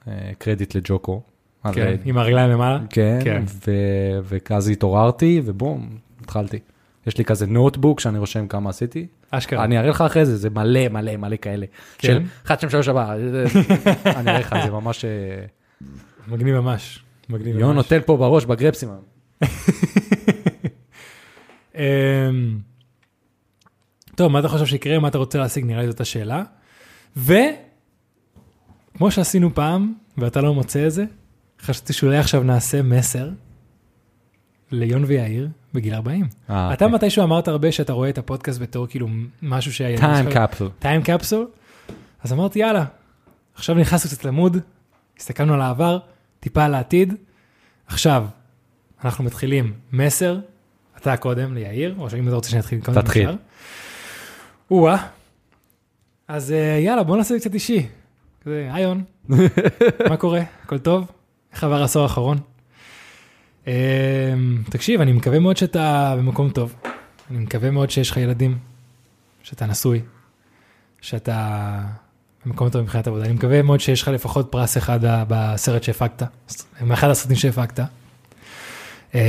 אה, 0.09 0.31
קרדיט 0.39 0.75
לג'וקו. 0.75 1.23
כן, 1.73 1.83
הרי- 1.83 1.97
עם 2.05 2.19
הרגליים 2.19 2.51
למעלה. 2.51 2.79
כן, 2.91 3.19
כן. 3.25 3.43
ו- 3.67 3.71
וכאז 4.23 4.69
התעוררתי, 4.69 5.41
ובום, 5.45 5.89
התחלתי. 6.21 6.59
יש 7.07 7.19
לי 7.19 7.25
כזה 7.25 7.47
נוטבוק 7.47 8.01
שאני 8.01 8.19
רושם 8.19 8.47
כמה 8.49 8.71
עשיתי. 8.71 9.07
אשכרה. 9.31 9.65
אני 9.65 9.79
אראה 9.79 9.91
לך 9.91 10.01
אחרי 10.01 10.27
זה, 10.27 10.37
זה 10.37 10.51
מלא 10.51 10.89
מלא 10.89 11.17
מלא 11.17 11.37
כאלה. 11.43 11.67
כן? 11.99 12.09
של 12.09 12.23
1, 12.47 12.59
2, 12.59 12.71
3, 12.71 12.89
4, 12.89 13.15
אני 14.07 14.31
אראה 14.31 14.39
לך, 14.41 14.55
זה 14.65 14.71
ממש... 14.71 15.05
אה, 15.05 15.11
מגניב 16.29 16.61
ממש. 16.61 17.05
מגניב 17.29 17.53
ממש. 17.55 17.61
יון 17.63 17.75
נותן 17.77 17.99
פה 18.07 18.17
בראש 18.17 18.45
בגרפסים. 18.45 18.89
אמ, 21.75 21.81
טוב, 24.15 24.33
מה 24.33 24.39
אתה 24.39 24.49
חושב 24.49 24.67
שיקרה, 24.67 24.99
מה 24.99 25.09
אתה 25.09 25.19
רוצה 25.19 25.39
להשיג, 25.39 25.65
נראה 25.65 25.81
לי 25.81 25.87
זאת 25.87 26.01
השאלה. 26.01 26.43
וכמו 27.17 27.41
שעשינו 29.11 29.55
פעם, 29.55 29.95
ואתה 30.19 30.41
לא 30.41 30.55
מוצא 30.55 30.87
את 30.87 30.93
זה, 30.93 31.05
חשבתי 31.67 31.93
שאולי 31.93 32.19
עכשיו 32.19 32.43
נעשה 32.43 32.83
מסר 32.83 33.31
ליון 34.71 35.05
ויאיר 35.05 35.49
בגיל 35.75 35.95
40. 35.95 36.29
אה, 36.51 36.73
אתה 36.73 36.87
כן. 36.87 36.93
מתישהו 36.93 37.23
אמרת 37.23 37.49
הרבה 37.49 37.73
שאתה 37.73 37.93
רואה 37.93 38.09
את 38.09 38.19
הפודקאסט 38.19 38.61
בתור 38.61 38.87
כאילו 38.87 39.09
משהו 39.43 39.73
שהיה... 39.73 39.99
טיים 39.99 40.31
קפסול. 40.31 40.69
טיים 40.79 41.03
קפסול. 41.03 41.47
אז 42.23 42.33
אמרתי 42.33 42.59
יאללה, 42.59 42.85
עכשיו 43.55 43.75
נכנסנו 43.75 44.11
קצת 44.11 44.25
למוד, 44.25 44.57
הסתכלנו 45.19 45.55
על 45.55 45.61
העבר, 45.61 45.99
טיפה 46.41 46.65
על 46.65 46.75
העתיד. 46.75 47.15
עכשיו, 47.87 48.27
אנחנו 49.05 49.25
מתחילים 49.25 49.73
מסר, 49.93 50.39
אתה 50.97 51.17
קודם 51.17 51.55
ליאיר, 51.55 51.95
או 51.99 52.11
שאם 52.11 52.29
אתה 52.29 52.37
רוצה 52.37 52.51
שאני 52.51 52.61
אתחיל 52.61 52.81
קודם. 52.81 53.03
תתחיל. 53.03 53.31
או-אה. 54.71 55.07
אז 56.29 56.53
אה, 56.53 56.79
יאללה, 56.81 57.03
בוא 57.03 57.17
נעשה 57.17 57.35
זה 57.35 57.41
קצת 57.41 57.55
אישי. 57.55 57.87
כזה, 58.45 58.69
היי 58.73 58.83
יון, 58.83 59.05
מה 60.11 60.17
קורה? 60.17 60.43
הכל 60.65 60.79
טוב? 60.79 61.16
איך 61.57 61.65
עבר 61.65 61.81
העשור 61.81 62.03
האחרון? 62.03 62.39
אמ, 63.67 63.73
תקשיב, 64.71 65.01
אני 65.01 65.13
מקווה 65.13 65.39
מאוד 65.39 65.57
שאתה 65.57 66.15
במקום 66.19 66.51
טוב. 66.51 66.75
אני 67.31 67.39
מקווה 67.39 67.71
מאוד 67.71 67.91
שיש 67.91 68.11
לך 68.11 68.17
ילדים, 68.17 68.59
שאתה 69.43 69.67
נשוי, 69.67 70.03
שאתה 71.01 71.79
במקום 72.47 72.69
טוב 72.69 72.83
מבחינת 72.83 73.07
עבודה. 73.07 73.25
אני 73.25 73.33
מקווה 73.33 73.63
מאוד 73.63 73.81
שיש 73.81 74.03
לך 74.03 74.09
לפחות 74.09 74.49
פרס 74.51 74.77
אחד 74.77 74.99
בסרט 75.03 75.83
שהפקת, 75.83 76.23
מאחד 76.81 77.11
הסרטים 77.11 77.37
שהפקת. 77.37 77.81
אמ, 79.15 79.21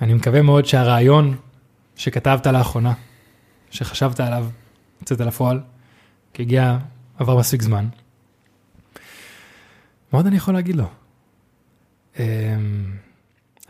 אני 0.00 0.14
מקווה 0.14 0.42
מאוד 0.42 0.66
שהרעיון 0.66 1.36
שכתבת 1.96 2.46
לאחרונה, 2.46 2.92
שחשבת 3.70 4.20
עליו, 4.20 4.46
יצאת 5.02 5.20
לפועל, 5.20 5.60
כי 6.34 6.42
הגיע, 6.42 6.78
עבר 7.18 7.38
מספיק 7.38 7.62
זמן. 7.62 7.86
מה 10.12 10.18
עוד 10.18 10.26
אני 10.26 10.36
יכול 10.36 10.54
להגיד 10.54 10.76
לו? 10.76 10.84
אמ, 12.18 12.24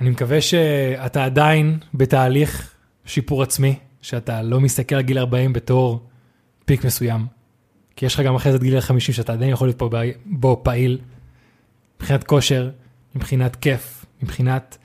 אני 0.00 0.10
מקווה 0.10 0.40
שאתה 0.40 1.24
עדיין 1.24 1.78
בתהליך 1.94 2.74
שיפור 3.04 3.42
עצמי, 3.42 3.78
שאתה 4.02 4.42
לא 4.42 4.60
מסתכל 4.60 4.94
על 4.94 5.02
גיל 5.02 5.18
40 5.18 5.52
בתור 5.52 6.06
פיק 6.64 6.84
מסוים, 6.84 7.26
כי 7.96 8.06
יש 8.06 8.14
לך 8.14 8.20
גם 8.20 8.34
אחרי 8.34 8.52
זה 8.52 8.58
את 8.58 8.62
גיל 8.62 8.80
50 8.80 9.14
שאתה 9.14 9.32
עדיין 9.32 9.52
יכול 9.52 9.68
להיות 9.68 9.78
פה 9.78 9.90
בו 10.26 10.60
פעיל, 10.64 10.98
מבחינת 11.96 12.24
כושר, 12.24 12.70
מבחינת 13.14 13.56
כיף, 13.56 14.04
מבחינת 14.22 14.78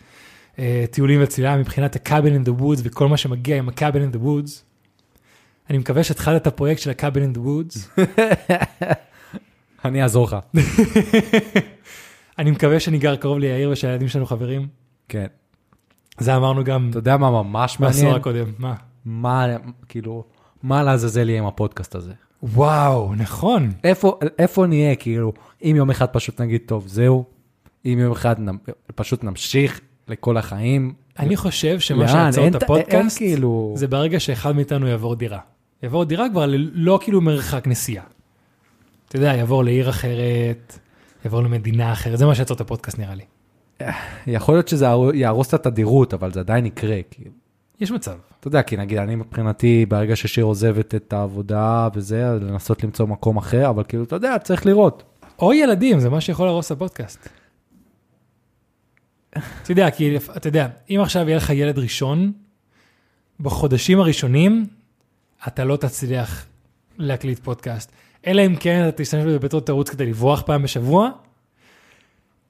uh, 0.56 0.60
טיולים 0.92 1.20
וצלילה, 1.24 1.58
מבחינת 1.58 1.96
ה-cabin 1.96 2.46
in 2.46 2.48
the 2.48 2.62
woods 2.62 2.82
וכל 2.84 3.08
מה 3.08 3.18
שמגיע 3.18 3.58
עם 3.58 3.70
ה-cabin 3.70 4.14
in 4.14 4.16
the 4.16 4.20
woods. 4.20 4.52
אני 5.70 5.78
מקווה 5.78 6.04
שהתחלת 6.04 6.42
את 6.42 6.48
הפרויקט 6.48 6.82
של 6.82 6.90
ה-cabin 6.90 7.36
in 7.36 7.38
the 7.38 7.40
woods. 7.40 7.80
אני 9.88 10.04
אעזור 10.04 10.26
לך. 10.28 10.36
אני 12.40 12.52
מקווה 12.52 12.80
שאני 12.80 12.98
גר 12.98 13.16
קרוב 13.16 13.40
ליאיר 13.40 13.70
ושהילדים 13.70 14.08
שלנו 14.08 14.26
חברים. 14.26 14.68
כן. 15.10 15.26
זה 16.20 16.36
אמרנו 16.36 16.64
גם 16.64 16.88
אתה 16.90 16.98
יודע 17.00 17.18
מה 17.18 17.32
ממש 17.32 17.78
בעשור 17.80 18.04
מעניין? 18.04 18.16
הקודם. 18.22 18.46
מה? 18.58 18.74
מה, 19.06 19.46
כאילו, 19.90 20.24
מה 20.64 20.84
לעזאזל 20.84 21.30
יהיה 21.30 21.40
עם 21.42 21.46
הפודקאסט 21.48 21.96
הזה? 21.96 22.14
וואו, 22.44 23.16
נכון. 23.16 23.72
איפה, 23.84 24.20
איפה 24.40 24.66
נהיה, 24.66 24.96
כאילו, 24.96 25.34
אם 25.64 25.74
יום 25.78 25.90
אחד 25.90 26.06
פשוט 26.06 26.42
נגיד, 26.42 26.62
טוב, 26.66 26.88
זהו, 26.88 27.26
אם 27.86 27.98
יום 28.02 28.12
אחד 28.12 28.40
נ, 28.40 28.46
פשוט 28.96 29.24
נמשיך 29.24 29.82
לכל 30.08 30.38
החיים. 30.38 30.94
אני 31.20 31.36
חושב 31.38 31.80
שמה 31.80 32.06
אין 32.06 32.28
את 32.30 32.36
ת- 32.36 32.38
אין 32.38 32.56
הפודקאסט, 32.56 33.18
כאילו... 33.18 33.74
זה 33.78 33.88
ברגע 33.88 34.20
שאחד 34.20 34.56
מאיתנו 34.56 34.88
יעבור 34.88 35.16
דירה. 35.16 35.40
יעבור 35.84 36.06
דירה 36.06 36.30
כבר 36.30 36.46
ל- 36.46 36.70
לא 36.74 37.00
כאילו 37.02 37.22
מרחק 37.22 37.68
נסיעה. 37.68 38.04
אתה 39.08 39.16
יודע, 39.16 39.34
יעבור 39.34 39.64
לעיר 39.64 39.90
אחרת, 39.90 40.80
יעבור 41.26 41.42
למדינה 41.42 41.94
אחרת, 41.94 42.18
זה 42.18 42.26
מה 42.26 42.36
שיעצור 42.36 42.56
את 42.56 42.62
הפודקאסט 42.62 43.00
נראה 43.00 43.16
לי. 43.16 43.24
יכול 44.28 44.56
להיות 44.56 44.68
שזה 44.68 44.86
יהרוס- 45.14 45.48
את 45.54 45.66
התדירות, 45.66 46.14
אבל 46.14 46.34
זה 46.34 46.40
עדיין 46.40 46.66
יקרה, 46.66 47.00
כאילו. 47.12 47.32
יש 47.80 47.92
מצב. 47.92 48.18
אתה 48.40 48.48
יודע, 48.48 48.62
כי 48.62 48.78
נגיד, 48.78 48.98
אני 48.98 49.16
מבחינתי, 49.16 49.86
ברגע 49.90 50.16
ששיר 50.16 50.44
עוזבת 50.46 50.96
את 50.96 51.14
העבודה 51.14 51.90
וזה, 51.94 52.24
לנסות 52.42 52.84
למצוא 52.84 53.08
מקום 53.08 53.38
אחר, 53.38 53.70
אבל 53.70 53.84
כאילו, 53.88 54.04
אתה 54.04 54.16
יודע, 54.16 54.40
צריך 54.44 54.66
לראות. 54.66 55.04
או 55.40 55.54
ילדים, 55.54 56.00
זה 56.00 56.10
מה 56.10 56.22
שיכול 56.22 56.46
להרוס 56.46 56.66
את 56.66 56.72
הפודקאסט. 56.72 57.30
אתה 59.30 59.42
יודע, 59.72 59.92
כי 59.92 60.18
אתה 60.18 60.48
יודע, 60.48 60.68
אם 60.90 61.00
עכשיו 61.02 61.28
יהיה 61.28 61.38
לך 61.38 61.50
ילד 61.50 61.78
ראשון, 61.80 62.32
בחודשים 63.40 64.00
הראשונים, 64.00 64.68
אתה 65.48 65.64
לא 65.64 65.76
תצליח 65.78 66.46
להקליט 66.98 67.40
פודקאסט. 67.40 67.92
אלא 68.28 68.46
אם 68.46 68.56
כן 68.56 68.90
אתה 68.90 69.04
תשתמש 69.04 69.24
בזה 69.24 69.40
בתור 69.40 69.62
תירוץ 69.62 69.90
כדי 69.90 70.06
לברוח 70.06 70.42
פעם 70.42 70.64
בשבוע, 70.64 71.10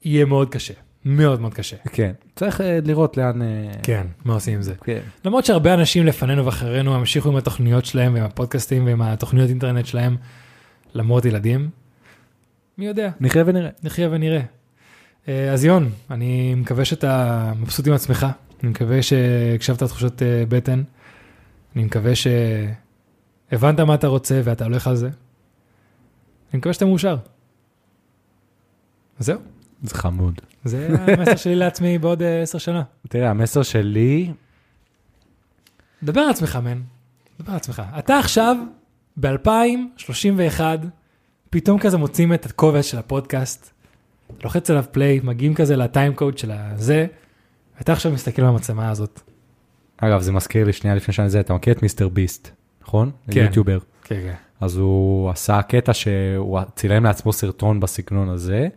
יהיה 0.03 0.25
מאוד 0.25 0.49
קשה. 0.49 0.73
מאוד 1.05 1.41
מאוד 1.41 1.53
קשה. 1.53 1.75
כן. 1.91 2.11
צריך 2.35 2.61
אה, 2.61 2.79
לראות 2.85 3.17
לאן... 3.17 3.41
אה, 3.41 3.71
כן, 3.83 4.07
מה 4.25 4.33
עושים 4.33 4.53
עם 4.53 4.61
זה? 4.61 4.73
כן. 4.83 4.99
למרות 5.25 5.45
שהרבה 5.45 5.73
אנשים 5.73 6.05
לפנינו 6.05 6.45
ואחרינו 6.45 6.95
המשיכו 6.95 7.29
עם 7.29 7.35
התוכניות 7.35 7.85
שלהם 7.85 8.13
ועם 8.13 8.23
הפודקאסטים 8.23 8.85
ועם 8.85 9.01
התוכניות 9.01 9.49
אינטרנט 9.49 9.85
שלהם, 9.85 10.17
למרות 10.93 11.25
ילדים. 11.25 11.69
מי 12.77 12.87
יודע? 12.87 13.09
נחיה 13.19 13.43
ונראה. 13.45 13.69
נחיה 13.83 14.09
ונראה. 14.11 14.41
אה, 15.27 15.53
אז 15.53 15.65
יון, 15.65 15.89
אני 16.11 16.55
מקווה 16.55 16.85
שאתה 16.85 17.53
מבסוט 17.59 17.87
עם 17.87 17.93
עצמך, 17.93 18.27
אני 18.63 18.69
מקווה 18.69 19.01
שהקשבת 19.01 19.81
לתחושות 19.81 20.21
בטן, 20.49 20.83
אני 21.75 21.83
מקווה 21.83 22.11
שהבנת 22.15 23.79
מה 23.79 23.93
אתה 23.93 24.07
רוצה 24.07 24.41
ואתה 24.43 24.65
הולך 24.65 24.87
על 24.87 24.95
זה. 24.95 25.09
אני 26.53 26.57
מקווה 26.57 26.73
שאתה 26.73 26.85
מאושר. 26.85 27.17
זהו, 29.19 29.39
זה 29.83 29.95
חמוד. 29.95 30.41
זה 30.63 30.87
המסר 30.99 31.35
שלי 31.35 31.55
לעצמי 31.55 31.97
בעוד 31.97 32.21
אה, 32.21 32.41
עשר 32.41 32.57
שנה. 32.57 32.83
תראה, 33.09 33.29
המסר 33.29 33.63
שלי, 33.63 34.31
דבר 36.03 36.21
על 36.21 36.29
עצמך, 36.29 36.55
מן. 36.63 36.81
דבר 37.39 37.51
על 37.51 37.57
עצמך. 37.57 37.81
אתה 37.99 38.19
עכשיו, 38.19 38.55
ב-2031, 39.17 40.61
פתאום 41.49 41.79
כזה 41.79 41.97
מוצאים 41.97 42.33
את 42.33 42.45
הקובץ 42.45 42.85
של 42.85 42.97
הפודקאסט, 42.97 43.71
לוחץ 44.43 44.69
עליו 44.69 44.83
play, 44.91 45.19
מגיעים 45.23 45.53
כזה 45.53 45.75
ל 45.75 45.83
time 45.83 46.13
code 46.13 46.37
של 46.37 46.51
הזה, 46.51 47.07
ואתה 47.77 47.93
עכשיו 47.93 48.11
מסתכל 48.11 48.41
במצלמה 48.41 48.89
הזאת. 48.89 49.21
אגב, 49.97 50.21
זה 50.21 50.31
מזכיר 50.31 50.65
לי 50.65 50.73
שנייה 50.73 50.95
לפני 50.95 51.13
שאני 51.13 51.29
זה, 51.29 51.39
אתה 51.39 51.53
מכיר 51.53 51.73
את 51.73 51.81
מיסטר 51.81 52.09
ביסט, 52.09 52.49
נכון? 52.81 53.11
כן. 53.31 53.39
יוטיובר. 53.39 53.79
כן, 54.03 54.21
כן. 54.21 54.33
אז 54.61 54.77
הוא 54.77 55.29
עשה 55.29 55.61
קטע 55.61 55.93
שהוא 55.93 56.59
צילם 56.75 57.03
לעצמו 57.03 57.33
סרטון 57.33 57.79
בסגנון 57.79 58.29
הזה, 58.29 58.67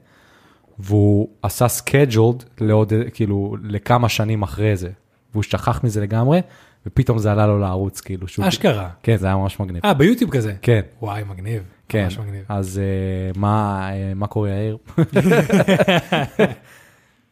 והוא 0.79 1.29
עשה 1.43 1.69
scheduled 1.69 2.45
לעוד, 2.61 2.93
כאילו, 3.15 3.57
לכמה 3.63 4.09
שנים 4.09 4.43
אחרי 4.43 4.77
זה. 4.77 4.91
והוא 5.33 5.43
שכח 5.43 5.85
מזה 5.85 6.01
לגמרי, 6.01 6.41
ופתאום 6.87 7.19
זה 7.19 7.33
עלה 7.33 7.47
לו 7.47 7.59
לערוץ, 7.59 8.01
כאילו. 8.01 8.29
שהוא- 8.29 8.49
אשכרה. 8.49 8.89
כן, 9.03 9.17
זה 9.17 9.27
היה 9.27 9.37
ממש 9.37 9.61
מגניב. 9.61 9.81
אה, 9.87 9.95
ביוטיוב 9.95 10.31
כזה. 10.31 10.55
כן, 10.63 10.81
וואי, 11.03 11.23
מגניב. 11.31 11.63
כן. 11.89 12.03
ממש 12.05 12.19
מגניב. 12.19 12.45
אז 12.49 12.79
אה, 12.79 13.41
מה, 13.41 13.89
אה, 13.93 14.13
מה 14.15 14.27
קורה 14.27 14.51
יאיר? 14.51 14.77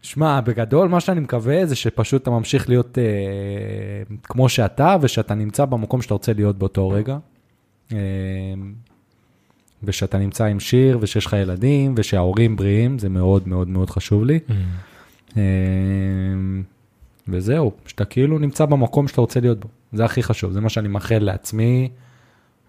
שמע, 0.03 0.41
בגדול 0.41 0.89
מה 0.89 1.01
שאני 1.01 1.21
מקווה 1.21 1.67
זה 1.67 1.77
שפשוט 1.77 2.23
אתה 2.23 2.31
ממשיך 2.31 2.69
להיות 2.69 2.99
אה, 2.99 3.05
כמו 4.23 4.49
שאתה, 4.49 4.97
ושאתה 5.01 5.35
נמצא 5.35 5.65
במקום 5.65 6.03
שאתה 6.03 6.15
רוצה 6.15 6.33
להיות 6.33 6.59
באותו 6.59 6.89
רגע. 6.89 7.19
אה, 7.93 7.99
ושאתה 9.83 10.19
נמצא 10.19 10.45
עם 10.45 10.61
שיר, 10.61 10.99
ושיש 11.01 11.27
לך 11.27 11.33
ילדים, 11.33 11.95
ושההורים 11.97 12.57
בריאים, 12.57 12.99
זה 12.99 13.09
מאוד 13.09 13.49
מאוד 13.49 13.69
מאוד 13.69 13.91
חשוב 13.91 14.25
לי. 14.25 14.39
Mm. 14.49 14.53
אה, 15.37 15.43
וזהו, 17.29 17.73
שאתה 17.87 18.05
כאילו 18.05 18.39
נמצא 18.39 18.67
במקום 18.67 19.09
שאתה 19.09 19.21
רוצה 19.21 19.41
להיות 19.41 19.61
בו. 19.61 19.69
זה 19.93 20.05
הכי 20.05 20.23
חשוב, 20.23 20.53
זה 20.53 20.61
מה 20.61 20.69
שאני 20.69 20.89
מאחל 20.89 21.19
לעצמי 21.19 21.89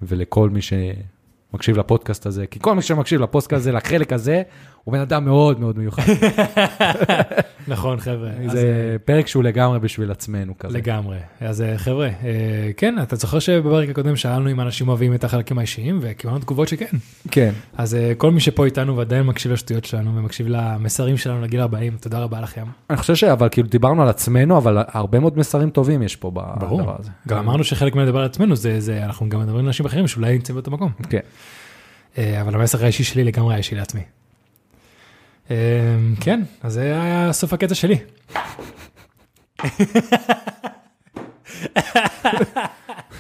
ולכל 0.02 0.50
מי 0.50 0.60
שמקשיב 0.62 1.78
לפודקאסט 1.78 2.26
הזה, 2.26 2.48
כי 2.48 2.60
כל 2.62 2.76
מי 2.76 2.82
שמקשיב 2.82 3.22
לפודקאסט 3.22 3.54
הזה, 3.54 3.72
לחלק 3.72 4.14
הזה, 4.14 4.44
הוא 4.84 4.94
בן 4.94 5.00
אדם 5.00 5.26
מאוד 5.26 5.60
מאוד 5.60 5.78
מיוחד. 5.78 6.04
נכון, 7.68 8.00
חבר'ה. 8.00 8.30
זה 8.48 8.96
פרק 9.06 9.28
שהוא 9.28 9.44
לגמרי 9.44 9.80
בשביל 9.80 10.12
עצמנו 10.12 10.58
כזה. 10.58 10.78
לגמרי. 10.78 11.18
אז 11.42 11.62
אה, 11.62 11.78
חבר'ה, 11.78 12.08
אה, 12.08 12.72
כן, 12.78 12.96
אתה 13.04 13.16
זוכר 13.16 13.40
שבפרק 13.40 13.90
הקודם 13.90 14.16
שאלנו 14.16 14.52
אם 14.52 14.62
אנשים 14.62 14.88
אוהבים 14.88 15.14
את 15.14 15.24
החלקים 15.24 15.58
האישיים, 15.58 16.00
וקיבלנו 16.02 16.40
תגובות 16.40 16.68
שכן. 16.68 16.98
כן. 17.32 17.52
אז 17.78 17.96
אה, 17.96 18.14
כל 18.18 18.32
מי 18.32 18.40
שפה 18.40 18.66
איתנו 18.66 18.98
ועדיין 18.98 19.24
מקשיב 19.24 19.52
לשטויות 19.52 19.86
שלנו 19.86 20.16
ומקשיב 20.16 20.48
למסרים 20.50 21.18
שלנו 21.18 21.42
לגיל 21.42 21.62
40, 21.62 21.98
תודה 22.02 22.20
רבה 22.20 22.42
לכם. 22.42 22.66
אני 22.90 22.98
חושב 22.98 23.16
שאבל 23.16 23.50
כאילו 23.50 23.68
דיברנו 23.68 24.02
על 24.02 24.10
עצמנו, 24.10 24.58
אבל 24.58 24.78
הרבה 24.88 25.20
מאוד 25.20 25.38
מסרים 25.38 25.70
טובים 25.70 26.02
יש 26.02 26.16
פה. 26.16 26.32
בדבר 26.34 26.96
הזה. 27.00 27.10
גם 27.28 27.38
אמרנו 27.38 27.64
שחלק 27.64 27.96
מלדבר 27.96 28.20
על 28.20 28.26
עצמנו 28.26 28.56
זה, 28.56 28.80
זה 28.80 29.06
אנחנו 29.06 29.30
גם 29.30 29.40
מדברים 29.40 29.60
על 29.60 29.66
אנשים 29.66 29.86
אחרים 29.86 30.08
שאולי 30.08 30.34
נמצאים 30.34 30.56
באותו 30.56 30.72
מקום. 30.72 30.92
כן. 31.10 31.20
אה, 32.18 32.42
אבל 32.42 32.56
המסר 32.56 32.84
האישי 32.84 33.04
שלי 33.04 33.24
לגמרי 33.24 33.54
האישי 33.54 33.76
לעצמי. 33.76 34.02
אה, 35.52 35.56
כן, 36.22 36.42
אז 36.64 36.74
זה 36.74 36.82
היה 36.82 37.34
סוף 37.34 37.54
הקטע 37.54 37.76
שלי. 37.76 37.98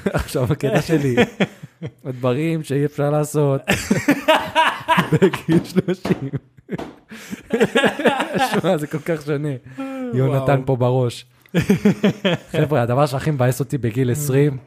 עכשיו 0.06 0.52
הקטע 0.52 0.82
שלי, 0.82 1.16
הדברים 2.06 2.64
שאי 2.64 2.86
אפשר 2.86 3.10
לעשות 3.10 3.62
בגיל 5.12 5.64
30. 5.64 6.14
שמע, 8.52 8.78
זה 8.78 8.88
כל 8.88 9.00
כך 9.00 9.26
שונה. 9.26 9.50
יונתן. 10.14 10.62
פה 10.66 10.76
בראש. 10.76 11.26
חבר'ה, 12.52 12.82
הדבר 12.82 13.06
שהכי 13.06 13.32
מבאס 13.32 13.60
אותי 13.60 13.78
בגיל 13.78 14.12
20, 14.12 14.58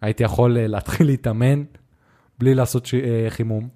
הייתי 0.00 0.24
יכול 0.24 0.58
אה, 0.58 0.66
להתחיל 0.66 1.06
להתאמן 1.06 1.64
בלי 2.38 2.54
לעשות 2.54 2.88
אה, 2.94 3.30
חימום, 3.30 3.68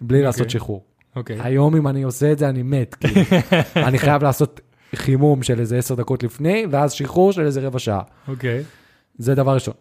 בלי 0.00 0.22
לעשות 0.22 0.50
שחרור. 0.50 0.84
אוקיי. 1.16 1.36
היום 1.40 1.76
אם 1.76 1.88
אני 1.88 2.02
עושה 2.02 2.32
את 2.32 2.38
זה 2.38 2.48
אני 2.48 2.62
מת, 2.62 2.94
כאילו. 2.94 3.20
אני 3.88 3.98
חייב 3.98 4.22
לעשות 4.22 4.60
חימום 4.94 5.42
של 5.42 5.60
איזה 5.60 5.78
10 5.78 5.94
דקות 5.94 6.22
לפני, 6.22 6.66
ואז 6.70 6.92
שחרור 6.92 7.32
של 7.32 7.46
איזה 7.46 7.66
רבע 7.66 7.78
שעה. 7.78 8.02
אוקיי. 8.28 8.62
זה 9.18 9.34
דבר 9.34 9.54
ראשון. 9.54 9.74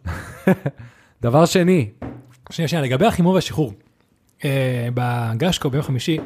דבר 1.22 1.46
שני, 1.46 1.90
שנייה, 2.50 2.68
שנייה, 2.68 2.84
לגבי 2.84 3.06
החימום 3.06 3.36
והשחרור. 3.36 3.74
אה, 4.46 4.88
בגשקו 4.94 5.70
ביום 5.70 5.84
חמישי, 5.84 6.18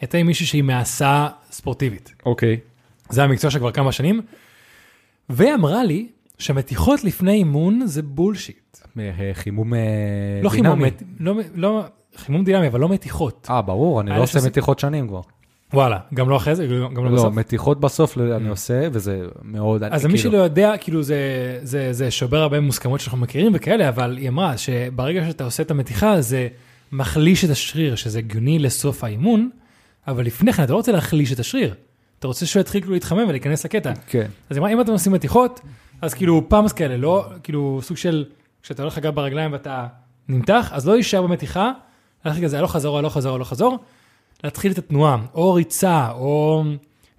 הייתה 0.00 0.18
עם 0.18 0.26
מישהי 0.26 0.46
שהיא 0.46 0.62
מהסעה 0.62 1.28
ספורטיבית. 1.50 2.12
אוקיי. 2.26 2.60
זה 3.10 3.22
המקצוע 3.24 3.50
שלה 3.50 3.60
כבר 3.60 3.72
כמה 3.72 3.92
שנים, 3.92 4.20
והיא 5.28 5.54
אמרה 5.54 5.84
לי 5.84 6.08
שמתיחות 6.38 7.04
לפני 7.04 7.32
אימון 7.32 7.82
זה 7.84 8.02
בולשיט. 8.02 8.78
חימום 9.32 9.74
אה, 9.74 9.80
לא 10.42 10.48
חימום, 10.48 10.84
דינמי. 10.84 10.90
לא, 11.20 11.34
לא, 11.54 11.84
חימום 12.16 12.44
דינמי, 12.44 12.66
אבל 12.68 12.80
לא 12.80 12.88
מתיחות. 12.88 13.46
אה, 13.50 13.62
ברור, 13.62 14.00
אני 14.00 14.10
לא 14.10 14.22
עושה 14.22 14.38
מתיחות 14.46 14.78
שנים 14.78 15.08
כבר. 15.08 15.20
וואלה, 15.72 15.98
גם 16.14 16.28
לא 16.28 16.36
אחרי 16.36 16.54
זה, 16.54 16.66
גם 16.66 17.04
לא 17.04 17.10
לא, 17.10 17.16
בסוף. 17.16 17.34
מתיחות 17.34 17.80
בסוף 17.80 18.16
לא- 18.16 18.36
אני 18.36 18.48
עושה, 18.48 18.88
וזה 18.92 19.22
מאוד... 19.42 19.82
אז 19.84 20.00
כאילו- 20.00 20.12
מי 20.12 20.18
שלא 20.18 20.36
יודע, 20.38 20.72
כאילו 20.80 21.02
זה, 21.02 21.18
זה, 21.62 21.92
זה 21.92 22.10
שובר 22.10 22.38
הרבה 22.38 22.60
מוסכמות 22.60 23.00
שאנחנו 23.00 23.18
מכירים 23.18 23.52
וכאלה, 23.54 23.88
אבל 23.88 24.16
היא 24.16 24.28
אמרה 24.28 24.56
שברגע 24.56 25.24
שאתה 25.28 25.44
עושה 25.44 25.62
את 25.62 25.70
המתיחה, 25.70 26.20
זה 26.20 26.48
מחליש 26.92 27.44
את 27.44 27.50
השריר, 27.50 27.94
שזה 27.94 28.18
הגיוני 28.18 28.58
לסוף 28.58 29.04
האימון, 29.04 29.50
אבל 30.08 30.24
לפני 30.26 30.52
כן 30.52 30.62
אתה 30.62 30.72
לא 30.72 30.76
רוצה 30.76 30.92
להחליש 30.92 31.32
את 31.32 31.38
השריר. 31.40 31.74
אתה 32.18 32.26
רוצה 32.26 32.46
שהוא 32.46 32.60
יתחיל 32.60 32.80
כאילו 32.80 32.94
להתחמם 32.94 33.28
ולהיכנס 33.28 33.64
לקטע. 33.64 33.92
כן. 34.06 34.26
אז 34.50 34.58
אם 34.58 34.80
אתם 34.80 34.92
עושים 34.92 35.12
מתיחות, 35.12 35.60
אז 36.02 36.14
כאילו 36.14 36.48
pumps 36.48 36.72
כאלה, 36.72 36.96
לא, 36.96 37.26
כאילו 37.42 37.80
סוג 37.82 37.96
של, 37.96 38.24
כשאתה 38.62 38.82
הולך 38.82 38.98
אגב 38.98 39.14
ברגליים 39.14 39.52
ואתה 39.52 39.86
נמתח, 40.28 40.70
אז 40.72 40.88
לא 40.88 40.94
להישאר 40.94 41.22
במתיחה, 41.22 41.72
ללכת 42.24 42.42
כזה 42.42 42.58
הלוך 42.58 42.72
חזור, 42.72 42.98
הלוך 42.98 43.14
חזור, 43.14 43.34
הלוך 43.34 43.48
חזור, 43.48 43.78
להתחיל 44.44 44.72
את 44.72 44.78
התנועה, 44.78 45.16
או 45.34 45.52
ריצה, 45.54 46.10
או 46.10 46.64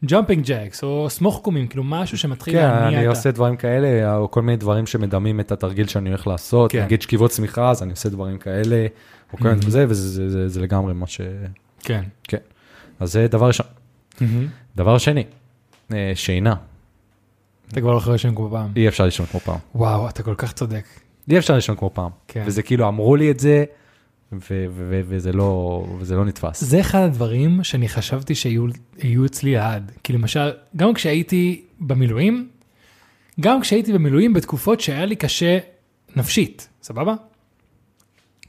jumping 0.05 0.43
jacks, 0.45 0.83
או 0.83 1.09
סמוך 1.09 1.39
קומים, 1.43 1.67
כאילו 1.67 1.83
משהו 1.83 2.17
שמתחיל 2.17 2.53
כן, 2.53 2.61
להניע 2.69 2.87
אני 2.99 3.07
את 3.07 3.13
ה... 3.13 3.17
עושה 3.17 3.31
דברים 3.31 3.55
כאלה, 3.57 4.17
או 4.17 4.31
כל 4.31 4.41
מיני 4.41 4.57
דברים 4.57 4.87
שמדמים 4.87 5.39
את 5.39 5.51
התרגיל 5.51 5.87
שאני 5.87 6.09
הולך 6.09 6.27
לעשות. 6.27 6.71
כן. 6.71 6.83
נגיד 6.83 7.01
שכיבות 7.01 7.31
סמיכה, 7.31 7.69
אז 7.69 7.83
אני 7.83 7.91
עושה 7.91 8.09
דברים 8.09 8.37
כאלה, 8.37 8.87
או 9.33 9.37
כל 9.37 9.43
מיני 9.47 9.61
Mhm. 9.61 9.65
וזה, 9.67 9.85
וזה 9.89 10.09
זה- 10.09 10.29
זה- 10.29 10.47
זה 10.49 10.61
לגמרי 10.61 10.93
מה 10.93 11.07
ש... 11.07 11.21
כן. 11.79 12.03
אז 12.99 13.11
זה 13.11 13.27
דבר 13.27 13.47
ראשון. 13.47 13.65
דבר 14.75 14.97
שני, 14.97 15.23
אה, 15.93 16.11
שינה. 16.15 16.55
אתה 17.71 17.81
כבר 17.81 17.91
לא 17.91 17.97
יכול 17.97 18.13
לישון 18.13 18.35
כמו 18.35 18.49
פעם. 18.51 18.71
אי 18.75 18.87
אפשר 18.87 19.05
לישון 19.05 19.25
כמו 19.25 19.39
פעם. 19.39 19.57
וואו, 19.75 20.09
אתה 20.09 20.23
כל 20.23 20.35
כך 20.37 20.53
צודק. 20.53 20.83
אי 21.29 21.37
אפשר 21.37 21.55
לישון 21.55 21.75
כמו 21.75 21.89
פעם. 21.93 22.11
כן. 22.27 22.43
וזה 22.45 22.63
כאילו 22.63 22.87
אמרו 22.87 23.15
לי 23.15 23.31
את 23.31 23.39
זה, 23.39 23.65
וזה 24.31 25.31
לא, 25.31 25.85
וזה 25.99 26.15
לא 26.15 26.25
נתפס. 26.25 26.63
זה 26.63 26.79
אחד 26.79 26.99
הדברים 26.99 27.63
שאני 27.63 27.89
חשבתי 27.89 28.35
שיהיו 28.35 28.65
יהיו 28.97 29.25
אצלי 29.25 29.53
לעד. 29.53 29.91
כי 30.03 30.13
למשל, 30.13 30.51
גם 30.75 30.93
כשהייתי 30.93 31.61
במילואים, 31.79 32.49
גם 33.39 33.61
כשהייתי 33.61 33.93
במילואים 33.93 34.33
בתקופות 34.33 34.79
שהיה 34.81 35.05
לי 35.05 35.15
קשה 35.15 35.57
נפשית, 36.15 36.69
סבבה? 36.81 37.15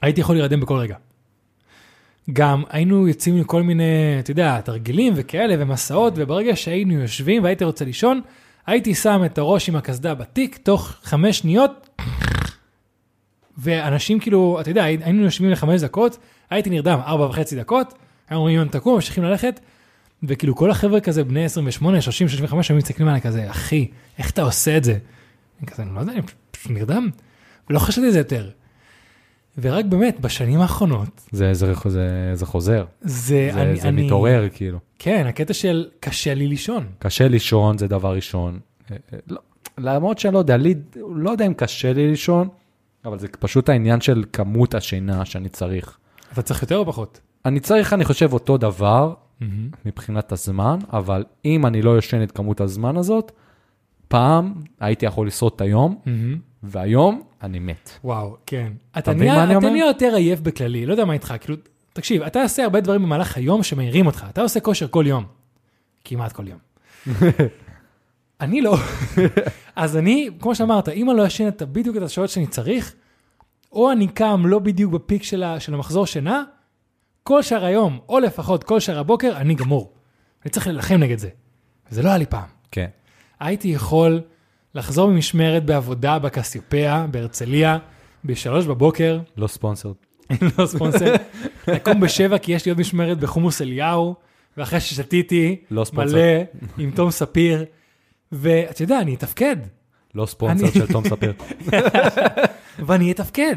הייתי 0.01 0.21
יכול 0.21 0.35
להירדם 0.35 0.59
בכל 0.59 0.75
רגע. 0.77 0.95
גם 2.33 2.63
היינו 2.69 3.07
יוצאים 3.07 3.37
לכל 3.37 3.63
מיני, 3.63 4.19
אתה 4.19 4.31
יודע, 4.31 4.61
תרגילים 4.61 5.13
וכאלה 5.15 5.55
ומסעות, 5.59 6.13
וברגע 6.15 6.55
שהיינו 6.55 6.93
יושבים 6.93 7.43
והייתי 7.43 7.63
רוצה 7.63 7.85
לישון, 7.85 8.21
הייתי 8.67 8.95
שם 8.95 9.21
את 9.25 9.37
הראש 9.37 9.69
עם 9.69 9.75
הקסדה 9.75 10.15
בתיק, 10.15 10.57
תוך 10.57 10.95
חמש 11.03 11.37
שניות, 11.37 11.89
ואנשים 13.59 14.19
כאילו, 14.19 14.57
אתה 14.61 14.69
יודע, 14.69 14.83
היינו 14.83 15.23
יושבים 15.23 15.49
לחמש 15.49 15.81
דקות, 15.81 16.17
הייתי 16.49 16.69
נרדם 16.69 16.99
ארבע 17.05 17.25
וחצי 17.25 17.55
דקות, 17.55 17.93
היו 18.29 18.37
אומרים, 18.37 18.67
תקום, 18.67 18.95
ממשיכים 18.95 19.23
ללכת, 19.23 19.59
וכאילו 20.23 20.55
כל 20.55 20.71
החבר'ה 20.71 20.99
כזה, 20.99 21.23
בני 21.23 21.45
28, 21.45 22.01
30, 22.01 22.27
35, 22.27 22.71
היו 22.71 22.77
מסתכלים 22.77 23.07
עליי 23.07 23.21
כזה, 23.21 23.49
אחי, 23.51 23.87
איך 24.17 24.31
אתה 24.31 24.41
עושה 24.41 24.77
את 24.77 24.83
זה? 24.83 24.97
אני 25.59 25.67
כזה, 25.67 25.83
אני 25.83 25.95
לא 25.95 25.99
יודע, 25.99 26.13
אני 26.13 26.21
פשוט 26.51 26.71
נרדם, 26.71 27.09
ולא 27.69 27.79
חשבתי 27.79 28.07
על 28.07 28.13
זה 28.13 28.17
יותר. 28.17 28.49
ורק 29.57 29.85
באמת, 29.85 30.19
בשנים 30.19 30.61
האחרונות, 30.61 31.21
זה, 31.31 31.53
זה, 31.53 31.73
זה, 31.85 32.31
זה 32.33 32.45
חוזר, 32.45 32.85
זה, 33.01 33.49
זה, 33.53 33.61
אני, 33.61 33.75
זה 33.75 33.87
אני, 33.87 34.05
מתעורר 34.05 34.47
כאילו. 34.53 34.79
כן, 34.99 35.25
הקטע 35.27 35.53
של 35.53 35.87
קשה 35.99 36.33
לי 36.33 36.47
לישון. 36.47 36.85
קשה 36.99 37.27
לישון, 37.27 37.77
זה 37.77 37.87
דבר 37.87 38.15
ראשון. 38.15 38.59
אה, 38.91 38.97
אה, 39.13 39.19
לא, 39.27 39.39
למרות 39.77 40.19
שאני 40.19 40.33
לא 40.33 40.39
יודע, 40.39 40.57
לי, 40.57 40.75
לא 41.15 41.29
יודע 41.29 41.45
אם 41.45 41.53
קשה 41.53 41.93
לי 41.93 42.07
לישון, 42.07 42.47
אבל 43.05 43.19
זה 43.19 43.27
פשוט 43.39 43.69
העניין 43.69 44.01
של 44.01 44.23
כמות 44.33 44.75
השינה 44.75 45.25
שאני 45.25 45.49
צריך. 45.49 45.97
אתה 46.33 46.41
צריך 46.41 46.61
יותר 46.61 46.77
או 46.77 46.85
פחות? 46.85 47.19
אני 47.45 47.59
צריך, 47.59 47.93
אני 47.93 48.05
חושב, 48.05 48.33
אותו 48.33 48.57
דבר 48.57 49.13
מבחינת 49.85 50.31
הזמן, 50.31 50.79
אבל 50.93 51.23
אם 51.45 51.65
אני 51.65 51.81
לא 51.81 51.97
ישן 51.97 52.23
את 52.23 52.31
כמות 52.31 52.61
הזמן 52.61 52.97
הזאת, 52.97 53.31
פעם 54.07 54.53
הייתי 54.79 55.05
יכול 55.05 55.27
לשרוד 55.27 55.53
את 55.55 55.61
היום, 55.61 55.99
והיום 56.63 57.21
אני 57.43 57.59
מת. 57.59 57.89
וואו, 58.03 58.37
כן. 58.45 58.73
אתה 58.97 59.13
מבין 59.13 59.27
מה 59.27 59.43
אני 59.43 59.51
אתה 59.51 59.57
אומר? 59.57 59.69
נהיה 59.69 59.85
יותר 59.85 60.15
עייף 60.15 60.39
בכללי, 60.39 60.85
לא 60.85 60.93
יודע 60.93 61.05
מה 61.05 61.13
איתך, 61.13 61.33
כאילו, 61.39 61.57
תקשיב, 61.93 62.21
אתה 62.21 62.41
עושה 62.41 62.63
הרבה 62.63 62.81
דברים 62.81 63.03
במהלך 63.03 63.37
היום 63.37 63.63
שמעירים 63.63 64.05
אותך, 64.05 64.25
אתה 64.29 64.41
עושה 64.41 64.59
כושר 64.59 64.87
כל 64.87 65.03
יום. 65.07 65.23
כמעט 66.05 66.31
כל 66.31 66.43
יום. 66.47 66.59
אני 68.41 68.61
לא. 68.61 68.77
אז 69.79 69.97
אני, 69.97 70.29
כמו 70.39 70.55
שאמרת, 70.55 70.89
אם 70.89 71.09
אני 71.09 71.17
לא 71.17 71.23
ישן 71.23 71.47
את 71.47 71.61
בדיוק 71.61 71.97
את 71.97 72.01
השעות 72.01 72.29
שאני 72.29 72.47
צריך, 72.47 72.95
או 73.71 73.91
אני 73.91 74.07
קם 74.07 74.43
לא 74.45 74.59
בדיוק 74.59 74.93
בפיק 74.93 75.23
של, 75.23 75.43
ה, 75.43 75.59
של 75.59 75.73
המחזור 75.73 76.05
שינה, 76.05 76.43
כל 77.23 77.41
שאר 77.41 77.65
היום, 77.65 77.99
או 78.09 78.19
לפחות 78.19 78.63
כל 78.63 78.79
שאר 78.79 78.99
הבוקר, 78.99 79.37
אני 79.37 79.55
גמור. 79.55 79.93
אני 80.45 80.51
צריך 80.51 80.67
להילחם 80.67 80.95
נגד 80.95 81.17
זה. 81.17 81.29
וזה 81.91 82.01
לא 82.01 82.07
היה 82.07 82.17
לי 82.17 82.25
פעם. 82.25 82.47
כן. 82.71 82.87
הייתי 83.39 83.67
יכול 83.67 84.21
לחזור 84.75 85.11
ממשמרת 85.11 85.65
בעבודה 85.65 86.19
בקסיופיה, 86.19 87.05
בהרצליה, 87.11 87.77
בשלוש 88.25 88.65
בבוקר, 88.65 89.19
לא 89.37 89.47
ספונסר. 89.47 89.91
לא 90.57 90.65
ספונסר, 90.65 91.15
לקום 91.67 91.99
בשבע 91.99 92.37
כי 92.37 92.51
יש 92.51 92.65
לי 92.65 92.71
עוד 92.71 92.79
משמרת 92.79 93.19
בחומוס 93.19 93.61
אליהו, 93.61 94.15
ואחרי 94.57 94.79
ששתיתי 94.79 95.55
לא. 95.71 95.85
מלא 95.93 96.19
עם 96.77 96.91
תום 96.91 97.11
ספיר, 97.11 97.65
ואתה 98.31 98.83
יודע, 98.83 98.99
אני 98.99 99.15
אתפקד, 99.15 99.55
לא 100.15 100.25
ספונסר 100.25 100.71
של 100.71 100.87
תום 100.87 101.03
ספיר. 101.09 101.33
ואני 102.85 103.11
אתפקד. 103.11 103.55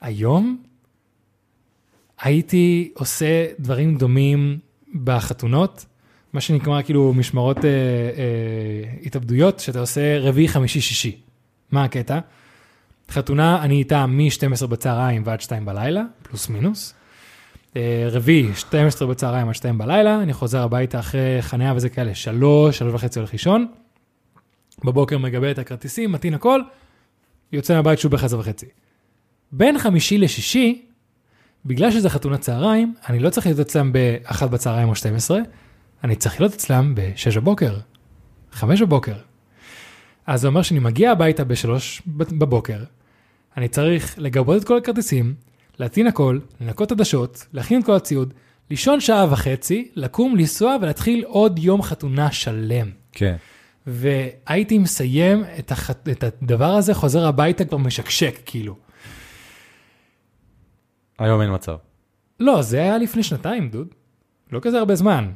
היום 0.00 0.62
הייתי 2.20 2.92
עושה 2.94 3.46
דברים 3.58 3.96
דומים 3.96 4.58
בחתונות, 5.04 5.86
מה 6.32 6.40
שנקרא 6.40 6.82
כאילו 6.82 7.14
משמרות 7.14 7.64
אה, 7.64 7.70
אה, 7.70 8.92
התאבדויות, 9.06 9.60
שאתה 9.60 9.80
עושה 9.80 10.18
רביעי, 10.18 10.48
חמישי, 10.48 10.80
שישי. 10.80 11.20
מה 11.70 11.84
הקטע? 11.84 12.18
חתונה, 13.10 13.62
אני 13.62 13.74
איתה 13.74 14.06
מ-12 14.06 14.66
בצהריים 14.66 15.22
ועד 15.24 15.40
2 15.40 15.64
בלילה, 15.64 16.02
פלוס 16.22 16.48
מינוס. 16.48 16.94
אה, 17.76 18.08
רביעי, 18.10 18.54
12 18.54 19.08
בצהריים 19.08 19.48
עד 19.48 19.54
2 19.54 19.78
בלילה, 19.78 20.22
אני 20.22 20.32
חוזר 20.32 20.62
הביתה 20.62 20.98
אחרי 20.98 21.42
חניה 21.42 21.72
וזה 21.76 21.88
כאלה, 21.88 22.14
3, 22.14 22.78
3 22.78 22.94
וחצי 22.94 23.18
הולך 23.18 23.32
לישון. 23.32 23.66
בבוקר 24.84 25.18
מגבה 25.18 25.50
את 25.50 25.58
הכרטיסים, 25.58 26.12
מתאים 26.12 26.34
הכל, 26.34 26.60
יוצא 27.52 27.74
מהבית 27.74 27.98
שוב 27.98 28.16
ב-11 28.16 28.34
וחצי. 28.34 28.66
בין 29.52 29.78
חמישי 29.78 30.18
לשישי, 30.18 30.82
בגלל 31.64 31.90
שזה 31.90 32.10
חתונת 32.10 32.40
צהריים, 32.40 32.94
אני 33.08 33.18
לא 33.18 33.30
צריך 33.30 33.46
להיות 33.46 33.60
אצלם 33.60 33.92
ב-1 33.92 34.46
בצהריים 34.46 34.88
או 34.88 34.94
12, 34.94 35.38
אני 36.04 36.16
צריך 36.16 36.40
להיות 36.40 36.54
אצלם 36.54 36.94
ב-6 36.94 37.40
בבוקר, 37.40 37.76
5 38.52 38.82
בבוקר. 38.82 39.14
אז 40.26 40.40
זה 40.40 40.48
אומר 40.48 40.62
שאני 40.62 40.80
מגיע 40.80 41.12
הביתה 41.12 41.44
ב-3 41.44 41.68
בבוקר, 42.06 42.84
אני 43.56 43.68
צריך 43.68 44.14
לגבות 44.18 44.62
את 44.62 44.66
כל 44.66 44.76
הכרטיסים, 44.76 45.34
להטעין 45.80 46.06
הכל, 46.06 46.38
לנקות 46.60 46.92
עדשות, 46.92 47.46
להכין 47.52 47.80
את 47.80 47.86
כל 47.86 47.94
הציוד, 47.94 48.34
לישון 48.70 49.00
שעה 49.00 49.26
וחצי, 49.30 49.88
לקום, 49.94 50.36
לנסוע 50.36 50.76
ולהתחיל 50.82 51.24
עוד 51.26 51.58
יום 51.58 51.82
חתונה 51.82 52.32
שלם. 52.32 52.90
כן. 53.12 53.36
והייתי 53.86 54.78
מסיים 54.78 55.44
את, 55.58 55.72
הח... 55.72 55.90
את 55.90 56.24
הדבר 56.24 56.70
הזה, 56.74 56.94
חוזר 56.94 57.26
הביתה 57.26 57.64
כבר 57.64 57.78
משקשק, 57.78 58.38
כאילו. 58.44 58.76
היום 61.18 61.40
אין 61.40 61.54
מצב. 61.54 61.76
לא, 62.40 62.62
זה 62.62 62.80
היה 62.80 62.98
לפני 62.98 63.22
שנתיים, 63.22 63.68
דוד. 63.68 63.88
לא 64.52 64.60
כזה 64.60 64.78
הרבה 64.78 64.94
זמן. 64.94 65.30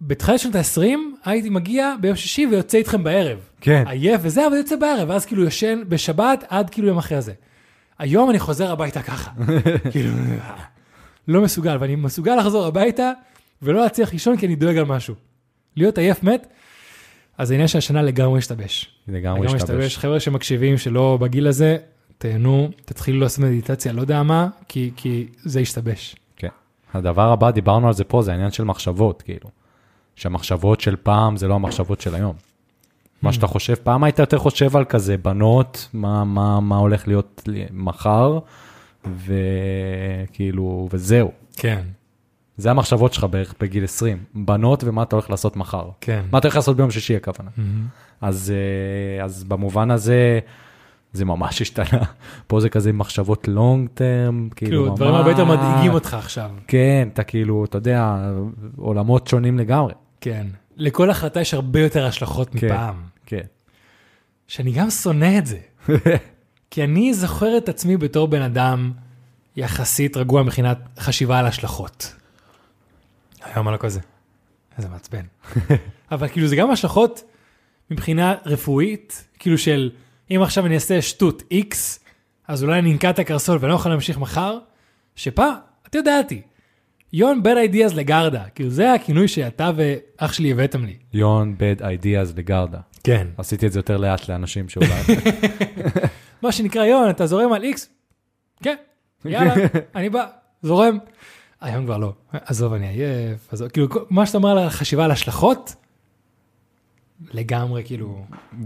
בתחילת 0.00 0.38
שנות 0.38 0.54
ה-20 0.54 0.98
הייתי 1.24 1.50
מגיע 1.50 1.94
ביום 2.00 2.16
שישי 2.16 2.46
ויוצא 2.46 2.78
איתכם 2.78 3.04
בערב. 3.04 3.38
כן. 3.60 3.84
עייף 3.86 4.20
וזה, 4.24 4.46
אבל 4.46 4.56
יוצא 4.56 4.76
בערב, 4.76 5.08
ואז 5.08 5.26
כאילו 5.26 5.44
יושן 5.44 5.82
בשבת 5.88 6.44
עד 6.48 6.70
כאילו 6.70 6.88
יום 6.88 6.98
אחרי 6.98 7.22
זה. 7.22 7.32
היום 7.98 8.30
אני 8.30 8.38
חוזר 8.38 8.72
הביתה 8.72 9.02
ככה. 9.02 9.30
כאילו, 9.92 10.12
לא 11.28 11.42
מסוגל, 11.42 11.76
ואני 11.80 11.96
מסוגל 11.96 12.36
לחזור 12.36 12.66
הביתה 12.66 13.12
ולא 13.62 13.82
להצליח 13.82 14.12
לישון 14.12 14.36
כי 14.36 14.46
אני 14.46 14.56
דואג 14.56 14.76
על 14.76 14.84
משהו. 14.84 15.14
להיות 15.76 15.98
עייף 15.98 16.22
מת, 16.22 16.46
אז 17.38 17.50
העניין 17.50 17.68
שהשנה 17.68 18.02
לגמרי 18.02 18.38
השתבש. 18.38 18.90
לגמרי 19.08 19.46
השתבש. 19.46 19.98
חבר'ה 19.98 20.20
שמקשיבים 20.20 20.78
שלא 20.78 21.18
בגיל 21.20 21.46
הזה, 21.46 21.76
תהנו, 22.18 22.68
תתחילו 22.84 23.20
לעשות 23.20 23.44
מדיטציה, 23.44 23.92
לא 23.92 24.00
יודע 24.00 24.22
מה, 24.22 24.48
כי, 24.68 24.90
כי 24.96 25.26
זה 25.36 25.60
השתבש. 25.60 26.16
כן. 26.36 26.48
הדבר 26.94 27.32
הבא, 27.32 27.50
דיברנו 27.50 27.86
על 27.88 27.94
זה 27.94 28.04
פה, 28.04 28.22
זה 28.22 28.30
העניין 28.30 28.50
של 28.50 28.64
מחשבות, 28.64 29.22
כאילו. 29.22 29.50
שהמחשבות 30.16 30.80
של 30.80 30.96
פעם 31.02 31.36
זה 31.36 31.48
לא 31.48 31.54
המחשבות 31.54 32.00
של 32.00 32.14
היום. 32.14 32.34
מה 33.24 33.32
שאתה 33.32 33.46
חושב, 33.46 33.74
פעם 33.74 34.04
היית 34.04 34.18
יותר 34.18 34.38
חושב 34.38 34.76
על 34.76 34.84
כזה 34.84 35.16
בנות, 35.16 35.88
מה, 35.92 36.24
מה, 36.24 36.60
מה 36.60 36.76
הולך 36.76 37.08
להיות 37.08 37.48
מחר, 37.72 38.38
וכאילו, 39.26 40.88
וזהו. 40.92 41.30
כן, 41.56 41.82
זה 42.56 42.70
המחשבות 42.70 43.12
שלך 43.12 43.24
בערך 43.24 43.54
בגיל 43.60 43.84
20. 43.84 44.18
בנות 44.34 44.84
ומה 44.84 45.02
אתה 45.02 45.16
הולך 45.16 45.30
לעשות 45.30 45.56
מחר. 45.56 45.88
כן. 46.00 46.22
מה 46.32 46.38
אתה 46.38 46.48
הולך 46.48 46.56
לעשות 46.56 46.76
ביום 46.76 46.90
שישי 46.90 47.16
הכוונה. 47.16 47.50
מהמם. 47.56 47.86
אז, 48.20 48.52
אה, 49.18 49.24
אז 49.24 49.44
במובן 49.44 49.90
הזה, 49.90 50.38
זה 51.12 51.24
ממש 51.24 51.62
השתנה. 51.62 52.02
פה 52.46 52.60
זה 52.60 52.68
כזה 52.68 52.92
מחשבות 52.92 53.48
לונג 53.48 53.88
טרם, 53.94 54.48
כאילו 54.56 54.82
כאילו, 54.82 54.96
דברים 54.96 55.14
הרבה 55.14 55.30
יותר 55.30 55.44
מדאיגים 55.44 55.92
אותך 55.92 56.14
עכשיו. 56.14 56.50
כן, 56.66 57.08
אתה 57.12 57.22
כאילו, 57.22 57.64
אתה 57.64 57.78
יודע, 57.78 58.30
עולמות 58.76 59.26
שונים 59.26 59.58
לגמרי. 59.58 59.92
כן. 60.20 60.46
לכל 60.76 61.10
החלטה 61.10 61.40
יש 61.40 61.54
הרבה 61.54 61.80
יותר 61.80 62.06
השלכות 62.06 62.50
כן. 62.50 62.66
מפעם. 62.66 63.13
כן. 63.26 63.46
שאני 64.48 64.72
גם 64.72 64.90
שונא 64.90 65.38
את 65.38 65.46
זה. 65.46 65.58
כי 66.70 66.84
אני 66.84 67.14
זוכר 67.14 67.58
את 67.58 67.68
עצמי 67.68 67.96
בתור 67.96 68.28
בן 68.28 68.42
אדם 68.42 68.92
יחסית 69.56 70.16
רגוע 70.16 70.42
מבחינת 70.42 70.78
חשיבה 70.98 71.38
על 71.38 71.46
השלכות. 71.46 72.14
היום 73.42 73.68
לא 73.68 73.76
כזה. 73.76 74.00
איזה 74.78 74.88
מעצבן. 74.88 75.24
אבל 76.12 76.28
כאילו 76.28 76.48
זה 76.48 76.56
גם 76.56 76.70
השלכות 76.70 77.24
מבחינה 77.90 78.34
רפואית, 78.46 79.28
כאילו 79.38 79.58
של 79.58 79.90
אם 80.30 80.42
עכשיו 80.42 80.66
אני 80.66 80.74
אעשה 80.74 81.02
שטות 81.02 81.42
X, 81.52 81.76
אז 82.48 82.62
אולי 82.64 82.78
אני 82.78 82.92
אנקע 82.92 83.10
את 83.10 83.18
הקרסול 83.18 83.58
ואני 83.60 83.70
לא 83.70 83.74
יכול 83.74 83.90
להמשיך 83.90 84.18
מחר, 84.18 84.58
שפעם, 85.16 85.54
את 85.86 85.94
יודעתי, 85.94 86.42
יון 87.16 87.42
bad 87.44 87.72
ideas 87.72 87.94
לגרדה, 87.94 88.44
כאילו 88.54 88.70
זה 88.70 88.92
הכינוי 88.92 89.28
שאתה 89.28 89.70
ואח 89.76 90.32
שלי 90.32 90.52
הבאתם 90.52 90.84
לי. 90.84 90.96
יון 91.12 91.56
bad 91.58 91.80
ideas 91.80 92.36
לגרדה. 92.36 92.78
כן. 93.04 93.26
עשיתי 93.36 93.66
את 93.66 93.72
זה 93.72 93.78
יותר 93.78 93.96
לאט 93.96 94.28
לאנשים 94.28 94.68
שאולי... 94.68 94.88
מה 96.42 96.52
שנקרא 96.52 96.84
יון, 96.84 97.10
אתה 97.10 97.26
זורם 97.26 97.52
על 97.52 97.62
X? 97.62 97.78
כן, 98.62 98.74
יאללה, 99.24 99.54
אני 99.96 100.10
בא, 100.10 100.26
זורם. 100.62 100.98
היום 101.60 101.84
כבר 101.84 101.98
לא, 101.98 102.12
עזוב, 102.32 102.72
אני 102.72 102.88
עייף, 102.88 103.52
עזוב, 103.52 103.68
כאילו, 103.68 103.88
מה 104.10 104.26
שאתה 104.26 104.38
אומר 104.38 104.50
על 104.50 104.58
החשיבה 104.58 105.04
על 105.04 105.10
השלכות, 105.10 105.74
לגמרי, 107.32 107.82
כאילו, 107.84 108.24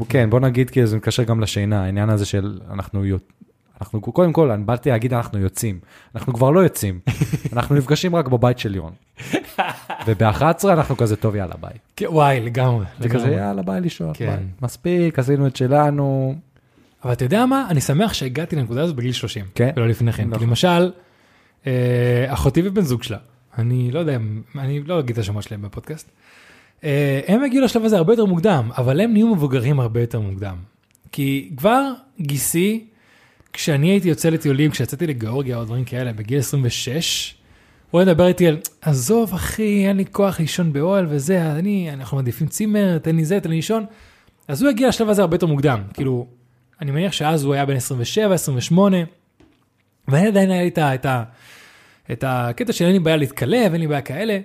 כן, 0.09 0.31
בוא 0.31 0.41
נגיד, 0.41 0.71
כאילו, 0.71 0.87
זה 0.87 0.97
מתקשר 0.97 1.23
גם 1.23 1.41
לשינה, 1.41 1.85
העניין 1.85 2.11
הזה 2.11 2.27
של 2.27 2.61
אנחנו, 2.71 3.05
אנחנו, 3.81 4.01
קודם 4.01 4.33
כל, 4.33 4.51
אני 4.51 4.65
באתי 4.65 4.91
להגיד 4.91 5.15
אנחנו 5.15 5.39
יוצאים. 5.39 5.81
אנחנו 6.15 6.35
כבר 6.35 6.51
לא 6.51 6.61
יוצאים, 6.61 7.01
אנחנו 7.53 7.75
נפגשים 7.75 8.17
רק 8.17 8.29
בבית 8.29 8.59
של 8.59 8.75
יון. 8.75 8.93
וב-11 10.07 10.43
אנחנו 10.65 10.97
כזה, 10.97 11.17
טוב, 11.17 11.37
יאללה, 11.37 11.55
ביי. 11.61 11.73
כן, 11.97 12.07
וואי, 12.09 12.41
לגמרי, 12.41 12.85
זה 13.01 13.09
כזה, 13.09 13.27
לגמרי. 13.27 13.41
יאללה, 13.41 13.63
ביי 13.63 13.81
לישון, 13.81 14.11
כן. 14.15 14.27
ביי. 14.27 14.39
מספיק, 14.63 15.19
עשינו 15.19 15.47
את 15.47 15.57
שלנו. 15.57 16.35
אבל 17.05 17.13
אתה 17.13 17.25
יודע 17.25 17.47
מה? 17.47 17.67
אני 17.71 17.81
שמח 17.81 18.13
שהגעתי 18.13 18.57
לנקודה 18.57 18.83
הזאת 18.83 18.97
בגיל 18.97 19.13
30, 19.13 19.45
כן. 19.55 19.71
ולא 19.77 19.89
לפני 19.89 20.13
כן. 20.13 20.29
נכון. 20.29 20.49
למשל, 20.49 20.93
אה, 21.67 22.27
אחותי 22.29 22.63
ובן 22.65 22.83
זוג 22.83 23.03
שלה, 23.03 23.19
אני 23.59 23.91
לא 23.91 23.99
יודע, 23.99 24.19
אני 24.59 24.81
לא 24.81 25.01
אגיד 25.01 25.17
את 25.17 25.19
השמות 25.19 25.43
שלהם 25.43 25.63
בפודקאסט, 25.63 26.11
אה, 26.85 27.21
הם 27.27 27.45
הגיעו 27.45 27.65
לשלב 27.65 27.85
הזה 27.85 27.97
הרבה 27.97 28.13
יותר 28.13 28.25
מוקדם, 28.25 28.71
אבל 28.79 29.01
הם 29.01 29.13
נהיו 29.13 29.35
מבוגרים 29.35 29.81
הרבה 29.81 30.01
יותר 30.01 30.21
מוקדם. 30.21 30.57
כי 31.13 31.51
כבר 31.57 31.93
גיסי, 32.21 32.87
כשאני 33.59 33.91
הייתי 33.91 34.09
יוצא 34.09 34.29
לטיולים, 34.29 34.71
כשיצאתי 34.71 35.07
לגיאורגיה 35.07 35.57
או 35.57 35.65
דברים 35.65 35.85
כאלה, 35.85 36.13
בגיל 36.13 36.39
26, 36.39 37.35
הוא 37.91 38.01
היה 38.01 38.07
מדבר 38.13 38.27
איתי 38.27 38.47
על, 38.47 38.59
עזוב 38.81 39.35
אחי, 39.35 39.89
אין 39.89 39.97
לי 39.97 40.05
כוח 40.13 40.41
לישון 40.41 40.73
באוהל 40.73 41.07
וזה, 41.09 41.53
אני, 41.53 41.91
אנחנו 41.93 42.17
מעדיפים 42.17 42.47
צימר, 42.47 42.99
תן 42.99 43.17
לי 43.17 43.25
זה, 43.25 43.41
תן 43.41 43.51
לי 43.51 43.57
לישון. 43.57 43.87
אז 44.49 44.63
הוא 44.63 44.71
הגיע 44.71 44.89
לשלב 44.89 45.09
הזה 45.09 45.23
הרבה 45.23 45.35
יותר 45.35 45.47
מוקדם, 45.47 45.83
כאילו, 45.95 46.27
אני 46.81 46.91
מניח 46.91 47.13
שאז 47.13 47.45
הוא 47.45 47.55
היה 47.55 47.67
בן 47.67 47.77
27, 47.77 48.35
28, 48.35 48.97
ואני 50.09 50.27
עדיין 50.27 50.51
היה 50.51 50.63
לי 50.63 50.69
את, 50.69 50.79
ה- 50.79 50.95
את, 50.95 51.07
את 52.13 52.25
הקטע 52.27 52.73
שאין 52.73 52.93
לי 52.93 52.99
בעיה 52.99 53.17
להתקלב, 53.17 53.73
אין 53.73 53.81
לי 53.81 53.87
בעיה 53.87 54.01
כאלה. 54.03 54.39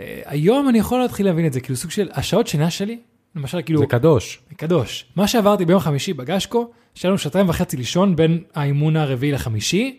אה, 0.00 0.20
היום 0.26 0.68
אני 0.68 0.78
יכול 0.78 1.00
להתחיל 1.00 1.26
להבין 1.26 1.46
את 1.46 1.52
זה, 1.52 1.60
כאילו 1.60 1.76
סוג 1.76 1.90
של 1.90 2.08
השעות 2.12 2.46
שינה 2.46 2.70
שלי, 2.70 2.98
למשל 3.34 3.62
כאילו, 3.62 3.80
זה 3.80 3.86
קדוש. 3.86 4.40
קדוש. 4.56 5.06
מה 5.16 5.28
שעברתי 5.28 5.64
ביום 5.64 5.80
חמישי 5.80 6.12
בגשקו, 6.12 6.70
שהיה 6.94 7.10
לנו 7.10 7.18
שעתיים 7.18 7.48
וחצי 7.48 7.76
לישון 7.76 8.16
בין 8.16 8.42
האימון 8.54 8.96
הרביעי 8.96 9.32
לחמישי, 9.32 9.98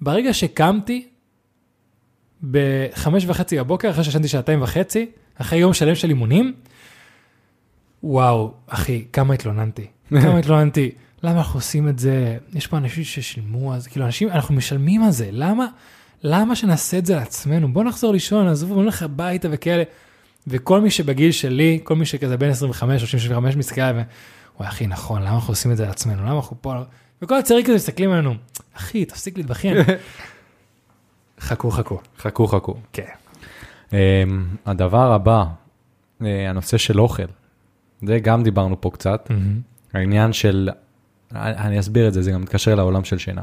ברגע 0.00 0.32
שקמתי, 0.32 1.08
בחמש 2.50 3.24
וחצי 3.26 3.58
בבוקר, 3.58 3.90
אחרי 3.90 4.04
שישנתי 4.04 4.28
שעתיים 4.28 4.62
וחצי, 4.62 5.06
אחרי 5.34 5.58
יום 5.58 5.74
שלם 5.74 5.94
של 5.94 6.08
אימונים, 6.08 6.54
וואו, 8.02 8.52
אחי, 8.66 9.04
כמה 9.12 9.34
התלוננתי. 9.34 9.86
כמה 10.22 10.38
התלוננתי. 10.38 10.90
למה 11.22 11.38
אנחנו 11.38 11.58
עושים 11.58 11.88
את 11.88 11.98
זה? 11.98 12.38
יש 12.54 12.66
פה 12.66 12.76
אנשים 12.76 13.04
ששילמו, 13.04 13.74
אז 13.74 13.86
כאילו 13.86 14.06
אנשים, 14.06 14.28
אנחנו 14.28 14.54
משלמים 14.54 15.02
על 15.02 15.10
זה, 15.10 15.28
למה? 15.32 15.66
למה 16.22 16.56
שנעשה 16.56 16.98
את 16.98 17.06
זה 17.06 17.14
לעצמנו? 17.14 17.72
בוא 17.72 17.84
נחזור 17.84 18.12
לישון, 18.12 18.48
עזבו, 18.48 18.74
בוא 18.74 18.82
נלך 18.82 19.02
הביתה 19.02 19.48
וכאלה. 19.50 19.82
וכל 20.46 20.80
מי 20.80 20.90
שבגיל 20.90 21.32
שלי, 21.32 21.80
כל 21.84 21.96
מי 21.96 22.06
שכזה 22.06 22.36
בין 22.36 22.50
25 22.50 23.02
או 23.02 23.06
35 23.06 23.56
מסתכל 23.56 23.80
עליי, 23.80 24.04
וואי 24.56 24.68
אחי, 24.68 24.86
נכון, 24.86 25.22
למה 25.22 25.34
אנחנו 25.34 25.52
עושים 25.52 25.72
את 25.72 25.76
זה 25.76 25.86
לעצמנו? 25.86 26.22
למה 26.22 26.36
אנחנו 26.36 26.56
פה? 26.60 26.74
וכל 27.22 27.38
הצעירים 27.38 27.66
כזה 27.66 27.74
מסתכלים 27.74 28.10
עלינו, 28.10 28.34
אחי, 28.76 29.04
תפסיק 29.04 29.36
להתבכיין. 29.36 29.76
חכו, 31.40 31.70
חכו. 31.70 31.98
חכו, 32.18 32.46
חכו. 32.46 32.76
כן. 32.92 33.04
Um, 33.90 33.92
הדבר 34.66 35.12
הבא, 35.12 35.44
uh, 35.44 36.24
הנושא 36.48 36.78
של 36.78 37.00
אוכל. 37.00 37.22
זה 38.02 38.18
גם 38.18 38.42
דיברנו 38.42 38.80
פה 38.80 38.90
קצת. 38.90 39.30
העניין 39.92 40.32
של, 40.32 40.68
אני 41.34 41.80
אסביר 41.80 42.08
את 42.08 42.12
זה, 42.12 42.22
זה 42.22 42.30
גם 42.30 42.40
מתקשר 42.40 42.74
לעולם 42.74 43.04
של 43.04 43.18
שינה. 43.18 43.42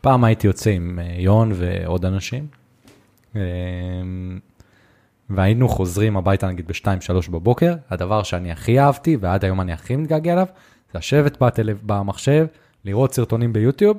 פעם 0.00 0.24
הייתי 0.24 0.46
יוצא 0.46 0.70
עם 0.70 0.98
אה, 1.02 1.14
יון 1.18 1.52
ועוד 1.54 2.04
אנשים, 2.04 2.46
אה, 3.36 3.40
והיינו 5.30 5.68
חוזרים 5.68 6.16
הביתה 6.16 6.48
נגיד 6.48 6.66
ב-2-3 6.66 7.30
בבוקר, 7.30 7.74
הדבר 7.90 8.22
שאני 8.22 8.52
הכי 8.52 8.80
אהבתי 8.80 9.16
ועד 9.20 9.44
היום 9.44 9.60
אני 9.60 9.72
הכי 9.72 9.96
מתגעגע 9.96 10.32
אליו, 10.32 10.46
זה 10.92 10.98
לשבת 10.98 11.42
בטלו, 11.42 11.72
במחשב, 11.82 12.46
לראות 12.84 13.14
סרטונים 13.14 13.52
ביוטיוב 13.52 13.96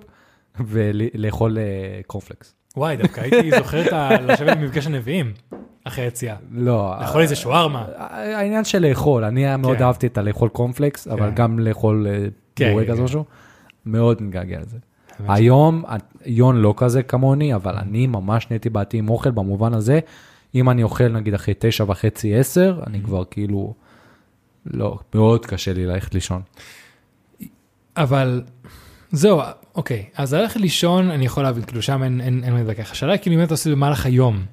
ולאכול 0.60 1.58
אה, 1.58 1.64
קורנפלקס. 2.08 2.56
וואי, 2.78 2.98
דווקא 2.98 3.22
הייתי 3.22 3.52
זוכר 3.58 3.88
את 3.88 3.94
ה... 3.94 4.10
לשבת 4.28 4.58
במפגש 4.58 4.88
הנביאים, 4.88 5.34
אחרי 5.84 6.06
יציאה. 6.06 6.36
לא, 6.52 6.94
לאכול 7.02 7.22
איזה 7.22 7.36
שווארמה. 7.36 7.86
העניין 7.98 8.64
של 8.64 8.88
לאכול, 8.88 9.24
אני 9.24 9.58
מאוד 9.58 9.78
כן. 9.78 9.84
אהבתי 9.84 10.08
את 10.08 10.18
הלאכול 10.18 10.50
קורנפלקס, 10.50 11.08
אבל 11.08 11.30
כן. 11.30 11.36
גם 11.36 11.60
לאכול 11.60 12.08
אה, 12.10 12.26
כן, 12.56 12.72
בורקס 12.72 12.90
כן, 12.90 13.00
או 13.00 13.04
משהו, 13.04 13.26
מאוד 13.86 14.24
מתגעגע 14.24 14.60
לזה. 14.60 14.78
היום, 15.28 15.84
יון 16.26 16.56
לא 16.56 16.74
כזה 16.78 17.04
כמוני, 17.04 17.56
אבל 17.56 17.76
אני 17.76 18.08
ממש 18.08 18.48
נהייתי 18.50 18.70
בעתי 18.70 18.98
עם 18.98 19.10
אוכל 19.10 19.32
במובן 19.32 19.74
הזה, 19.74 20.00
אם 20.56 20.70
אני 20.70 20.84
אוכל 20.84 21.08
נגיד 21.08 21.34
אחרי 21.34 21.54
תשע 21.60 21.84
וחצי, 21.88 22.36
עשר, 22.36 22.80
אני 22.88 23.02
כבר 23.02 23.24
כאילו, 23.32 23.74
לא, 24.66 25.00
מאוד 25.14 25.46
קשה 25.46 25.74
לי 25.74 25.86
ללכת 25.86 26.14
לישון. 26.14 26.42
אבל 27.98 28.42
זהו, 29.12 29.42
אוקיי, 29.76 30.06
אז 30.16 30.34
ללכת 30.34 30.60
לישון, 30.60 31.12
אני 31.12 31.26
יכול 31.26 31.44
להבין, 31.44 31.64
כאילו 31.64 31.82
שם 31.82 32.04
אין, 32.04 32.22
אין, 32.22 32.44
אין 32.44 32.54
מה 32.54 32.60
להתווכח. 32.60 32.92
השאלה 32.92 33.18
כאילו 33.18 33.36
אם 33.36 33.44
אתה 33.44 33.54
עושה 33.54 33.72
במהלך 33.72 34.06
היום. 34.06 34.44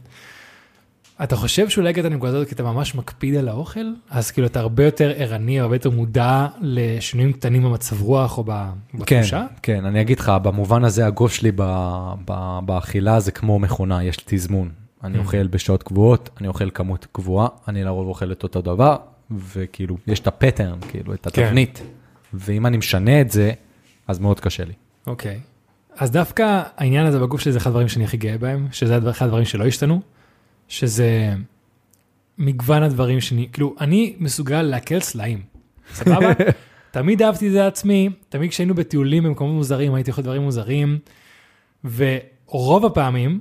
אתה 1.23 1.37
חושב 1.37 1.69
שאולי 1.69 1.89
הגעת 1.89 2.05
לנקודה 2.05 2.33
הזאת 2.33 2.49
כי 2.49 2.55
אתה 2.55 2.63
ממש 2.63 2.95
מקפיד 2.95 3.35
על 3.35 3.49
האוכל? 3.49 3.87
אז 4.11 4.31
כאילו 4.31 4.47
אתה 4.47 4.61
הרבה 4.61 4.85
יותר 4.85 5.13
ערני, 5.17 5.61
הרבה 5.61 5.75
יותר 5.75 5.91
מודע 5.91 6.47
לשינויים 6.61 7.33
קטנים 7.33 7.63
במצב 7.63 8.03
רוח 8.03 8.39
או 8.39 8.45
ב- 8.47 8.71
כן, 9.07 9.17
בתחושה? 9.19 9.47
כן, 9.63 9.85
אני 9.85 10.01
אגיד 10.01 10.19
לך, 10.21 10.33
במובן 10.43 10.85
הזה 10.85 11.07
הגוף 11.07 11.33
שלי 11.33 11.51
ב, 11.57 11.63
ב, 12.25 12.59
באכילה 12.65 13.21
זה 13.21 13.33
כמו 13.33 13.59
מכונה, 13.59 14.05
יש 14.05 14.19
לי 14.19 14.25
תזמון. 14.27 14.71
אני 15.07 15.19
Mm. 15.19 15.21
אוכל 15.21 15.47
בשעות 15.47 15.83
קבועות, 15.83 16.31
אני 16.41 16.49
אוכל 16.49 16.71
כמות 16.71 17.07
קבועה, 17.13 17.49
אני 17.69 17.85
לרוב 17.85 18.09
אוכל 18.09 18.33
את 18.33 18.43
אותו 18.43 18.63
דבר, 18.63 18.97
וכאילו, 19.31 19.97
יש 20.07 20.21
את 20.21 20.27
הפטרן, 20.27 20.79
כאילו, 20.89 21.15
את 21.15 21.27
כן. 21.33 21.43
התבנית. 21.43 21.83
ואם 22.35 22.67
אני 22.67 22.77
משנה 22.77 23.21
את 23.21 23.31
זה, 23.31 23.53
אז 24.09 24.19
מאוד 24.19 24.41
קשה 24.41 24.65
לי. 24.65 24.73
אוקיי. 25.07 25.41
אז 25.97 26.11
דווקא 26.11 26.63
העניין 26.77 27.07
הזה 27.07 27.19
בגוף 27.19 27.41
שלי 27.41 27.53
זה 27.53 27.59
אחד 27.59 27.71
הדברים 27.71 27.89
שאני 27.89 28.05
הכי 28.05 28.17
גאה 28.17 28.39
בהם, 28.39 28.69
שזה 28.73 29.11
אחד 29.11 29.27
הדברים 29.27 29.45
שלא 29.45 29.67
השתנו, 29.67 30.01
שזה 30.69 31.35
מגוון 32.39 32.83
הדברים 32.83 33.21
שאני, 33.21 33.49
כאילו, 33.53 33.75
אני 33.81 34.17
מסוגל 34.19 34.63
לעכל 34.63 35.01
סלעים, 35.01 35.43
סבבה? 35.95 36.33
תמיד 36.91 37.23
אהבתי 37.23 37.47
את 37.47 37.53
זה 37.53 37.59
לעצמי, 37.59 38.09
תמיד 38.29 38.51
כשהיינו 38.51 38.75
בטיולים 38.75 39.25
במקומות 39.25 39.55
מוזרים, 39.55 39.95
הייתי 39.95 40.11
אוכל 40.11 40.23
דברים 40.23 40.43
מוזרים, 40.43 40.99
ורוב 41.85 42.87
הפעמים 42.87 43.41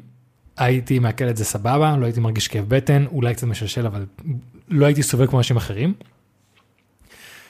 הייתי 0.57 0.99
מעכל 0.99 1.29
את 1.29 1.37
זה 1.37 1.45
סבבה, 1.45 1.97
לא 1.97 2.05
הייתי 2.05 2.19
מרגיש 2.19 2.47
כאב 2.47 2.65
בטן, 2.67 3.05
אולי 3.11 3.33
קצת 3.35 3.47
משלשל, 3.47 3.85
אבל 3.85 4.05
לא 4.69 4.85
הייתי 4.85 5.03
סובל 5.03 5.27
כמו 5.27 5.37
אנשים 5.37 5.57
אחרים. 5.57 5.93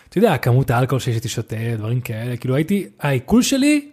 אתה 0.09 0.17
יודע, 0.17 0.37
כמות 0.37 0.69
האלכוהול 0.69 0.99
שהייתי 0.99 1.29
שותה, 1.29 1.55
דברים 1.77 2.01
כאלה, 2.01 2.37
כאילו 2.37 2.55
הייתי, 2.55 2.87
העיכול 2.99 3.41
שלי 3.41 3.89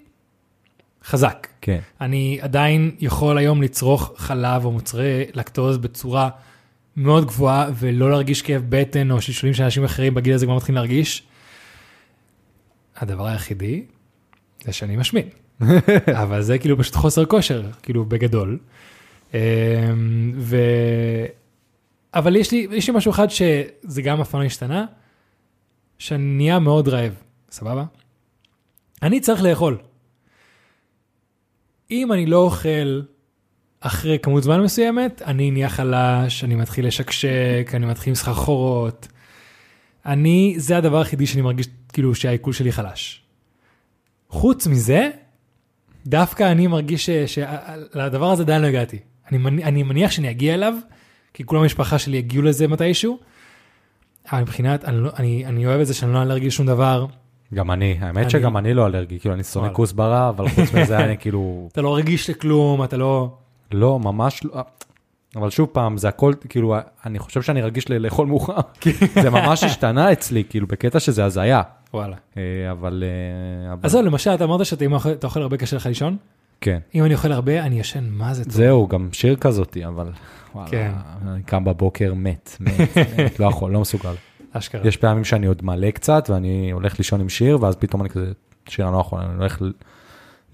חזק. 1.05 1.47
כן. 1.61 1.79
אני 2.01 2.39
עדיין 2.41 2.91
יכול 3.01 3.39
היום 3.39 3.63
לצרוך 3.63 4.13
חלב 4.17 4.65
או 4.65 4.73
מוצרי 4.73 5.25
לקטוז 5.35 5.79
בצורה 5.79 6.29
מאוד 6.97 7.27
גבוהה 7.27 7.71
ולא 7.75 8.11
להרגיש 8.11 8.43
כאב 8.43 8.63
בטן 8.69 9.11
או 9.11 9.21
שלשולים 9.21 9.55
שאנשים 9.55 9.85
אחרים 9.85 10.15
בגיל 10.15 10.35
הזה 10.35 10.47
כבר 10.47 10.57
מתחילים 10.57 10.77
להרגיש. 10.77 11.23
הדבר 12.97 13.27
היחידי 13.27 13.83
זה 14.65 14.73
שאני 14.73 14.97
משמין. 14.97 15.29
אבל 16.23 16.43
זה 16.43 16.59
כאילו 16.59 16.79
פשוט 16.79 16.95
חוסר 16.95 17.25
כושר, 17.25 17.63
כאילו 17.83 18.05
בגדול. 18.05 18.59
אמ, 19.35 20.33
ו... 20.37 20.57
אבל 22.15 22.37
יש 22.37 22.53
לי, 22.53 22.67
יש 22.71 22.89
לי 22.89 22.97
משהו 22.97 23.11
אחד 23.11 23.27
שזה 23.31 24.03
גם 24.03 24.21
אף 24.21 24.31
פעם 24.31 24.41
לא 24.41 24.47
השתנה, 24.47 24.87
שאני 25.99 26.23
נהיה 26.23 26.59
מאוד 26.59 26.89
רעב, 26.89 27.15
סבבה? 27.51 27.85
אני 29.03 29.21
צריך 29.21 29.43
לאכול. 29.43 29.79
אם 31.91 32.13
אני 32.13 32.27
לא 32.27 32.37
אוכל 32.37 33.03
אחרי 33.81 34.19
כמות 34.19 34.43
זמן 34.43 34.61
מסוימת, 34.61 35.23
אני 35.23 35.51
נהיה 35.51 35.69
חלש, 35.69 36.45
אני 36.45 36.55
מתחיל 36.55 36.87
לשקשק, 36.87 37.71
אני 37.75 37.87
מתחיל 37.87 38.11
עם 38.11 38.15
סחרחורות. 38.15 39.09
אני, 40.07 40.55
זה 40.57 40.77
הדבר 40.77 40.99
היחידי 40.99 41.27
שאני 41.27 41.43
מרגיש 41.43 41.69
כאילו 41.93 42.15
שהעיכול 42.15 42.53
שלי 42.53 42.73
חלש. 42.73 43.23
חוץ 44.29 44.67
מזה, 44.67 45.11
דווקא 46.07 46.53
אני 46.53 46.67
מרגיש 46.67 47.11
שלדבר 47.11 48.31
הזה 48.31 48.43
עדיין 48.43 48.63
לא 48.63 48.67
הגעתי. 48.67 48.99
אני, 49.33 49.65
אני 49.65 49.83
מניח 49.83 50.11
שאני 50.11 50.31
אגיע 50.31 50.55
אליו, 50.55 50.75
כי 51.35 51.45
כולם 51.45 51.63
במשפחה 51.63 51.99
שלי 51.99 52.17
יגיעו 52.17 52.43
לזה 52.43 52.69
מתישהו. 52.69 53.19
אבל 54.33 54.41
מבחינת, 54.41 54.85
אני, 54.85 54.97
לא, 55.01 55.11
אני, 55.19 55.47
אני 55.47 55.67
אוהב 55.67 55.81
את 55.81 55.87
זה 55.87 55.95
שאני 55.95 56.13
לא 56.15 56.23
אלרגי 56.23 56.47
לשום 56.47 56.67
דבר. 56.67 57.07
גם 57.55 57.71
אני, 57.71 57.97
האמת 58.01 58.17
אני- 58.19 58.31
שגם 58.31 58.57
אני 58.57 58.75
לא 58.75 58.87
אלרגי, 58.87 59.19
כאילו 59.21 59.35
אני 59.35 59.45
שונא. 59.45 59.73
כוסברה, 59.73 60.29
אבל 60.29 60.49
חוץ 60.49 60.73
מזה 60.75 60.99
אני 60.99 61.17
כאילו, 61.21 61.69
אתה 61.73 61.83
לא 61.83 61.97
רגיש 61.97 62.31
לכלום, 62.31 62.85
אתה 62.85 62.97
לא... 62.97 63.37
לא, 63.73 63.99
ממש 63.99 64.45
לא. 64.45 64.53
אבל 65.37 65.51
שוב 65.51 65.69
פעם, 65.73 65.97
זה 65.97 66.09
הכל, 66.09 66.33
כאילו, 66.49 66.75
אני 67.07 67.19
חושב 67.19 67.43
שאני 67.43 67.63
רגיש 67.63 67.91
לאכול 67.91 68.27
מאוחר. 68.27 68.57
זה 69.23 69.31
ממש 69.31 69.65
השתנה 69.65 70.13
אצלי, 70.13 70.45
כאילו, 70.51 70.67
בקטע 70.67 71.01
שזה 71.01 71.25
הזיה. 71.25 71.63
וואלה. 71.95 72.17
אה, 72.37 72.43
אבל... 72.71 73.05
אה, 73.67 73.73
אבל- 73.73 73.81
אז 73.83 73.91
זהו, 73.93 74.03
למשל, 74.03 74.31
אתה 74.35 74.45
אמרת 74.45 74.67
שאתה 74.67 74.85
אוכל 75.25 75.43
הרבה 75.43 75.57
קשה 75.57 75.77
לך 75.77 75.87
לישון? 75.87 76.17
כן. 76.63 76.79
אם 76.95 77.05
אני 77.05 77.15
אוכל 77.15 77.33
הרבה, 77.33 77.63
אני 77.63 77.81
ישן 77.81 78.05
מה 78.11 78.35
זה 78.35 78.45
טוב. 78.45 78.53
זהו, 78.53 78.89
גם 78.89 79.09
שיר 79.13 79.37
כזאתי, 79.37 79.87
אבל... 79.87 80.11
וואלה, 80.55 80.71
כן. 80.71 80.93
אני 81.29 81.43
קם 81.43 81.65
בבוקר 81.65 82.15
מת, 82.15 82.57
מת, 82.61 82.99
מת, 83.19 83.41
לא 83.41 83.47
יכול, 83.47 83.73
לא 83.73 83.81
מסוגל. 83.81 84.15
אשכרה. 84.53 84.87
יש 84.87 84.97
פעמים 84.97 85.25
שאני 85.25 85.47
עוד 85.47 85.65
מלא 85.65 85.91
קצת, 85.91 86.31
ואני 86.31 86.71
הולך 86.71 86.99
לישון 86.99 87.21
עם 87.21 87.29
שיר, 87.29 87.63
ואז 87.63 87.77
פתאום 87.77 88.03
אני 88.03 88.11
כזה, 88.11 88.33
שיר 88.69 88.87
אני 88.87 88.95
לא 88.95 89.01
יכול, 89.01 89.21
אני 89.21 89.35
הולך 89.35 89.63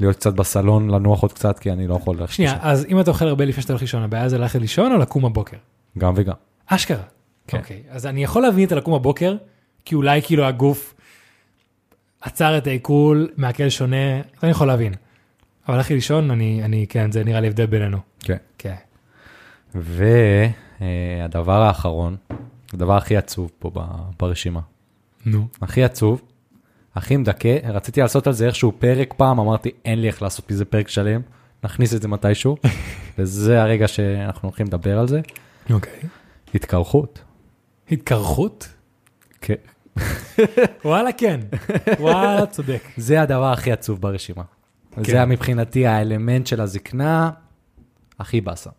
להיות 0.01 0.17
קצת 0.17 0.35
בסלון, 0.35 0.91
לנוח 0.91 1.23
עוד 1.23 1.33
קצת, 1.33 1.59
כי 1.59 1.73
אני 1.73 1.87
לא 1.87 1.95
יכול 1.95 2.17
ללכת 2.17 2.33
שנייה. 2.33 2.59
אז 2.61 2.87
אם 2.89 3.01
אתה 3.01 3.11
אוכל 3.11 3.29
הרבה 3.29 3.45
לפני 3.45 3.63
שאתה 3.63 3.73
הולך 3.73 3.83
לישון, 3.83 4.03
הבעיה 4.03 4.29
זה 4.29 4.39
ללכת 4.39 4.61
לישון 4.61 4.93
או 4.93 4.99
לקום 4.99 5.23
בבוקר? 5.23 5.57
גם 5.99 6.13
וגם. 6.17 6.35
אשכרה. 6.67 7.03
כן. 7.47 7.59
אוקיי, 7.59 7.83
אז 7.91 8.07
אני 8.07 8.25
יכול 8.25 8.43
להבין 8.43 8.67
את 8.67 8.73
הלקום 8.73 8.95
בבוקר, 8.95 9.37
כי 9.85 9.95
אולי 9.95 10.23
כאילו 10.23 10.45
הגוף 10.45 10.95
עצר 12.21 12.59
את 12.59 12.67
העיכול, 12.67 13.29
מעכל 13.37 13.69
שונה, 13.69 14.21
אני 14.43 14.51
יכול 14.51 14.67
להבין. 14.67 14.93
אבל 15.69 15.77
ללכת 15.77 15.91
לישון, 15.91 16.31
אני, 16.31 16.65
אני, 16.65 16.87
כן, 16.89 17.13
זה 17.13 17.25
נראה 17.25 17.41
לי 17.41 17.47
הבדל 17.47 17.67
בינינו. 17.67 17.99
כן. 18.21 18.37
כן. 18.59 18.75
והדבר 19.75 21.63
האחרון, 21.63 22.17
הדבר 22.73 22.97
הכי 22.97 23.17
עצוב 23.17 23.51
פה 23.59 23.71
ברשימה, 24.21 24.61
נו. 25.27 25.49
הכי 25.63 25.85
עצוב, 25.85 26.23
הכי 26.95 27.17
מדכא, 27.17 27.59
רציתי 27.65 28.01
לעשות 28.01 28.27
על 28.27 28.33
זה 28.33 28.47
איכשהו 28.47 28.73
פרק 28.79 29.15
פעם, 29.17 29.41
אמרתי, 29.41 29.71
אין 29.85 30.01
לי 30.01 30.07
איך 30.07 30.23
לעשות 30.23 30.51
מזה 30.51 30.65
פרק 30.65 30.89
שלם, 30.89 31.21
נכניס 31.65 31.95
את 31.95 32.03
זה 32.03 32.09
מתישהו, 32.09 32.57
וזה 33.19 33.63
הרגע 33.63 33.89
שאנחנו 33.89 34.49
הולכים 34.49 34.67
לדבר 34.67 34.99
על 34.99 35.09
זה, 35.09 35.21
אוקיי. 35.71 36.01
התקרחות. 36.55 37.23
התקרחות? 37.91 38.69
כן. 39.41 39.55
וואלה, 40.85 41.13
כן. 41.13 41.41
וואלה, 42.01 42.47
צודק. 42.47 42.83
זה 42.97 43.23
הדבר 43.23 43.53
הכי 43.53 43.73
עצוב 43.73 44.01
ברשימה. 44.01 44.43
כן. 45.05 45.11
זה 45.11 45.17
היה 45.17 45.27
מבחינתי 45.27 45.87
האלמנט 45.87 46.47
של 46.47 46.61
הזקנה 46.61 47.31
הכי 48.19 48.41
באסה. 48.41 48.71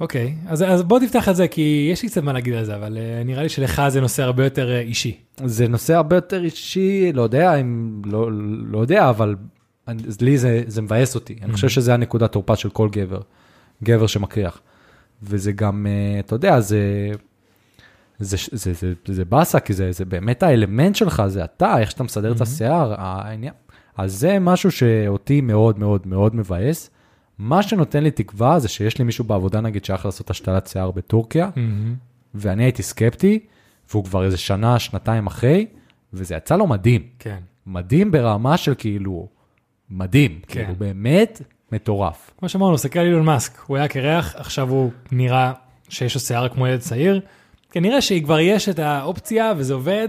אוקיי, 0.00 0.34
אז, 0.46 0.62
אז 0.62 0.82
בוא 0.82 0.98
תפתח 0.98 1.28
את 1.28 1.36
זה, 1.36 1.48
כי 1.48 1.88
יש 1.92 2.02
לי 2.02 2.08
קצת 2.08 2.22
מה 2.22 2.32
להגיד 2.32 2.54
על 2.54 2.64
זה, 2.64 2.76
אבל 2.76 2.96
uh, 2.96 3.24
נראה 3.24 3.42
לי 3.42 3.48
שלך 3.48 3.82
זה 3.88 4.00
נושא 4.00 4.22
הרבה 4.22 4.44
יותר 4.44 4.68
uh, 4.68 4.86
אישי. 4.86 5.16
זה 5.44 5.68
נושא 5.68 5.94
הרבה 5.94 6.16
יותר 6.16 6.44
אישי, 6.44 7.12
לא 7.12 7.22
יודע 7.22 7.54
אם, 7.54 8.02
לא, 8.04 8.30
לא 8.66 8.78
יודע, 8.78 9.10
אבל 9.10 9.36
אני, 9.88 10.02
לי 10.20 10.38
זה, 10.38 10.62
זה 10.66 10.82
מבאס 10.82 11.14
אותי. 11.14 11.36
אני 11.42 11.52
חושב 11.52 11.68
שזה 11.68 11.94
הנקודת 11.94 12.32
תורפה 12.32 12.56
של 12.56 12.70
כל 12.70 12.88
גבר, 12.92 13.20
גבר 13.84 14.06
שמקריח. 14.06 14.60
וזה 15.22 15.52
גם, 15.52 15.86
אה, 15.86 16.20
אתה 16.20 16.34
יודע, 16.34 16.60
זה, 16.60 17.10
זה, 18.18 18.36
זה, 18.36 18.72
זה, 18.72 18.72
זה, 18.72 19.14
זה 19.14 19.24
באסה, 19.24 19.60
כי 19.60 19.72
זה, 19.72 19.92
זה 19.92 20.04
באמת 20.04 20.42
האלמנט 20.42 20.96
שלך, 20.96 21.22
זה 21.26 21.44
אתה, 21.44 21.78
איך 21.78 21.90
שאתה 21.90 22.02
מסדר 22.02 22.32
את 22.32 22.40
השיער, 22.40 22.94
העניין. 22.98 23.52
אז 23.96 24.12
זה 24.12 24.38
משהו 24.38 24.70
שאותי 24.70 25.40
מאוד 25.40 25.78
מאוד 25.78 26.06
מאוד 26.06 26.36
מבאס. 26.36 26.90
מה 27.38 27.62
שנותן 27.62 28.02
לי 28.02 28.10
תקווה 28.10 28.58
זה 28.58 28.68
שיש 28.68 28.98
לי 28.98 29.04
מישהו 29.04 29.24
בעבודה, 29.24 29.60
נגיד, 29.60 29.84
שהלך 29.84 30.04
לעשות 30.04 30.30
השתלת 30.30 30.66
שיער 30.66 30.90
בטורקיה, 30.90 31.50
ואני 32.34 32.64
הייתי 32.64 32.82
סקפטי, 32.82 33.38
והוא 33.90 34.04
כבר 34.04 34.24
איזה 34.24 34.36
שנה, 34.36 34.78
שנתיים 34.78 35.26
אחרי, 35.26 35.66
וזה 36.12 36.34
יצא 36.34 36.56
לו 36.56 36.66
מדהים. 36.66 37.02
כן. 37.18 37.38
מדהים 37.66 38.10
ברמה 38.10 38.56
של 38.56 38.74
כאילו, 38.78 39.28
מדהים, 39.90 40.40
כן. 40.46 40.60
כאילו 40.60 40.74
באמת 40.78 41.42
מטורף. 41.72 42.30
כמו 42.38 42.48
שאמרנו, 42.48 42.78
סתכל 42.78 42.98
על 42.98 43.06
אילון 43.06 43.24
מאסק, 43.24 43.58
הוא 43.66 43.76
היה 43.76 43.88
קרח, 43.88 44.34
עכשיו 44.36 44.68
הוא 44.68 44.90
נראה 45.12 45.52
שיש 45.88 46.14
לו 46.14 46.20
שיער 46.20 46.48
כמו 46.48 46.66
ילד 46.66 46.80
צעיר. 46.80 47.20
כנראה 47.70 48.00
שכבר 48.00 48.40
יש 48.40 48.68
את 48.68 48.78
האופציה 48.78 49.52
וזה 49.56 49.74
עובד, 49.74 50.08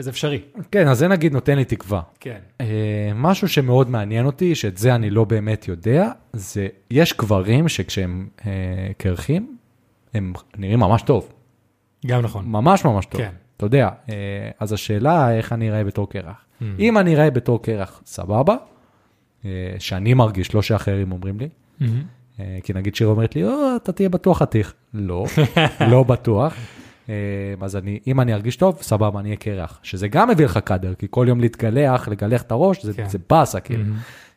אז 0.00 0.08
אפשרי. 0.08 0.40
כן, 0.70 0.88
אז 0.88 0.98
זה 0.98 1.08
נגיד 1.08 1.32
נותן 1.32 1.56
לי 1.56 1.64
תקווה. 1.64 2.00
כן. 2.20 2.38
אה, 2.60 3.12
משהו 3.14 3.48
שמאוד 3.48 3.90
מעניין 3.90 4.26
אותי, 4.26 4.54
שאת 4.54 4.78
זה 4.78 4.94
אני 4.94 5.10
לא 5.10 5.24
באמת 5.24 5.68
יודע, 5.68 6.10
זה 6.32 6.68
יש 6.90 7.16
גברים 7.16 7.68
שכשהם 7.68 8.28
אה, 8.46 8.52
קרחים, 8.98 9.56
הם 10.14 10.32
נראים 10.56 10.80
ממש 10.80 11.02
טוב, 11.02 11.32
גם 12.06 12.22
נכון. 12.22 12.44
ממש 12.46 12.84
ממש 12.84 13.06
טוב. 13.06 13.20
כן. 13.20 13.30
אתה 13.56 13.66
יודע, 13.66 13.88
אה, 14.10 14.14
אז 14.60 14.72
השאלה 14.72 15.36
איך 15.36 15.52
אני 15.52 15.70
אראה 15.70 15.84
בתור 15.84 16.10
קרח. 16.10 16.44
Mm. 16.60 16.64
אם 16.78 16.98
אני 16.98 17.14
אראה 17.14 17.30
בתור 17.30 17.62
קרח, 17.62 18.02
סבבה, 18.06 18.56
אה, 19.44 19.50
שאני 19.78 20.14
מרגיש, 20.14 20.54
לא 20.54 20.62
שאחרים 20.62 21.12
אומרים 21.12 21.38
לי. 21.40 21.48
אה, 22.40 22.58
כי 22.62 22.72
נגיד 22.72 22.94
שיר 22.94 23.06
אומרת 23.06 23.36
לי, 23.36 23.44
או, 23.44 23.76
אתה 23.76 23.92
תהיה 23.92 24.08
בטוח 24.08 24.38
חתיך. 24.38 24.74
לא, 24.94 25.24
לא 25.90 26.02
בטוח. 26.02 26.54
אה, 27.10 27.14
אז 27.66 27.76
אני, 27.76 27.98
אם 28.06 28.20
אני 28.20 28.34
ארגיש 28.34 28.56
טוב, 28.56 28.78
סבבה, 28.82 29.20
אני 29.20 29.28
אהיה 29.28 29.36
קרח. 29.36 29.80
שזה 29.82 30.08
גם 30.08 30.28
מביא 30.28 30.44
לך 30.44 30.58
קאדר, 30.58 30.94
כי 30.94 31.06
כל 31.10 31.26
יום 31.28 31.40
להתגלח, 31.40 32.08
לגלח 32.08 32.42
את 32.42 32.50
הראש, 32.52 32.84
זה, 32.84 32.92
כן. 32.94 33.08
זה 33.08 33.18
באסה, 33.30 33.60
כאילו. 33.60 33.84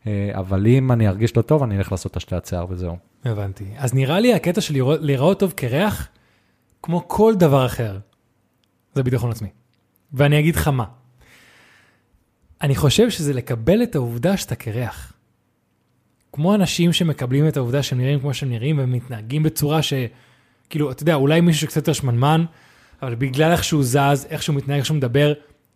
אה, 0.07 0.31
אבל 0.33 0.67
אם 0.67 0.91
אני 0.91 1.07
ארגיש 1.07 1.37
לא 1.37 1.41
טוב, 1.41 1.63
אני 1.63 1.77
אלך 1.77 1.91
לעשות 1.91 2.17
השתלת 2.17 2.45
שיער 2.45 2.65
וזהו. 2.69 2.97
הבנתי. 3.25 3.65
אז 3.77 3.93
נראה 3.93 4.19
לי 4.19 4.33
הקטע 4.33 4.61
של 4.61 4.73
לראות- 4.73 4.99
להיראות 5.01 5.39
טוב 5.39 5.51
קרח, 5.51 6.07
כמו 6.83 7.07
כל 7.07 7.33
דבר 7.35 7.65
אחר, 7.65 7.99
זה 8.95 9.03
ביטחון 9.03 9.31
עצמי. 9.31 9.47
ואני 10.13 10.39
אגיד 10.39 10.55
לך 10.55 10.67
מה. 10.67 10.85
אני 12.61 12.75
חושב 12.75 13.09
שזה 13.09 13.33
לקבל 13.33 13.83
את 13.83 13.95
העובדה 13.95 14.37
שאתה 14.37 14.55
קרח. 14.55 15.13
כמו 16.33 16.55
אנשים 16.55 16.93
שמקבלים 16.93 17.47
את 17.47 17.57
העובדה 17.57 17.83
שהם 17.83 17.97
נראים 17.99 18.19
כמו 18.19 18.33
שהם 18.33 18.49
נראים 18.49 18.75
ומתנהגים 18.79 19.43
בצורה 19.43 19.81
ש... 19.81 19.93
כאילו, 20.73 20.91
אתה 20.91 21.03
יודע, 21.03 21.15
אולי 21.15 21.41
מישהו 21.41 21.61
שקצת 21.61 21.75
יותר 21.75 21.93
שמנמן, 21.93 22.45
אבל 23.01 23.15
בגלל 23.15 23.51
איך 23.51 23.63
שהוא 23.63 23.83
זז, 23.83 24.27
איך 24.29 24.43
שהוא 24.43 24.55
מתנהג, 24.55 24.77
איך 24.77 24.85
שהוא 24.85 24.97
מדבר, 24.97 25.33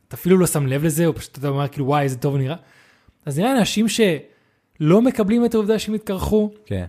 אתה 0.08 0.16
אפילו 0.16 0.38
לא 0.38 0.48
שם 0.48 0.68
לב 0.68 0.84
לזה, 0.84 1.06
או 1.06 1.16
פשוט 1.16 1.38
אתה 1.38 1.48
אומר 1.48 1.68
כאילו, 1.68 1.86
וואי, 1.86 2.04
איזה 2.04 2.18
טוב 2.18 2.38
נראה. 2.38 2.56
אז 3.26 3.40
נראה 3.40 3.58
אנשים 3.60 3.86
שלא 3.90 5.02
מקבלים 5.02 5.46
את 5.46 5.54
העובדה 5.54 5.80
שהם 5.80 5.96
התקרחו, 5.96 6.52
כן. 6.66 6.86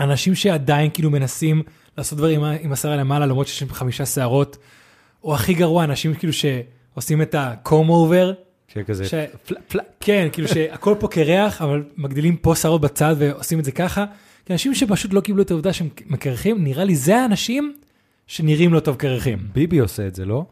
אנשים 0.00 0.34
שעדיין 0.34 0.90
כאילו 0.94 1.10
מנסים 1.10 1.62
לעשות 1.98 2.18
דברים 2.18 2.44
עם 2.44 2.72
השערה 2.72 2.96
למעלה 2.96 3.26
למרות 3.26 3.46
שיש 3.46 3.62
להם 3.62 3.72
חמישה 3.72 4.06
שערות, 4.06 4.56
או 5.24 5.34
הכי 5.34 5.54
גרוע, 5.54 5.84
אנשים 5.84 6.14
כאילו 6.14 6.32
שעושים 6.32 7.22
את 7.22 7.34
ה-comb 7.34 7.88
over, 7.88 8.34
שכזה, 8.68 9.08
ש... 9.08 9.14
כן, 10.00 10.28
כאילו 10.32 10.48
שהכל 10.48 10.94
פה 10.98 11.08
קרח, 11.08 11.62
אבל 11.62 11.84
מגדילים 11.96 12.36
פה 12.36 12.54
שערות 12.54 12.80
בצד 12.80 13.14
ועושים 13.18 13.58
את 13.58 13.64
זה 13.64 13.72
ככה. 13.72 14.04
כי 14.46 14.52
אנשים 14.52 14.74
שפשוט 14.74 15.12
לא 15.12 15.20
קיבלו 15.20 15.42
את 15.42 15.50
העובדה 15.50 15.72
שהם 15.72 15.88
מקרחים, 16.06 16.64
נראה 16.64 16.84
לי 16.84 16.96
זה 16.96 17.18
האנשים 17.18 17.76
שנראים 18.26 18.74
לא 18.74 18.80
טוב 18.80 18.96
קרחים. 18.96 19.38
ביבי 19.52 19.78
עושה 19.78 20.06
את 20.06 20.14
זה, 20.14 20.24
לא? 20.24 20.44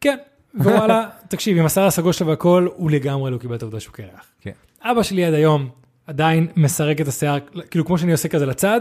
כן, 0.00 0.16
ווואלה, 0.54 1.08
תקשיב, 1.28 1.58
עם 1.58 1.66
השיער 1.66 1.86
הסגול 1.86 2.12
שלו 2.12 2.26
והכל, 2.26 2.68
הוא 2.76 2.90
לגמרי 2.90 3.30
לא 3.30 3.38
קיבל 3.38 3.56
את 3.56 3.62
העובדה 3.62 3.80
שהוא 3.80 3.94
קרח. 3.94 4.26
כן. 4.40 4.50
אבא 4.82 5.02
שלי 5.02 5.24
עד 5.24 5.34
היום 5.34 5.68
עדיין 6.06 6.46
מסרק 6.56 7.00
את 7.00 7.08
השיער, 7.08 7.38
כאילו 7.70 7.84
כמו 7.84 7.98
שאני 7.98 8.12
עושה 8.12 8.28
כזה 8.28 8.46
לצד, 8.46 8.80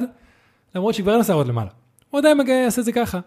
למרות 0.75 0.95
שכבר 0.95 1.11
אין 1.11 1.19
לו 1.19 1.25
שערות 1.25 1.47
למעלה. 1.47 1.69
הוא 2.09 2.19
עדיין 2.19 2.37
מגיע, 2.37 2.55
יעשה 2.55 2.81
את 2.81 2.85
זה 2.85 2.91
ככה. 2.91 3.19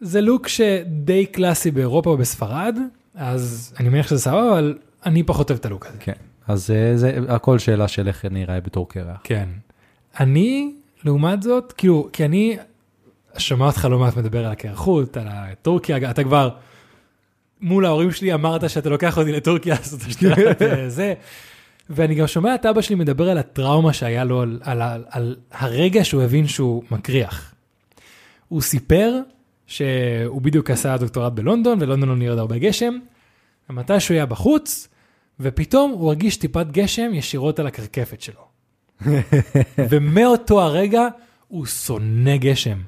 זה 0.00 0.20
לוק 0.20 0.48
שדי 0.48 1.26
קלאסי 1.26 1.70
באירופה 1.70 2.10
ובספרד, 2.10 2.78
אז 3.14 3.74
אני 3.80 3.88
מניח 3.88 4.08
שזה 4.08 4.18
סבבה, 4.18 4.52
אבל 4.52 4.78
אני 5.06 5.22
פחות 5.22 5.50
אוהב 5.50 5.60
את 5.60 5.66
הלוק 5.66 5.86
הזה. 5.86 5.96
כן. 6.00 6.12
אז 6.48 6.70
אה, 6.70 6.96
זה 6.96 7.18
הכל 7.28 7.58
שאלה 7.58 7.88
של 7.88 8.08
איך 8.08 8.24
אני 8.24 8.44
אראה 8.44 8.60
בתור 8.60 8.88
קרח. 8.88 9.20
כן. 9.24 9.48
אני, 10.20 10.74
לעומת 11.04 11.42
זאת, 11.42 11.72
כאילו, 11.72 12.08
כי 12.12 12.24
אני 12.24 12.56
שומע 13.38 13.66
אותך 13.66 13.88
לא 13.90 13.98
מעט 13.98 14.16
מדבר 14.16 14.46
על 14.46 14.52
הקרחות, 14.52 15.16
על 15.16 15.26
טורקיה, 15.62 16.10
אתה 16.10 16.24
כבר 16.24 16.50
מול 17.60 17.86
ההורים 17.86 18.12
שלי 18.12 18.34
אמרת 18.34 18.70
שאתה 18.70 18.88
לוקח 18.88 19.18
אותי 19.18 19.32
לטורקיה 19.32 19.74
לעשות 19.74 20.00
השתלת 20.00 20.62
אה, 20.62 20.88
זה. 20.98 21.14
ואני 21.90 22.14
גם 22.14 22.26
שומע 22.26 22.54
את 22.54 22.66
אבא 22.66 22.80
שלי 22.80 22.96
מדבר 22.96 23.30
על 23.30 23.38
הטראומה 23.38 23.92
שהיה 23.92 24.24
לו, 24.24 24.42
על, 24.42 24.58
על, 24.62 24.82
על, 24.82 25.04
על 25.10 25.36
הרגע 25.52 26.04
שהוא 26.04 26.22
הבין 26.22 26.46
שהוא 26.46 26.82
מקריח. 26.90 27.54
הוא 28.48 28.62
סיפר 28.62 29.12
שהוא 29.66 30.42
בדיוק 30.42 30.70
עשה 30.70 30.96
דוקטורט 30.96 31.32
בלונדון, 31.32 31.78
ולונדון 31.82 32.08
לא 32.08 32.16
נרד 32.16 32.38
הרבה 32.38 32.58
גשם, 32.58 32.98
ומתי 33.70 34.00
שהוא 34.00 34.14
היה 34.14 34.26
בחוץ, 34.26 34.88
ופתאום 35.40 35.90
הוא 35.90 36.08
הרגיש 36.08 36.36
טיפת 36.36 36.66
גשם 36.70 37.10
ישירות 37.14 37.58
על 37.58 37.66
הקרקפת 37.66 38.20
שלו. 38.20 38.53
ומאותו 39.90 40.62
הרגע 40.62 41.08
הוא 41.48 41.66
שונא 41.66 42.36
גשם. 42.36 42.78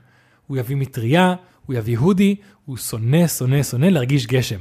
הוא 0.46 0.56
יביא 0.56 0.76
מטריה, 0.76 1.34
הוא 1.66 1.76
יביא 1.76 1.98
הודי, 1.98 2.36
הוא 2.64 2.76
שונא, 2.76 3.28
שונא, 3.28 3.62
שונא 3.62 3.86
להרגיש 3.86 4.26
גשם. 4.26 4.60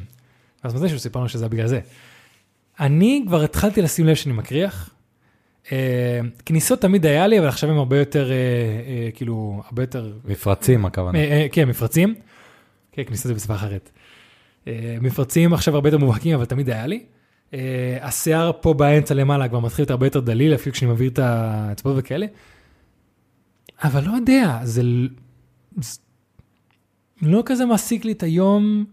אז 0.63 0.75
מתי 0.75 0.89
שהוא 0.89 0.99
סיפר 0.99 1.19
לנו 1.19 1.29
שזה 1.29 1.47
בגלל 1.47 1.67
זה. 1.67 1.79
אני 2.79 3.23
כבר 3.27 3.43
התחלתי 3.43 3.81
לשים 3.81 4.05
לב 4.05 4.15
שאני 4.15 4.33
מקריח. 4.33 4.89
אה, 5.71 6.19
כניסות 6.45 6.81
תמיד 6.81 7.05
היה 7.05 7.27
לי, 7.27 7.39
אבל 7.39 7.47
עכשיו 7.47 7.69
הם 7.69 7.77
הרבה 7.77 7.99
יותר, 7.99 8.31
אה, 8.31 8.35
אה, 8.35 9.09
כאילו, 9.11 9.61
הרבה 9.65 9.83
יותר 9.83 10.13
מפרצים 10.25 10.85
הכוונה. 10.85 11.19
אה, 11.19 11.23
אה, 11.23 11.47
כן, 11.51 11.69
מפרצים. 11.69 12.15
כן, 12.91 13.03
כניסה 13.03 13.27
זה 13.27 13.33
בשפה 13.33 13.55
אחרת. 13.55 13.91
אה, 14.67 14.97
מפרצים 15.01 15.53
עכשיו 15.53 15.75
הרבה 15.75 15.89
יותר 15.89 15.97
מובהקים, 15.97 16.35
אבל 16.35 16.45
תמיד 16.45 16.69
היה 16.69 16.87
לי. 16.87 17.03
אה, 17.53 17.97
השיער 18.01 18.51
פה 18.61 18.73
באמצע 18.73 19.13
למעלה 19.13 19.47
כבר 19.47 19.59
מתחיל 19.59 19.83
להיות 19.83 19.91
הרבה 19.91 20.05
יותר 20.05 20.19
דליל, 20.19 20.55
אפילו 20.55 20.73
כשאני 20.73 20.89
מעביר 20.91 21.11
את 21.11 21.19
האצבעות 21.19 21.95
וכאלה. 21.99 22.25
אבל 23.83 24.03
לא 24.07 24.13
יודע, 24.15 24.59
זה, 24.63 24.81
זה 25.81 25.99
לא 27.21 27.43
כזה 27.45 27.65
מעסיק 27.65 28.05
לי 28.05 28.11
את 28.11 28.23
היום, 28.23 28.85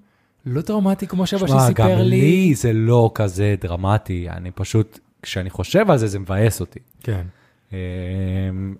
לא 0.47 0.61
טראומטי 0.61 1.07
כמו 1.07 1.27
שאבא 1.27 1.47
שלי 1.47 1.49
שמע, 1.49 1.67
סיפר 1.67 1.83
גם 1.83 1.99
לי. 1.99 2.21
לי 2.21 2.55
זה 2.55 2.73
לא 2.73 3.11
כזה 3.15 3.55
דרמטי, 3.61 4.31
אני 4.31 4.51
פשוט, 4.51 4.99
כשאני 5.23 5.51
חושב 5.51 5.91
על 5.91 5.99
זה, 5.99 6.07
זה 6.07 6.19
מבאס 6.19 6.61
אותי. 6.61 6.79
כן. 7.03 7.27
אה, 7.73 7.79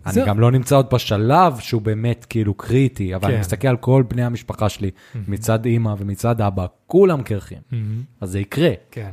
אני 0.07 0.13
זהו. 0.13 0.27
גם 0.27 0.41
לא 0.41 0.51
נמצא 0.51 0.77
עוד 0.77 0.87
בשלב 0.93 1.59
שהוא 1.59 1.83
באמת 1.83 2.27
כאילו 2.29 2.55
קריטי, 2.55 3.15
אבל 3.15 3.27
כן. 3.27 3.33
אני 3.33 3.41
מסתכל 3.41 3.69
על 3.69 3.77
כל 3.77 4.05
בני 4.09 4.25
המשפחה 4.25 4.69
שלי, 4.69 4.91
מצד 5.29 5.65
אימא 5.65 5.95
ומצד 5.99 6.41
אבא, 6.41 6.67
כולם 6.87 7.23
קרחים. 7.23 7.59
מהמם. 7.73 8.03
אז 8.21 8.31
זה 8.31 8.41
יקרה. 8.41 8.71
כן. 8.91 9.11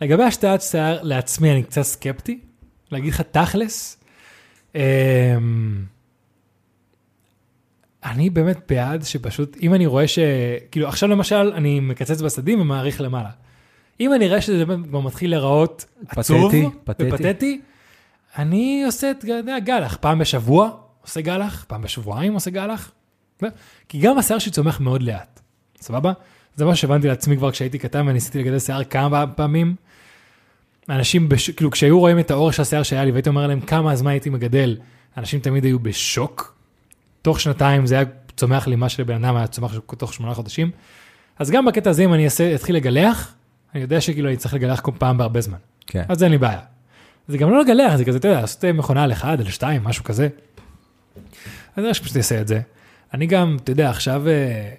לגבי 0.00 0.22
השתיית 0.22 0.62
שיער 0.62 0.98
לעצמי, 1.02 1.52
אני 1.52 1.62
קצת 1.62 1.82
סקפטי. 1.82 2.40
להגיד 2.90 3.12
לך 3.12 3.20
תכלס, 3.20 4.00
אמ, 4.74 4.80
אני 8.04 8.30
באמת 8.30 8.58
בעד 8.68 9.02
שפשוט, 9.02 9.56
אם 9.62 9.74
אני 9.74 9.86
רואה 9.86 10.08
ש... 10.08 10.18
כאילו, 10.70 10.88
עכשיו 10.88 11.08
למשל, 11.08 11.52
אני 11.54 11.80
מקצץ 11.80 12.20
בסדים 12.20 12.60
ומעריך 12.60 13.00
למעלה. 13.00 13.30
אם 14.00 14.14
אני 14.14 14.28
רואה 14.28 14.40
שזה 14.40 14.66
באמת 14.66 14.88
כבר 14.88 15.00
מתחיל 15.00 15.30
להיראות 15.30 15.84
עצוב 16.08 16.52
פתטי, 16.52 16.66
פתטי. 16.84 17.08
ופתטי, 17.08 17.60
אני 18.38 18.84
עושה 18.84 19.10
את 19.10 19.24
גלח, 19.64 19.96
פעם 20.00 20.18
בשבוע 20.18 20.70
עושה 21.02 21.20
גלח, 21.20 21.64
פעם 21.68 21.82
בשבועיים 21.82 22.34
עושה 22.34 22.50
גלח. 22.50 22.90
כי 23.88 23.98
גם 24.00 24.18
השיער 24.18 24.38
שלי 24.38 24.52
צומח 24.52 24.80
מאוד 24.80 25.02
לאט, 25.02 25.40
סבבה? 25.80 26.12
זה 26.58 26.64
מה 26.64 26.76
שהבנתי 26.76 27.08
לעצמי 27.08 27.36
כבר 27.36 27.50
כשהייתי 27.50 27.78
קטן 27.78 28.08
וניסיתי 28.08 28.38
לגדל 28.38 28.58
שיער 28.58 28.84
כמה 28.84 29.26
פעמים. 29.26 29.74
אנשים, 30.88 31.28
בש... 31.28 31.50
כאילו 31.50 31.70
כשהיו 31.70 32.00
רואים 32.00 32.18
את 32.18 32.30
האורך 32.30 32.54
של 32.54 32.62
השיער 32.62 32.82
שהיה 32.82 33.04
לי 33.04 33.10
והייתי 33.10 33.28
אומר 33.28 33.46
להם 33.46 33.60
כמה 33.60 33.96
זמן 33.96 34.10
הייתי 34.10 34.30
מגדל, 34.30 34.76
אנשים 35.16 35.40
תמיד 35.40 35.64
היו 35.64 35.78
בשוק. 35.78 36.56
תוך 37.22 37.40
שנתיים 37.40 37.86
זה 37.86 37.94
היה 37.94 38.04
צומח 38.36 38.66
לי 38.66 38.76
מה 38.76 38.88
שלבן 38.88 39.24
אדם 39.24 39.36
היה 39.36 39.46
צומח 39.46 39.78
תוך 39.98 40.14
שמונה 40.14 40.34
חודשים. 40.34 40.70
אז 41.38 41.50
גם 41.50 41.64
בקטע 41.64 41.90
הזה 41.90 42.04
אם 42.04 42.14
אני 42.14 42.24
אעשה, 42.24 42.54
אתחיל 42.54 42.76
לגלח, 42.76 43.34
אני 43.74 43.82
יודע 43.82 44.00
שכאילו 44.00 44.28
אני 44.28 44.36
צריך 44.36 44.54
לגלח 44.54 44.80
כל 44.80 44.92
פעם 44.98 45.18
בהרבה 45.18 45.40
זמן. 45.40 45.58
כן. 45.86 46.02
אז 46.08 46.22
אין 46.22 46.32
לי 46.32 46.38
בעיה. 46.38 46.60
זה 47.28 47.38
גם 47.38 47.50
לא 47.50 47.60
לגלח, 47.60 47.96
זה 47.96 48.04
כזה, 48.04 48.18
אתה 48.18 48.28
יודע, 48.28 48.40
לעשות 48.40 48.64
מכונה 48.64 49.04
על 49.04 49.12
אחד, 49.12 49.40
על 49.40 49.50
שתיים, 49.50 49.84
משהו 49.84 50.04
כזה. 50.04 50.28
אז 51.76 51.84
אני 51.84 51.94
שפשוט 51.94 52.16
אעשה 52.16 52.40
את 52.40 52.48
זה. 52.48 52.60
אני 53.14 53.26
גם, 53.26 53.56
אתה 53.64 53.72
יודע, 53.72 53.90
עכשיו, 53.90 54.28
אה, 54.28 54.70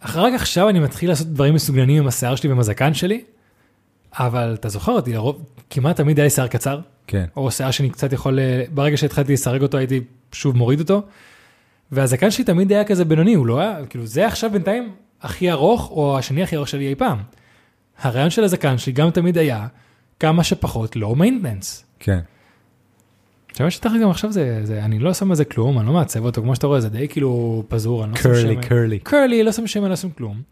אחר 0.00 0.26
כך 0.34 0.42
עכשיו 0.42 0.68
אני 0.68 0.80
מתחיל 0.80 1.08
לעשות 1.08 1.26
דברים 1.26 1.54
מסוגננים 1.54 2.02
עם 2.02 2.08
השיער 2.08 2.36
שלי 2.36 2.48
ועם 2.48 2.58
הזקן 2.58 2.94
שלי, 2.94 3.24
אבל 4.12 4.56
אתה 4.60 4.68
זוכר 4.68 4.92
אותי, 4.92 5.12
לרוב, 5.12 5.44
כמעט 5.70 5.96
תמיד 5.96 6.18
היה 6.18 6.24
לי 6.24 6.30
שיער 6.30 6.46
קצר, 6.46 6.80
כן. 7.06 7.24
או 7.36 7.50
שיער 7.50 7.70
שאני 7.70 7.90
קצת 7.90 8.12
יכול, 8.12 8.38
אה, 8.38 8.64
ברגע 8.74 8.96
שהתחלתי 8.96 9.32
לסרג 9.32 9.62
אותו 9.62 9.78
הייתי 9.78 10.00
שוב 10.32 10.56
מוריד 10.56 10.80
אותו, 10.80 11.02
והזקן 11.92 12.30
שלי 12.30 12.44
תמיד 12.44 12.72
היה 12.72 12.84
כזה 12.84 13.04
בינוני, 13.04 13.34
הוא 13.34 13.46
לא 13.46 13.60
היה, 13.60 13.86
כאילו 13.86 14.06
זה 14.06 14.26
עכשיו 14.26 14.50
בינתיים 14.50 14.92
הכי 15.22 15.50
ארוך, 15.50 15.90
או 15.90 16.18
השני 16.18 16.42
הכי 16.42 16.56
ארוך 16.56 16.68
שלי 16.68 16.88
אי 16.88 16.94
פעם. 16.94 17.18
הרעיון 17.98 18.30
של 18.30 18.44
הזקן 18.44 18.78
שלי 18.78 18.92
גם 18.92 19.10
תמיד 19.10 19.38
היה 19.38 19.66
כמה 20.20 20.44
שפחות 20.44 20.96
low 20.96 21.16
maintenance. 21.16 21.84
כן. 21.98 22.20
יש 23.64 23.86
לך 23.86 23.92
גם 24.02 24.10
עכשיו 24.10 24.32
זה, 24.32 24.60
זה, 24.64 24.84
אני 24.84 24.98
לא 24.98 25.14
שם 25.14 25.30
על 25.30 25.36
זה 25.36 25.44
כלום, 25.44 25.78
אני 25.78 25.86
לא 25.86 25.92
מעצב 25.92 26.24
אותו, 26.24 26.42
כמו 26.42 26.54
שאתה 26.54 26.66
רואה, 26.66 26.80
זה 26.80 26.88
די 26.88 27.08
כאילו 27.08 27.64
פזור, 27.68 28.04
אני 28.04 28.12
לא 28.12 28.16
שם 28.16 28.22
curly, 28.22 28.54
שם, 28.54 28.60
curly. 28.60 28.98
curly, 28.98 29.42
לא 29.42 29.52
שם 29.52 29.64
אני 29.76 29.90
לא 29.90 29.96
שם 29.96 30.10
כלום. 30.10 30.42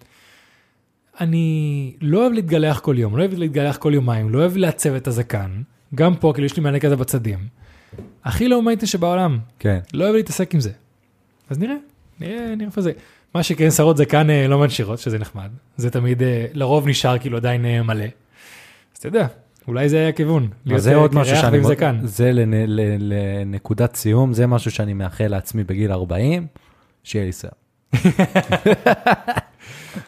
אני 1.20 1.92
לא 2.00 2.18
אוהב 2.18 2.32
להתגלח 2.32 2.78
כל 2.78 2.94
יום, 2.98 3.16
לא 3.16 3.22
אוהב 3.22 3.34
להתגלח 3.34 3.76
כל 3.76 3.94
יומיים, 3.94 4.30
לא 4.30 4.38
אוהב 4.38 4.56
לעצב 4.56 4.94
את 4.94 5.06
הזקן, 5.06 5.62
גם 5.94 6.14
פה, 6.14 6.30
כאילו 6.34 6.46
יש 6.46 6.56
לי 6.56 6.62
מענה 6.62 6.80
כזה 6.80 6.96
בצדים. 6.96 7.38
הכי 8.24 8.48
low 8.48 8.62
maintenance 8.62 8.88
שבעולם, 8.88 9.38
כן. 9.58 9.78
לא 9.94 10.04
אוהב 10.04 10.14
להתעסק 10.14 10.54
עם 10.54 10.60
זה. 10.60 10.70
אז 11.50 11.58
נראה, 11.58 11.76
נראה, 12.20 12.54
נראה 12.54 12.66
איפה 12.66 12.80
זה. 12.80 12.92
מה 13.34 13.42
שכן, 13.42 13.70
שערות 13.70 13.96
זקן 13.96 14.30
אה, 14.30 14.48
לא 14.48 14.58
מנשירות, 14.58 14.98
שזה 14.98 15.18
נחמד. 15.18 15.50
זה 15.76 15.90
תמיד, 15.90 16.22
אה, 16.22 16.46
לרוב 16.52 16.88
נשאר 16.88 17.18
כאילו 17.18 17.36
עדיין 17.36 17.64
אה, 17.64 17.82
מלא. 17.82 18.04
אז 18.04 18.98
אתה 18.98 19.08
יודע, 19.08 19.26
אולי 19.68 19.88
זה 19.88 19.96
היה 19.98 20.08
הכיוון. 20.08 20.48
להיות, 20.66 20.80
זה 20.82 20.90
אה, 20.92 20.96
עוד 20.96 21.14
משהו 21.14 21.34
קרח 21.34 21.42
שאני... 21.42 21.58
ועם 21.58 21.66
זקן. 21.68 21.98
זה 22.02 22.30
לנקודת 22.98 23.96
סיום, 23.96 24.32
זה 24.32 24.46
משהו 24.46 24.70
שאני 24.70 24.92
מאחל 24.94 25.26
לעצמי 25.28 25.64
בגיל 25.64 25.92
40, 25.92 26.46
שיהיה 27.04 27.24
לי 27.26 27.32
שיער. 27.32 27.52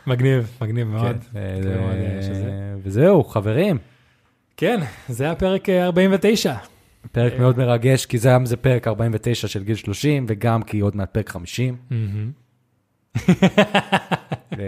מגניב, 0.06 0.56
מגניב 0.60 0.88
מאוד. 0.88 1.16
כן, 1.32 1.38
אה, 1.38 1.76
מאוד, 1.80 1.94
אה, 1.94 2.22
שזה- 2.22 2.74
וזהו, 2.82 3.24
חברים, 3.24 3.78
כן, 4.56 4.80
זה 5.08 5.24
היה 5.24 5.34
פרק 5.34 5.68
אה, 5.68 5.84
49. 5.84 6.54
פרק 7.12 7.32
אה. 7.32 7.38
מאוד 7.38 7.58
מרגש, 7.58 8.06
כי 8.06 8.18
זה 8.18 8.28
גם 8.30 8.46
זה 8.46 8.56
פרק 8.56 8.86
49 8.88 9.48
של 9.48 9.64
גיל 9.64 9.76
30, 9.76 10.26
וגם 10.28 10.62
כי 10.62 10.80
עוד 10.80 10.96
מעט 10.96 11.10
פרק 11.14 11.28
50. 11.28 11.76
מהמם. 11.90 12.30
אה, 14.58 14.64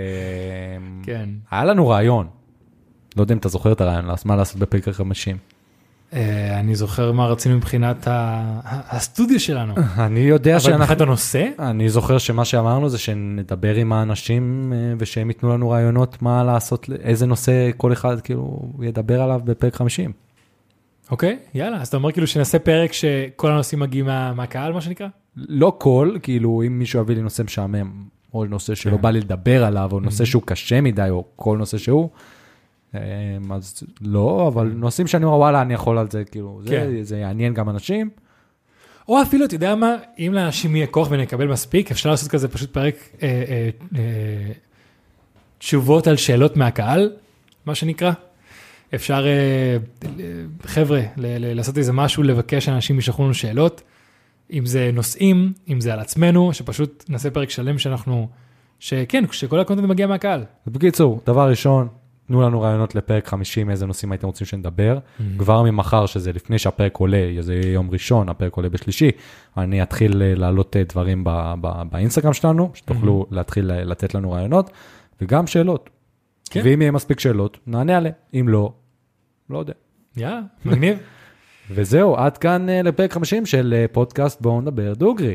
כן. 1.03 1.29
היה 1.51 1.65
לנו 1.65 1.89
רעיון. 1.89 2.27
לא 3.19 3.23
יודע 3.23 3.33
אם 3.35 3.39
אתה 3.39 3.49
זוכר 3.49 3.73
את 3.73 3.81
הרעיון, 3.81 4.05
מה 4.25 4.37
לעשות 4.37 4.59
בפרק 4.59 4.89
50. 4.89 5.37
אה, 6.13 6.61
אני 6.61 6.75
זוכר 6.75 7.13
מה 7.13 7.27
רצינו 7.27 7.57
מבחינת 7.57 8.09
הסטודיו 8.11 9.41
שלנו. 9.41 9.75
אני 10.07 10.21
יודע 10.21 10.51
אבל 10.57 10.71
מבחינת 10.73 10.89
שאנחנו... 10.89 11.05
הנושא, 11.05 11.49
אני 11.59 11.89
זוכר 11.89 12.19
שמה 12.19 12.45
שאמרנו 12.45 12.89
זה 12.89 12.99
שנדבר 12.99 13.75
עם 13.75 13.93
האנשים 13.93 14.73
אה, 14.77 14.95
ושהם 14.99 15.29
ייתנו 15.31 15.49
לנו 15.53 15.71
רעיונות 15.71 16.23
מה 16.23 16.45
לעשות, 16.45 16.87
איזה 17.03 17.27
נושא 17.27 17.71
כל 17.77 17.93
אחד 17.93 18.21
כאילו 18.21 18.59
ידבר 18.83 19.23
עליו 19.23 19.41
בפרק 19.45 19.75
50. 19.75 20.13
אוקיי, 21.11 21.39
יאללה, 21.55 21.81
אז 21.81 21.89
אתה 21.89 21.97
אומר 21.97 22.13
כאילו 22.13 22.27
שנעשה 22.27 22.59
פרק 22.59 22.93
שכל 22.93 23.51
הנושאים 23.51 23.81
מגיעים 23.81 24.07
מה- 24.07 24.33
מהקהל, 24.35 24.73
מה 24.73 24.81
שנקרא? 24.81 25.07
לא 25.37 25.73
כל, 25.79 26.17
כאילו 26.23 26.63
אם 26.67 26.79
מישהו 26.79 27.01
יביא 27.01 27.15
לי 27.17 27.23
נושא 27.23 27.43
משעמם, 27.43 27.93
או 28.35 28.45
נושא 28.45 28.75
שלא 28.75 28.97
כן. 28.97 29.03
בא 29.03 29.11
לי 29.11 29.21
לדבר 29.21 29.65
עליו, 29.65 29.89
או 29.93 30.01
נושא 30.01 30.23
Mhm. 30.23 30.27
שהוא 30.27 30.43
קשה 30.47 30.81
מדי, 30.81 31.07
או 31.11 31.25
כל 31.37 31.57
נושא 31.59 31.79
שהוא, 31.79 32.09
אז 33.51 33.83
לא, 34.01 34.49
אבל 34.53 34.73
נושאים 34.75 35.07
שאני 35.07 35.25
אומר, 35.25 35.37
וואלה, 35.37 35.63
אני 35.63 35.75
יכול 35.75 35.99
על 35.99 36.11
זה, 36.11 36.25
כאילו, 36.25 36.61
זה, 36.65 36.71
כן. 36.71 37.03
זה 37.03 37.19
יעניין 37.19 37.55
גם 37.55 37.69
אנשים. 37.71 38.11
או 39.09 39.23
אפילו, 39.23 39.45
אתה 39.45 39.55
יודע 39.55 39.75
מה, 39.75 39.97
אם 40.19 40.33
לאנשים 40.35 40.77
יהיה 40.77 40.87
כוח 40.87 41.09
ונקבל 41.11 41.47
מספיק, 41.49 41.91
אפשר 41.91 42.11
לעשות 42.11 42.29
כזה 42.31 42.49
פשוט 42.49 42.73
פרק 42.73 42.95
אה, 43.23 43.29
אה, 43.49 43.69
אה, 43.97 44.53
תשובות 45.59 46.07
על 46.07 46.17
שאלות 46.17 46.57
מהקהל, 46.57 47.11
מה 47.67 47.75
שנקרא. 47.75 48.13
אפשר, 48.95 49.27
אה, 49.27 49.77
ל- 50.17 50.47
חבר'ה, 50.67 51.01
לעשות 51.17 51.79
איזה 51.79 51.93
משהו, 51.93 52.23
לבקש 52.23 52.65
שאנשים 52.65 52.99
ישלחו 52.99 53.25
לנו 53.25 53.35
שאלות, 53.35 53.83
אם 54.53 54.67
זה 54.67 54.91
נושאים, 54.93 55.53
אם 55.69 55.81
זה 55.81 55.93
על 55.93 56.01
עצמנו, 56.01 56.53
שפשוט 56.53 57.05
נעשה 57.09 57.31
פרק 57.31 57.51
שלם 57.51 57.79
שאנחנו, 57.79 58.29
שכן, 58.81 59.25
שכל 59.33 59.61
הקונטנט 59.61 59.87
מגיע 59.89 60.07
מהקהל. 60.07 60.45
בקיצור, 60.67 61.21
דבר 61.27 61.49
ראשון, 61.51 61.89
תנו 62.29 62.43
לנו 62.43 62.61
רעיונות 62.61 62.95
לפרק 62.95 63.27
50, 63.27 63.71
איזה 63.71 63.87
נושאים 63.87 64.13
הייתם 64.13 64.27
רוצים 64.27 64.47
שנדבר. 64.47 64.99
כבר 65.39 65.63
ממחר, 65.63 66.07
שזה 66.07 66.33
לפני 66.33 66.59
שהפרק 66.59 66.97
עולה, 66.97 67.37
זה 67.41 67.55
יהיה 67.55 67.73
יום 67.73 67.91
ראשון, 67.91 68.29
הפרק 68.29 68.55
עולה 68.55 68.69
בשלישי, 68.69 69.11
אני 69.57 69.83
אתחיל 69.83 70.23
אה, 70.23 70.35
להעלות 70.35 70.77
אה, 70.77 70.85
דברים 70.85 71.25
ב- 71.25 71.55
ב- 71.61 71.83
באינסטגרם 71.91 72.33
שלנו, 72.33 72.71
שתוכלו 72.75 73.27
להתחיל 73.31 73.71
אה, 73.71 73.85
לתת 73.85 74.15
לנו 74.15 74.31
רעיונות, 74.31 74.71
וגם 75.21 75.47
שאלות. 75.47 75.91
כן. 76.51 76.61
ואם 76.65 76.83
יהיה 76.83 76.93
מספיק 76.93 77.21
שאלות, 77.21 77.59
נענה 77.67 77.97
עליהן. 77.97 78.15
אם 78.35 78.49
לא, 78.49 78.73
לא 79.51 79.59
יודע. 79.59 79.73
יאללה, 80.17 80.41
מגניב. 80.65 80.99
וזהו, 81.75 82.17
עד 82.17 82.39
כאן 82.39 82.67
לפרק 82.71 83.13
50 83.13 83.47
של 83.47 83.85
פודקאסט 83.93 84.41
בואו 84.41 84.61
נדבר 84.61 84.95
דוגרי. 84.95 85.35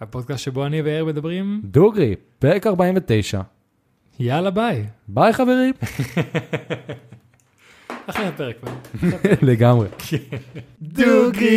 הפודקאסט 0.00 0.44
שבו 0.44 0.66
אני 0.66 0.82
ויאיר 0.82 1.04
מדברים, 1.04 1.60
דוגרי, 1.64 2.14
פרק 2.38 2.66
49. 2.66 3.40
יאללה 4.20 4.50
ביי. 4.50 4.84
ביי 5.08 5.32
חברים. 5.32 5.74
אחלה 8.06 8.32
פרק. 8.32 8.56
לגמרי. 9.42 9.88
דוגרי! 10.82 11.54